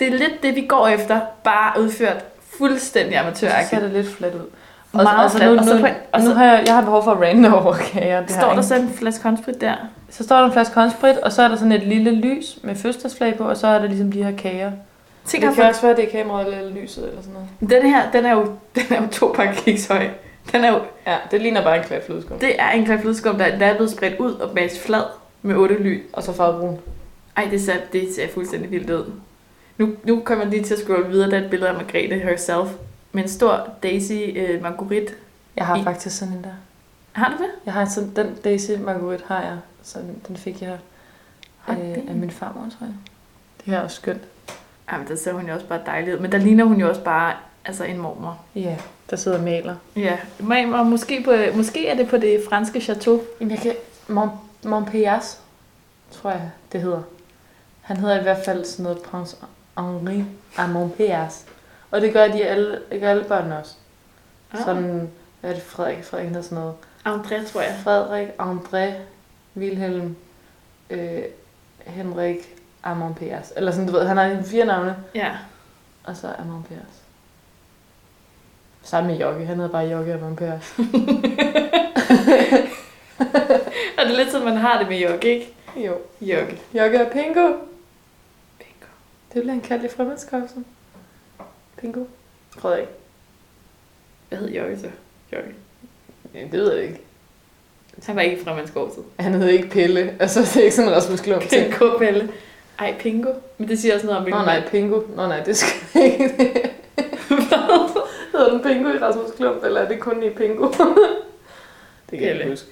Det 0.00 0.08
er 0.08 0.12
lidt 0.12 0.42
det, 0.42 0.54
vi 0.54 0.66
går 0.66 0.88
efter, 0.88 1.20
bare 1.44 1.80
udført 1.80 2.24
fuldstændig 2.58 3.12
Så 3.12 3.18
ser 3.18 3.22
amatøragtigt. 3.48 3.82
det 3.82 3.90
lidt 3.92 4.08
fladt 4.16 4.34
ud. 4.34 4.50
Meget 5.02 5.22
altså, 5.22 5.38
fladt. 5.38 5.52
nu, 5.52 5.58
Og 5.58 5.64
så 5.64 5.74
nu, 5.74 5.80
på 5.80 5.86
en- 5.86 5.92
og 6.12 6.20
nu 6.20 6.26
så- 6.26 6.34
har 6.34 6.44
jeg, 6.44 6.62
jeg 6.66 6.74
har 6.74 6.82
behov 6.82 7.04
for 7.04 7.10
at 7.10 7.20
rande 7.20 7.60
over 7.62 7.72
kager. 7.74 8.20
Det 8.20 8.30
Står 8.30 8.46
jeg 8.48 8.56
der 8.56 8.62
så 8.62 8.74
en 8.74 8.88
flaske 8.94 9.24
håndsprit 9.24 9.60
der? 9.60 9.74
Så 10.10 10.24
står 10.24 10.36
der 10.38 10.44
en 10.46 10.52
flaske 10.52 10.74
håndsprit, 10.74 11.16
og 11.18 11.32
så 11.32 11.42
er 11.42 11.48
der 11.48 11.56
sådan 11.56 11.72
et 11.72 11.82
lille 11.82 12.10
lys 12.14 12.58
med 12.62 12.74
fødselsdagsflag 12.74 13.34
på, 13.36 13.44
og 13.44 13.56
så 13.56 13.66
er 13.66 13.78
der 13.78 13.86
ligesom 13.86 14.12
de 14.12 14.24
her 14.24 14.36
kager. 14.36 14.72
Tænk, 15.24 15.44
det 15.44 15.54
kan 15.54 15.64
også 15.64 15.82
være, 15.82 15.96
det 15.96 16.04
er 16.04 16.10
kameraet 16.22 16.46
eller 16.58 16.80
lyset 16.82 17.08
eller 17.08 17.22
sådan 17.22 17.34
noget. 17.60 17.82
den 17.82 17.90
her, 17.90 18.10
den 18.10 18.26
er 18.26 18.32
jo, 18.32 18.46
den 18.74 18.82
er 18.90 19.02
jo 19.02 19.08
to 19.12 19.32
pakker 19.36 19.54
kiks 19.54 19.86
høj. 19.86 20.06
Den 20.52 20.64
er 20.64 20.72
jo, 20.72 20.78
Ja, 21.06 21.16
det 21.30 21.40
ligner 21.40 21.62
bare 21.64 21.76
en 21.78 21.82
klat 21.84 22.02
flødeskum. 22.06 22.38
det 22.38 22.50
er 22.58 22.70
en 22.70 22.84
klat 22.84 23.00
flødeskum, 23.00 23.38
der, 23.38 23.58
der 23.58 23.66
er 23.66 23.74
blevet 23.74 23.90
spredt 23.92 24.14
ud 24.18 24.32
og 24.32 24.50
bagt 24.54 24.78
flad 24.86 25.02
med 25.42 25.56
otte 25.56 25.74
lyn. 25.82 26.00
Og 26.12 26.22
så 26.22 26.32
farvebrun. 26.32 26.78
Ej, 27.36 27.48
det 27.50 27.62
ser, 27.62 27.72
det 27.92 28.08
ser 28.16 28.28
fuldstændig 28.34 28.70
vildt 28.70 28.90
ud. 28.90 29.04
Nu, 29.78 29.88
nu 30.04 30.20
kommer 30.24 30.44
jeg 30.44 30.52
lige 30.52 30.64
til 30.64 30.74
at 30.74 30.80
scrolle 30.80 31.08
videre, 31.08 31.30
der 31.30 31.38
er 31.38 31.44
et 31.44 31.50
billede 31.50 31.68
af 31.70 31.74
Margrethe 31.76 32.18
herself 32.18 32.68
med 33.14 33.22
en 33.22 33.28
stor 33.28 33.68
Daisy 33.82 34.12
øh, 34.36 34.62
Marguerite. 34.62 35.12
Jeg 35.56 35.66
har 35.66 35.76
I- 35.76 35.84
faktisk 35.84 36.18
sådan 36.18 36.34
en 36.34 36.44
der. 36.44 36.50
Har 37.12 37.30
du 37.30 37.42
det? 37.42 37.50
Jeg 37.66 37.72
har 37.74 37.84
sådan, 37.84 38.12
den 38.16 38.34
Daisy 38.44 38.70
Marguerite 38.70 39.24
har 39.26 39.42
jeg. 39.42 39.58
Så 39.82 39.98
den 40.28 40.36
fik 40.36 40.62
jeg 40.62 40.78
øh, 41.68 41.76
af 42.08 42.14
min 42.14 42.30
farmor, 42.30 42.60
tror 42.60 42.86
jeg. 42.86 42.94
Det 43.64 43.72
her 43.72 43.78
er 43.78 43.82
også 43.84 43.96
skønt. 43.96 44.22
Jamen, 44.92 45.08
der 45.08 45.16
ser 45.16 45.32
hun 45.32 45.46
jo 45.46 45.54
også 45.54 45.66
bare 45.66 45.80
dejlig 45.86 46.14
ud. 46.14 46.18
Men 46.18 46.32
der 46.32 46.38
ligner 46.38 46.64
hun 46.64 46.80
jo 46.80 46.88
også 46.88 47.04
bare 47.04 47.32
altså 47.64 47.84
en 47.84 47.98
mormor. 47.98 48.38
Ja, 48.54 48.76
der 49.10 49.16
sidder 49.16 49.38
og 49.38 49.44
maler. 49.44 49.76
Ja, 49.96 50.18
og 50.78 50.86
måske, 50.86 51.22
på, 51.24 51.32
måske 51.56 51.88
er 51.88 51.94
det 51.96 52.08
på 52.08 52.16
det 52.16 52.42
franske 52.48 52.80
chateau. 52.80 53.20
Jamen, 53.40 53.50
jeg 53.50 53.58
kan... 53.60 53.72
Mon, 54.08 54.28
Montpellier, 54.64 55.20
tror 56.10 56.30
jeg, 56.30 56.50
det 56.72 56.80
hedder. 56.82 57.02
Han 57.80 57.96
hedder 57.96 58.18
i 58.20 58.22
hvert 58.22 58.44
fald 58.44 58.64
sådan 58.64 58.82
noget 58.82 58.98
Prince 58.98 59.36
Henri 59.78 60.24
af 60.56 60.68
Montpellier. 60.68 61.28
Og 61.94 62.00
det 62.00 62.12
gør 62.12 62.28
de 62.28 62.44
alle, 62.44 62.80
gør 63.00 63.10
alle 63.10 63.24
børnene 63.24 63.58
også. 63.58 63.74
Ah. 64.52 64.58
Sådan, 64.64 65.10
hvad 65.40 65.50
er 65.50 65.54
det, 65.54 65.62
Frederik? 65.62 66.04
Frederik 66.04 66.28
hedder 66.28 66.42
sådan 66.42 66.58
noget. 66.58 66.74
André, 67.06 67.52
tror 67.52 67.60
jeg. 67.60 67.76
Frederik, 67.84 68.28
André, 68.40 68.92
Wilhelm, 69.56 70.16
øh, 70.90 71.22
Henrik, 71.86 72.54
Amon 72.82 73.14
Pers. 73.14 73.52
Eller 73.56 73.72
sådan, 73.72 73.86
du 73.86 73.92
ved, 73.92 74.06
han 74.06 74.16
har 74.16 74.42
fire 74.42 74.64
navne, 74.64 74.96
Ja. 75.14 75.36
og 76.04 76.16
så 76.16 76.34
Amon 76.38 76.62
Pers. 76.62 77.02
Sammen 78.82 79.12
med 79.12 79.20
Jokke, 79.20 79.46
han 79.46 79.56
hedder 79.56 79.70
bare 79.70 79.84
Jokke 79.84 80.14
Amon 80.14 80.36
Pers. 80.36 80.74
Og 83.98 84.04
det 84.04 84.12
er 84.12 84.16
lidt 84.16 84.30
sådan, 84.30 84.46
man 84.46 84.56
har 84.56 84.78
det 84.78 84.88
med 84.88 84.98
Jokke, 84.98 85.28
ikke? 85.34 85.54
Jo. 85.76 85.98
Jokke. 86.20 86.60
Jokke 86.74 87.06
og 87.06 87.12
Pingo. 87.12 87.48
Bingo. 88.58 88.86
Det 89.32 89.42
bliver 89.42 89.50
han 89.52 89.60
kaldt 89.60 89.84
i 89.84 89.88
fremmedskabsen. 89.96 90.66
Pingo. 91.84 92.04
Frederik. 92.58 92.88
Hvad 94.28 94.38
hed 94.38 94.48
Jokke 94.50 94.78
så? 94.78 94.86
Jokke. 95.32 95.48
Ja, 96.34 96.40
det 96.40 96.52
ved 96.52 96.72
jeg 96.72 96.82
ikke. 96.82 97.00
Han 98.02 98.16
var 98.16 98.22
ikke 98.22 98.44
fra 98.44 98.54
Mandskovsid. 98.54 99.02
Han 99.20 99.34
hedder 99.34 99.48
ikke 99.48 99.68
Pelle. 99.68 100.16
Altså, 100.20 100.40
det 100.40 100.56
er 100.56 100.60
ikke 100.62 100.74
sådan 100.76 100.90
en 100.90 100.96
Rasmus 100.96 101.20
Klump 101.20 101.48
ting. 101.48 101.72
Pingo 101.72 101.98
Pelle. 101.98 102.28
Ej, 102.78 102.94
Pingo. 102.98 103.32
Men 103.58 103.68
det 103.68 103.78
siger 103.78 103.94
også 103.94 104.06
noget 104.06 104.18
om, 104.18 104.22
Nå 104.22 104.36
hvilken 104.36 104.44
nej, 104.44 104.68
Pingo. 104.70 105.00
Nå 105.16 105.26
nej, 105.26 105.42
det 105.42 105.56
skal 105.56 106.02
ikke. 106.02 106.28
Hedder 108.32 108.50
den 108.50 108.60
Pingo 108.62 108.88
i 108.88 108.98
Rasmus 108.98 109.30
Klump, 109.36 109.64
eller 109.64 109.80
er 109.80 109.88
det 109.88 110.00
kun 110.00 110.22
i 110.22 110.30
Pingo? 110.30 110.68
det 112.10 112.18
kan 112.18 112.20
jeg 112.20 112.28
Pelle. 112.28 112.38
ikke 112.38 112.50
huske. 112.50 112.66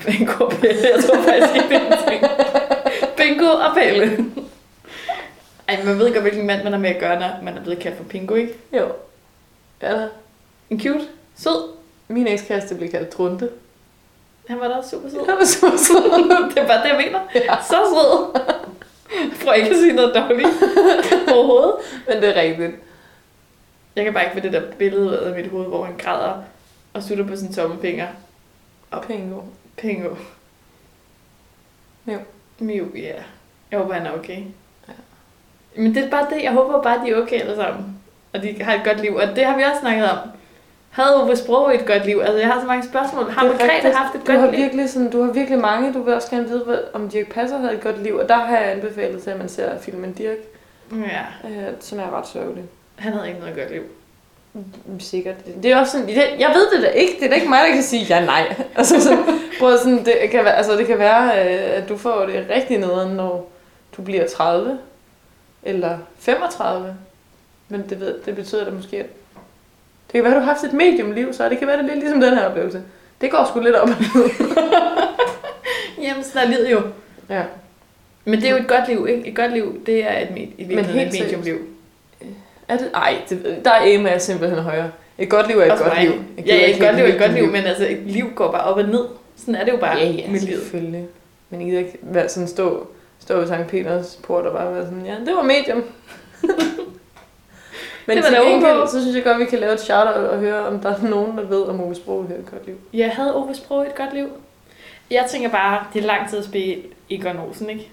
Pingo 0.00 0.44
og 0.44 0.52
Pelle. 0.52 0.82
Jeg 0.94 1.04
tror 1.04 1.16
faktisk 1.16 1.54
ikke, 1.54 1.68
det 1.68 1.76
er 1.76 1.86
en 1.86 2.08
ting. 2.08 2.24
Pingo 3.16 3.46
og 3.46 3.74
Pelle. 3.74 4.26
Ej, 5.68 5.84
man 5.84 5.98
ved 5.98 6.12
godt, 6.12 6.22
hvilken 6.22 6.46
mand 6.46 6.64
man 6.64 6.74
er 6.74 6.78
med 6.78 6.90
at 6.90 7.00
gøre, 7.00 7.20
når 7.20 7.30
man 7.42 7.56
er 7.56 7.62
blevet 7.62 7.78
kaldt 7.78 7.96
for 7.96 8.04
Pingo, 8.04 8.34
ikke? 8.34 8.54
Jo. 8.72 8.92
Da. 9.80 10.08
En 10.70 10.80
cute. 10.80 11.08
Sød. 11.36 11.70
Min 12.08 12.26
ekskæreste 12.26 12.74
blev 12.74 12.90
kaldt 12.90 13.08
Trunte. 13.08 13.50
Han 14.48 14.60
var 14.60 14.68
da 14.68 14.74
også 14.74 14.90
super 14.90 15.08
sød. 15.08 15.26
Han 15.26 15.36
var 15.36 15.44
så 15.44 15.84
sød. 15.86 16.28
det 16.54 16.58
er 16.58 16.66
bare 16.66 16.82
det, 16.82 16.88
jeg 16.88 17.02
mener. 17.06 17.20
Ja. 17.34 17.56
Så 17.62 17.76
sød. 17.94 18.42
For 19.32 19.52
ikke 19.52 19.70
at 19.70 19.76
sige 19.76 19.92
noget 19.92 20.14
dårligt 20.14 20.48
overhovedet. 21.32 21.74
Men 22.08 22.16
det 22.16 22.36
er 22.36 22.42
rigtigt. 22.42 22.72
Jeg 23.96 24.04
kan 24.04 24.14
bare 24.14 24.24
ikke 24.24 24.34
få 24.34 24.40
det 24.40 24.52
der 24.52 24.72
billede 24.78 25.20
af 25.20 25.34
mit 25.34 25.50
hoved, 25.50 25.66
hvor 25.66 25.84
han 25.84 25.96
græder 25.98 26.42
og 26.92 27.02
sutter 27.02 27.26
på 27.26 27.36
sine 27.36 27.52
tommelfinger. 27.52 28.08
Pingo. 29.06 29.40
Pingo. 29.76 30.14
Miu. 32.04 32.18
Miu, 32.58 32.86
ja. 32.96 33.14
Jeg 33.70 33.78
håber, 33.78 33.94
han 33.94 34.06
er 34.06 34.12
okay. 34.12 34.42
Men 35.76 35.94
det 35.94 36.04
er 36.04 36.10
bare 36.10 36.26
det. 36.34 36.42
Jeg 36.42 36.52
håber 36.52 36.82
bare, 36.82 37.00
de 37.06 37.10
er 37.10 37.22
okay 37.22 37.40
alle 37.40 37.56
sammen. 37.56 37.84
Og 38.34 38.42
de 38.42 38.62
har 38.62 38.74
et 38.74 38.80
godt 38.84 39.00
liv. 39.00 39.14
Og 39.14 39.36
det 39.36 39.44
har 39.44 39.56
vi 39.56 39.62
også 39.62 39.80
snakket 39.80 40.10
om. 40.10 40.18
Havde 40.90 41.22
Ove 41.22 41.36
Sprogøe 41.36 41.74
et 41.74 41.86
godt 41.86 42.06
liv? 42.06 42.18
Altså, 42.24 42.38
jeg 42.38 42.46
har 42.48 42.60
så 42.60 42.66
mange 42.66 42.84
spørgsmål. 42.84 43.30
Har 43.30 43.44
Margrethe 43.44 43.92
haft 43.92 44.14
et 44.14 44.26
du 44.26 44.32
har 44.32 44.38
godt 44.40 44.50
liv? 44.50 44.60
virkelig 44.62 44.90
sådan, 44.90 45.10
du 45.10 45.22
har 45.24 45.32
virkelig 45.32 45.58
mange. 45.58 45.92
Du 45.92 46.02
vil 46.02 46.14
også 46.14 46.30
gerne 46.30 46.48
vide, 46.48 46.62
hvad- 46.66 46.78
om 46.94 47.08
Dirk 47.08 47.26
Passer 47.32 47.58
havde 47.58 47.74
et 47.74 47.80
godt 47.80 48.02
liv. 48.02 48.14
Og 48.16 48.28
der 48.28 48.34
har 48.36 48.56
jeg 48.58 48.70
anbefalet 48.72 49.22
til, 49.22 49.30
at 49.30 49.38
man 49.38 49.48
ser 49.48 49.78
filmen 49.78 50.12
Dirk, 50.12 50.36
Ja, 50.92 51.48
øh, 51.48 51.66
som 51.80 51.98
er 51.98 52.18
ret 52.18 52.26
sørgelig. 52.28 52.64
han 52.96 53.12
havde 53.12 53.28
ikke 53.28 53.40
noget 53.40 53.56
godt 53.56 53.70
liv. 53.72 53.82
Mm, 54.52 55.00
Sikkert. 55.00 55.34
Det 55.62 55.72
er 55.72 55.76
også 55.80 55.92
sådan, 55.92 56.06
det, 56.06 56.16
jeg 56.38 56.50
ved 56.54 56.70
det 56.74 56.82
da 56.82 56.88
ikke. 56.88 57.12
Det 57.18 57.24
er 57.24 57.28
da 57.28 57.34
ikke 57.34 57.48
mig, 57.48 57.58
der 57.68 57.74
kan 57.74 57.82
sige 57.82 58.04
ja 58.04 58.24
nej. 58.24 58.54
Altså, 58.76 59.00
sådan, 59.02 59.24
prøv 59.58 59.72
at 59.72 59.78
sådan, 59.80 60.04
det 60.04 60.14
kan 60.30 60.44
være, 60.44 60.54
altså, 60.56 60.72
det 60.76 60.86
kan 60.86 60.98
være, 60.98 61.24
øh, 61.28 61.76
at 61.82 61.88
du 61.88 61.96
får 61.96 62.26
det 62.26 62.46
rigtig 62.54 62.78
nederen, 62.78 63.16
når 63.16 63.50
du 63.96 64.02
bliver 64.02 64.26
30 64.28 64.78
eller 65.66 65.98
35. 66.18 66.94
Men 67.68 67.84
det, 67.90 68.00
ved, 68.00 68.14
det 68.26 68.36
betyder 68.36 68.64
da 68.64 68.70
måske, 68.70 68.96
at 68.98 69.06
det 70.06 70.12
kan 70.12 70.24
være, 70.24 70.32
at 70.32 70.36
du 70.36 70.40
har 70.44 70.52
haft 70.52 70.64
et 70.64 70.72
mediumliv, 70.72 71.32
så 71.32 71.48
det 71.48 71.58
kan 71.58 71.68
være, 71.68 71.76
det 71.76 71.84
er 71.84 71.88
lidt 71.88 71.98
ligesom 71.98 72.20
den 72.20 72.34
her 72.34 72.46
oplevelse. 72.48 72.82
Det 73.20 73.30
går 73.30 73.46
sgu 73.50 73.60
lidt 73.60 73.74
op. 73.74 73.88
Jamen, 76.02 76.24
sådan 76.24 76.48
er 76.48 76.56
livet 76.56 76.70
jo. 76.70 76.80
ja. 77.30 77.42
Men 78.24 78.40
det 78.40 78.46
er 78.46 78.50
jo 78.50 78.56
et 78.56 78.68
godt 78.68 78.88
liv, 78.88 79.06
ikke? 79.10 79.28
Et 79.28 79.36
godt 79.36 79.52
liv, 79.52 79.80
det 79.86 80.04
er 80.10 80.18
et, 80.18 80.30
med- 80.30 80.42
i 80.42 80.54
virkeligheden 80.64 80.98
helt 80.98 81.14
et 81.14 81.22
mediumliv. 81.22 81.58
Er 82.68 82.76
det? 82.76 82.90
Ej, 82.94 83.16
det, 83.28 83.60
der 83.64 83.70
er 83.70 83.80
Emma 83.84 84.08
er 84.10 84.18
simpelthen 84.18 84.58
højere. 84.58 84.90
Et 85.18 85.30
godt 85.30 85.48
liv 85.48 85.58
er 85.58 85.64
et 85.64 85.70
Også 85.70 85.84
godt 85.84 85.94
mig. 85.94 86.02
liv. 86.04 86.12
Jeg 86.36 86.44
Ja, 86.46 86.70
et 86.74 86.80
godt 86.80 86.96
liv 86.96 87.04
er 87.04 87.08
et 87.08 87.18
godt 87.20 87.32
liv, 87.34 87.46
men 87.46 87.64
altså, 87.64 87.86
et 87.88 87.98
liv 88.06 88.30
går 88.34 88.50
bare 88.52 88.62
op 88.64 88.76
og 88.76 88.84
ned. 88.84 89.04
Sådan 89.36 89.54
er 89.54 89.64
det 89.64 89.72
jo 89.72 89.76
bare 89.76 89.98
Ja, 89.98 90.04
ja, 90.04 90.30
med 90.30 90.40
livet. 90.40 90.60
selvfølgelig. 90.60 91.06
Men 91.50 91.60
jeg 91.60 91.68
gider 91.68 91.80
ikke 91.80 91.98
være 92.02 92.28
sådan 92.28 92.48
stå, 92.48 92.86
stå 93.26 93.38
ved 93.38 93.46
Sankt 93.46 93.68
Peters 93.68 94.18
port 94.22 94.46
og 94.46 94.52
bare 94.52 94.74
være 94.74 94.84
sådan, 94.84 95.06
ja, 95.06 95.14
det 95.26 95.34
var 95.36 95.42
medium. 95.42 95.84
Men 98.06 98.16
Det 98.16 98.24
var 98.24 98.30
til 98.30 98.50
gengæld, 98.50 98.88
så 98.88 99.00
synes 99.02 99.16
jeg 99.16 99.24
godt, 99.24 99.38
vi 99.38 99.44
kan 99.44 99.58
lave 99.58 99.72
et 99.72 99.80
shout 99.80 100.06
og 100.06 100.38
høre, 100.38 100.66
om 100.66 100.80
der 100.80 100.94
er 100.94 101.02
nogen, 101.02 101.38
der 101.38 101.44
ved, 101.44 101.62
om 101.62 101.80
Ove 101.80 101.94
Sprog 101.94 102.26
har 102.28 102.34
et 102.34 102.50
godt 102.50 102.66
liv. 102.66 102.76
Jeg 102.92 103.10
havde 103.10 103.36
Ove 103.36 103.54
Sprog 103.54 103.86
et 103.86 103.94
godt 103.94 104.14
liv. 104.14 104.28
Jeg 105.10 105.26
tænker 105.30 105.48
bare, 105.48 105.84
det 105.92 106.02
er 106.02 106.06
lang 106.06 106.30
tid 106.30 106.38
at 106.38 106.44
spille 106.44 106.82
Egon 107.10 107.36
Olsen, 107.36 107.70
ikke? 107.70 107.90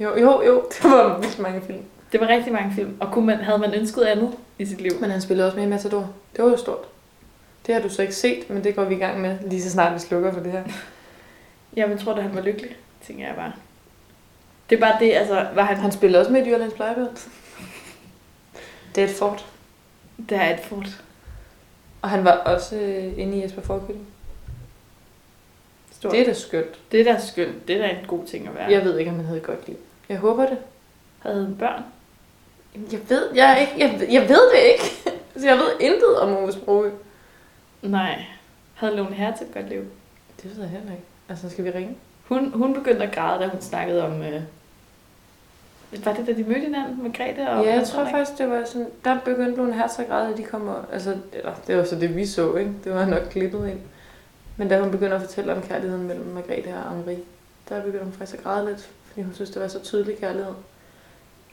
Jo, 0.00 0.16
jo, 0.18 0.42
jo, 0.42 0.64
det 0.72 0.90
var 0.90 1.18
vildt 1.18 1.38
mange 1.38 1.62
film. 1.66 1.82
Det 2.12 2.20
var 2.20 2.28
rigtig 2.28 2.52
mange 2.52 2.72
film, 2.74 2.96
og 3.00 3.12
kunne 3.12 3.26
man, 3.26 3.36
havde 3.36 3.58
man 3.58 3.74
ønsket 3.74 4.02
andet 4.02 4.30
i 4.58 4.66
sit 4.66 4.80
liv? 4.80 4.92
Men 5.00 5.10
han 5.10 5.20
spillede 5.20 5.46
også 5.46 5.58
med 5.58 5.66
i 5.66 5.70
Matador. 5.70 6.10
Det 6.36 6.44
var 6.44 6.50
jo 6.50 6.56
stort. 6.56 6.84
Det 7.66 7.74
har 7.74 7.82
du 7.82 7.88
så 7.88 8.02
ikke 8.02 8.14
set, 8.14 8.50
men 8.50 8.64
det 8.64 8.76
går 8.76 8.84
vi 8.84 8.94
i 8.94 8.98
gang 8.98 9.20
med, 9.20 9.36
lige 9.46 9.62
så 9.62 9.70
snart 9.70 9.94
vi 9.94 9.98
slukker 9.98 10.32
for 10.32 10.40
det 10.40 10.52
her. 10.52 10.62
Jeg 11.76 11.90
vil 11.90 11.98
tro, 11.98 12.10
at 12.10 12.22
han 12.22 12.34
var 12.34 12.40
lykkelig, 12.40 12.76
tænker 13.06 13.26
jeg 13.26 13.34
bare. 13.36 13.52
Det 14.70 14.76
er 14.76 14.80
bare 14.80 14.96
det, 15.00 15.12
altså, 15.12 15.46
var 15.54 15.62
han... 15.64 15.76
Han 15.76 15.92
spillede 15.92 16.20
også 16.20 16.32
med 16.32 16.42
i 16.42 16.44
Dyrlands 16.50 16.74
Plejebørn. 16.74 17.16
Det 18.94 19.04
er 19.04 19.08
et 19.08 19.14
fort. 19.14 19.46
Der 20.28 20.40
er 20.40 20.54
et 20.54 20.60
fort. 20.64 21.02
Og 22.02 22.10
han 22.10 22.24
var 22.24 22.30
også 22.32 22.76
øh, 22.76 23.18
inde 23.18 23.38
i 23.38 23.42
Jesper 23.42 23.62
Forkylling. 23.62 24.06
Det 26.02 26.20
er 26.20 26.24
da 26.24 26.32
skønt. 26.34 26.92
det 26.92 27.00
er 27.00 27.12
da 27.14 27.20
skønt. 27.20 27.68
Det 27.68 27.76
er 27.76 27.86
da 27.86 27.88
en 28.00 28.06
god 28.06 28.26
ting 28.26 28.48
at 28.48 28.54
være. 28.54 28.70
Jeg 28.70 28.84
ved 28.84 28.98
ikke, 28.98 29.10
om 29.10 29.16
han 29.16 29.24
havde 29.24 29.38
et 29.38 29.44
godt 29.46 29.66
liv. 29.68 29.76
Jeg 30.08 30.18
håber 30.18 30.46
det. 30.46 30.58
Havde 31.18 31.44
han 31.44 31.56
børn? 31.56 31.82
Jeg 32.92 33.00
ved, 33.08 33.34
jeg, 33.34 33.58
ikke, 33.60 33.84
jeg, 33.88 34.00
ved- 34.00 34.08
jeg 34.08 34.28
ved 34.28 34.50
det 34.52 34.58
ikke. 34.72 34.84
Altså, 35.34 35.48
jeg 35.48 35.56
ved 35.58 35.70
intet 35.80 36.16
om 36.20 36.36
Ove 36.36 36.52
Sprogø. 36.52 36.90
Nej. 37.82 38.24
Havde 38.74 38.96
Lone 38.96 39.14
Hertz 39.14 39.40
et 39.40 39.54
godt 39.54 39.68
liv? 39.68 39.84
Det 40.42 40.50
ved 40.56 40.60
jeg 40.62 40.70
heller 40.70 40.90
ikke. 40.92 41.04
Altså, 41.28 41.50
skal 41.50 41.64
vi 41.64 41.70
ringe? 41.70 41.96
Hun, 42.32 42.52
hun 42.54 42.74
begyndte 42.74 43.02
at 43.02 43.14
græde, 43.14 43.42
da 43.42 43.48
hun 43.48 43.60
snakkede 43.60 44.04
om... 44.04 44.22
Øh... 44.22 44.42
Var 46.04 46.12
det, 46.12 46.26
da 46.26 46.32
de 46.32 46.44
mødte 46.44 46.60
hinanden 46.60 47.02
med 47.02 47.12
Grete? 47.12 47.50
Og 47.50 47.64
ja, 47.64 47.74
jeg 47.74 47.86
tror 47.86 48.04
faktisk, 48.04 48.38
det 48.38 48.50
var 48.50 48.64
sådan... 48.64 48.86
Der 49.04 49.18
begyndte 49.24 49.56
Lone 49.56 49.74
Hertz 49.74 49.98
at 49.98 50.08
græde, 50.08 50.32
at 50.32 50.36
de 50.36 50.42
kommer... 50.42 50.84
Altså, 50.92 51.16
eller, 51.32 51.52
det 51.66 51.76
var 51.76 51.84
så 51.84 51.96
det, 51.96 52.16
vi 52.16 52.26
så, 52.26 52.54
ikke? 52.54 52.72
Det 52.84 52.94
var 52.94 53.04
nok 53.06 53.22
klippet 53.30 53.68
ind. 53.68 53.80
Men 54.56 54.68
da 54.68 54.80
hun 54.80 54.90
begynder 54.90 55.14
at 55.16 55.22
fortælle 55.22 55.54
om 55.54 55.62
kærligheden 55.62 56.06
mellem 56.06 56.26
Margrethe 56.26 56.74
og 56.74 56.96
Henri, 56.96 57.18
der 57.68 57.82
begynder 57.82 58.04
hun 58.04 58.12
faktisk 58.12 58.38
at 58.38 58.44
græde 58.44 58.66
lidt, 58.66 58.90
fordi 59.06 59.22
hun 59.22 59.34
synes, 59.34 59.50
det 59.50 59.62
var 59.62 59.68
så 59.68 59.82
tydelig 59.82 60.18
kærlighed. 60.18 60.54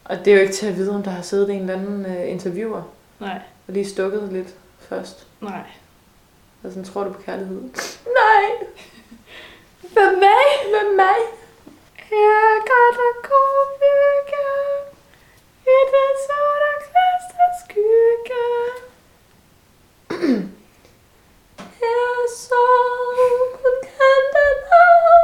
Og 0.06 0.18
det 0.26 0.28
er 0.28 0.36
jo 0.36 0.42
ikke 0.42 0.54
til 0.54 0.68
at 0.68 0.76
vide, 0.76 0.96
om 0.96 1.04
der 1.04 1.12
har 1.12 1.22
siddet 1.22 1.50
en 1.50 1.62
eller 1.62 1.74
anden 1.74 2.06
uh, 2.06 2.32
interviewer 2.32 2.82
Nej, 3.20 3.40
og 3.68 3.74
lige 3.74 3.86
stukket 3.86 4.30
lidt 4.32 4.56
først. 4.80 5.28
nej. 5.42 5.64
Og 6.64 6.70
sådan, 6.70 6.84
tror 6.84 7.04
du 7.04 7.12
på 7.12 7.22
kærlighed? 7.22 7.62
Nej! 8.22 8.68
Med 9.96 10.12
mig, 10.18 10.72
med 10.72 10.96
mig. 10.96 11.20
Jeg 12.12 12.62
kan 12.68 12.90
da 12.98 13.10
komme 13.30 13.90
i 15.76 15.80
den 15.94 16.14
sorte 16.26 16.72
kvaste 16.86 17.46
skygge. 17.60 18.46
Her 21.80 22.12
solen 22.46 23.76
kan 23.84 24.22
den 24.36 24.58
af. 24.72 25.24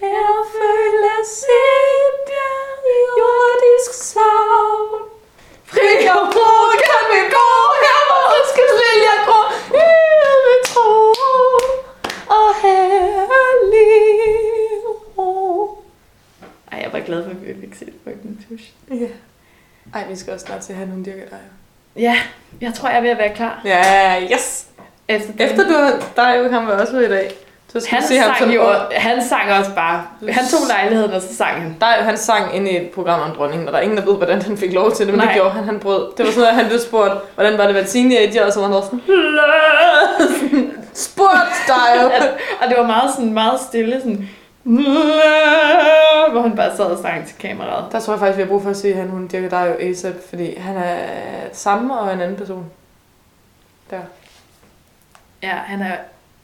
Her 0.00 0.32
føler 0.54 1.20
sind 1.24 2.26
jeg 2.28 2.60
jordisk 3.18 3.92
savn. 4.12 5.02
Fri 5.64 6.06
og 6.16 6.24
brug 6.32 6.70
kan 6.88 7.04
vi 7.12 7.20
gå, 7.36 7.48
her 7.84 8.00
hvor 8.08 8.48
skal 8.52 8.70
lille 8.80 9.14
grå. 9.26 9.41
Fik 17.60 17.74
set 17.74 17.92
Frygten 18.04 18.38
Tush. 18.48 18.64
Ja. 18.90 19.06
Ej, 19.94 20.04
vi 20.10 20.16
skal 20.16 20.32
også 20.32 20.46
snart 20.46 20.60
til, 20.60 20.72
at 20.72 20.78
hun 20.88 21.04
dyrker 21.04 21.28
dig. 21.30 21.38
Ja, 21.96 22.16
jeg 22.60 22.74
tror, 22.74 22.88
jeg 22.88 22.98
er 22.98 23.02
ved 23.02 23.10
at 23.10 23.18
være 23.18 23.34
klar. 23.34 23.60
Ja, 23.64 24.20
yes! 24.32 24.66
Efter, 25.08 25.32
den- 25.32 25.40
Efter 25.40 25.64
du 25.68 25.72
har, 25.72 25.92
der 26.16 26.34
jo 26.34 26.50
han 26.50 26.66
var 26.66 26.80
også 26.80 26.92
med 26.94 27.02
i 27.04 27.08
dag. 27.08 27.30
Så 27.72 27.80
skal 27.80 27.98
han 27.98 28.08
se 28.08 28.16
ham 28.18 28.34
sang 28.38 28.54
jo, 28.54 28.62
han 28.92 29.24
sang 29.28 29.52
også 29.52 29.74
bare. 29.74 30.04
Han 30.28 30.44
tog 30.46 30.60
lejligheden, 30.68 31.12
og 31.12 31.22
så 31.22 31.36
sang 31.36 31.62
han. 31.62 31.76
Der 31.80 31.86
er 31.86 32.02
han 32.02 32.16
sang 32.18 32.56
ind 32.56 32.68
i 32.68 32.76
et 32.76 32.90
program 32.90 33.20
om 33.30 33.36
dronningen, 33.36 33.66
og 33.68 33.72
der 33.72 33.78
er 33.78 33.82
ingen, 33.82 33.98
der 33.98 34.04
ved, 34.04 34.16
hvordan 34.16 34.42
han 34.42 34.56
fik 34.56 34.72
lov 34.72 34.92
til 34.92 35.06
det, 35.06 35.14
men 35.14 35.18
Nej. 35.18 35.26
Det 35.26 35.34
gjorde 35.34 35.50
han, 35.50 35.64
han 35.64 35.80
brød. 35.80 36.12
Det 36.16 36.26
var 36.26 36.32
sådan, 36.32 36.48
at 36.48 36.54
han 36.54 36.66
blev 36.66 36.78
spurgt, 36.78 37.12
hvordan 37.34 37.52
var 37.52 37.62
det 37.62 37.68
at 37.68 37.74
være 37.74 37.84
teenager, 37.84 38.46
og 38.46 38.52
så 38.52 38.60
var 38.60 38.68
han 38.68 38.82
sådan, 38.82 39.00
spurgt 40.94 41.54
dig 41.66 42.02
jo. 42.02 42.06
Og 42.62 42.68
det 42.68 42.76
var 42.78 42.86
meget, 42.86 43.10
sådan, 43.14 43.32
meget 43.32 43.60
stille, 43.60 44.00
sådan... 44.00 44.28
Hvor 44.62 46.42
han 46.42 46.56
bare 46.56 46.76
sad 46.76 46.84
og 46.84 46.98
sang 46.98 47.26
til 47.26 47.38
kameraet. 47.38 47.92
Der 47.92 48.00
tror 48.00 48.12
jeg 48.12 48.20
faktisk, 48.20 48.36
vi 48.36 48.42
har 48.42 48.48
brug 48.48 48.62
for 48.62 48.70
at 48.70 48.76
se, 48.76 48.88
at 48.88 48.96
han 48.96 49.08
hun 49.08 49.28
dyrker 49.32 49.48
dig 49.48 49.68
jo 49.68 49.88
ASAP, 49.88 50.14
fordi 50.28 50.56
han 50.56 50.76
er 50.76 51.08
samme 51.52 51.98
og 51.98 52.12
en 52.12 52.20
anden 52.20 52.36
person. 52.36 52.70
Der. 53.90 54.00
Ja, 55.42 55.54
han 55.54 55.82
er 55.82 55.96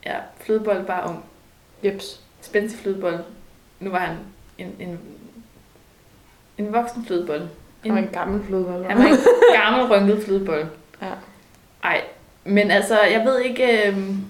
ja, 0.06 0.16
flødebold 0.40 0.84
bare 0.84 1.08
ung. 1.08 1.24
Jeps. 1.84 2.20
Spændstig 2.40 2.80
flødebold. 2.80 3.18
Nu 3.80 3.90
var 3.90 3.98
han 3.98 4.16
en, 4.58 4.76
en, 4.80 4.98
en 6.58 6.72
voksen 6.72 7.04
flødebold. 7.06 7.42
Han 7.82 7.92
var 7.92 7.98
en 7.98 8.08
gammel 8.12 8.44
flodbold. 8.44 8.84
Han 8.84 8.98
var 8.98 9.04
en 9.04 9.18
gammel 9.62 9.86
rynket 9.86 10.24
flødebold. 10.24 10.66
Ja. 11.02 11.10
Ej, 11.84 12.00
men 12.44 12.70
altså, 12.70 13.00
jeg 13.00 13.24
ved 13.24 13.40
ikke, 13.40 13.88
øhm, 13.88 14.24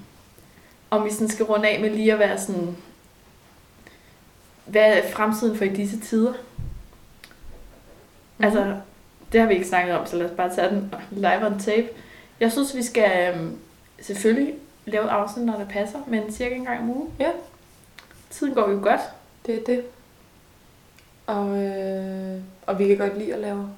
om 0.90 1.04
vi 1.04 1.10
sådan 1.10 1.28
skal 1.28 1.44
runde 1.44 1.68
af 1.68 1.80
med 1.80 1.90
lige 1.90 2.12
at 2.12 2.18
være 2.18 2.38
sådan... 2.38 2.76
Hvad 4.68 4.82
er 4.82 5.10
fremtiden 5.12 5.56
for 5.56 5.64
i 5.64 5.68
disse 5.68 6.00
tider? 6.00 6.32
Mhm. 8.36 8.44
Altså, 8.44 8.80
det 9.32 9.40
har 9.40 9.48
vi 9.48 9.54
ikke 9.54 9.68
snakket 9.68 9.98
om, 9.98 10.06
så 10.06 10.16
lad 10.16 10.26
os 10.30 10.36
bare 10.36 10.54
tage 10.54 10.68
den 10.68 10.94
live 11.10 11.46
on 11.46 11.58
tape. 11.58 11.88
Jeg 12.40 12.52
synes, 12.52 12.76
vi 12.76 12.82
skal 12.82 13.34
øhm, 13.34 13.58
selvfølgelig 14.00 14.54
lave 14.86 15.04
et 15.04 15.08
afsnit, 15.08 15.46
når 15.46 15.58
det 15.58 15.68
passer, 15.68 15.98
men 16.06 16.32
cirka 16.32 16.54
en 16.54 16.64
gang 16.64 16.80
om 16.80 16.90
ugen. 16.90 17.10
Ja. 17.18 17.30
Tiden 18.30 18.54
går 18.54 18.70
jo 18.70 18.80
godt. 18.82 19.00
Det 19.46 19.54
er 19.54 19.64
det. 19.64 19.84
Og, 21.26 21.64
øh, 21.64 22.40
og 22.66 22.78
vi 22.78 22.88
kan 22.88 22.96
godt 22.96 23.18
lide 23.18 23.34
at 23.34 23.40
lave, 23.40 23.70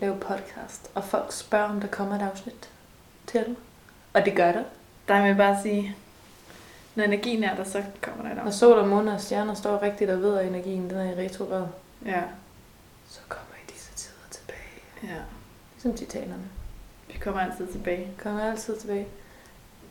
lave 0.00 0.16
podcast. 0.16 0.90
Og 0.94 1.04
folk 1.04 1.32
spørger, 1.32 1.68
om 1.68 1.80
der 1.80 1.88
kommer 1.88 2.14
et 2.14 2.22
afsnit 2.22 2.70
til 3.26 3.44
dem. 3.46 3.56
Og 4.12 4.24
det 4.24 4.36
gør 4.36 4.52
der. 4.52 4.62
Der 5.08 5.20
vil 5.20 5.26
jeg 5.26 5.36
bare 5.36 5.62
sige, 5.62 5.96
når 6.94 7.04
energien 7.04 7.44
er 7.44 7.56
der, 7.56 7.64
så 7.64 7.82
kommer 8.02 8.22
der 8.22 8.30
et 8.30 8.36
Når 8.36 8.42
afsnit. 8.42 8.58
sol 8.60 8.78
og 8.78 8.88
måne 8.88 9.14
og 9.14 9.20
stjerner 9.20 9.54
står 9.54 9.82
rigtigt 9.82 10.10
og 10.10 10.22
ved, 10.22 10.38
at 10.38 10.46
energien 10.46 10.90
den 10.90 10.98
er 10.98 11.12
i 11.12 11.24
retrograd, 11.26 11.66
Ja, 12.06 12.22
så 13.08 13.20
kommer 13.28 13.54
I 13.68 13.72
disse 13.72 13.92
tider 13.96 14.28
tilbage. 14.30 15.14
ja. 15.14 15.20
Ligesom 15.74 15.94
titanerne. 15.96 16.44
Vi 17.08 17.18
kommer 17.18 17.40
altid 17.40 17.66
tilbage. 17.66 18.08
Kommer 18.22 18.50
altid 18.50 18.76
tilbage. 18.80 19.06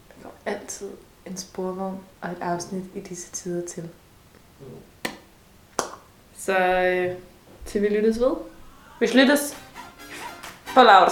Der 0.08 0.14
kommer 0.24 0.38
altid 0.46 0.90
en 1.26 1.38
sporvogn 1.38 2.00
og 2.22 2.30
et 2.32 2.38
afsnit 2.42 2.84
i 2.96 3.00
disse 3.00 3.32
tider 3.32 3.68
til. 3.68 3.90
Så 6.38 6.58
øh, 6.60 7.16
til 7.66 7.82
vi 7.82 7.88
lyttes 7.88 8.20
ved. 8.20 8.32
Vi 9.00 9.08
sluttes. 9.08 9.56
For 10.66 10.84
loud. 10.84 11.12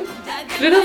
Lyttes! 0.62 0.84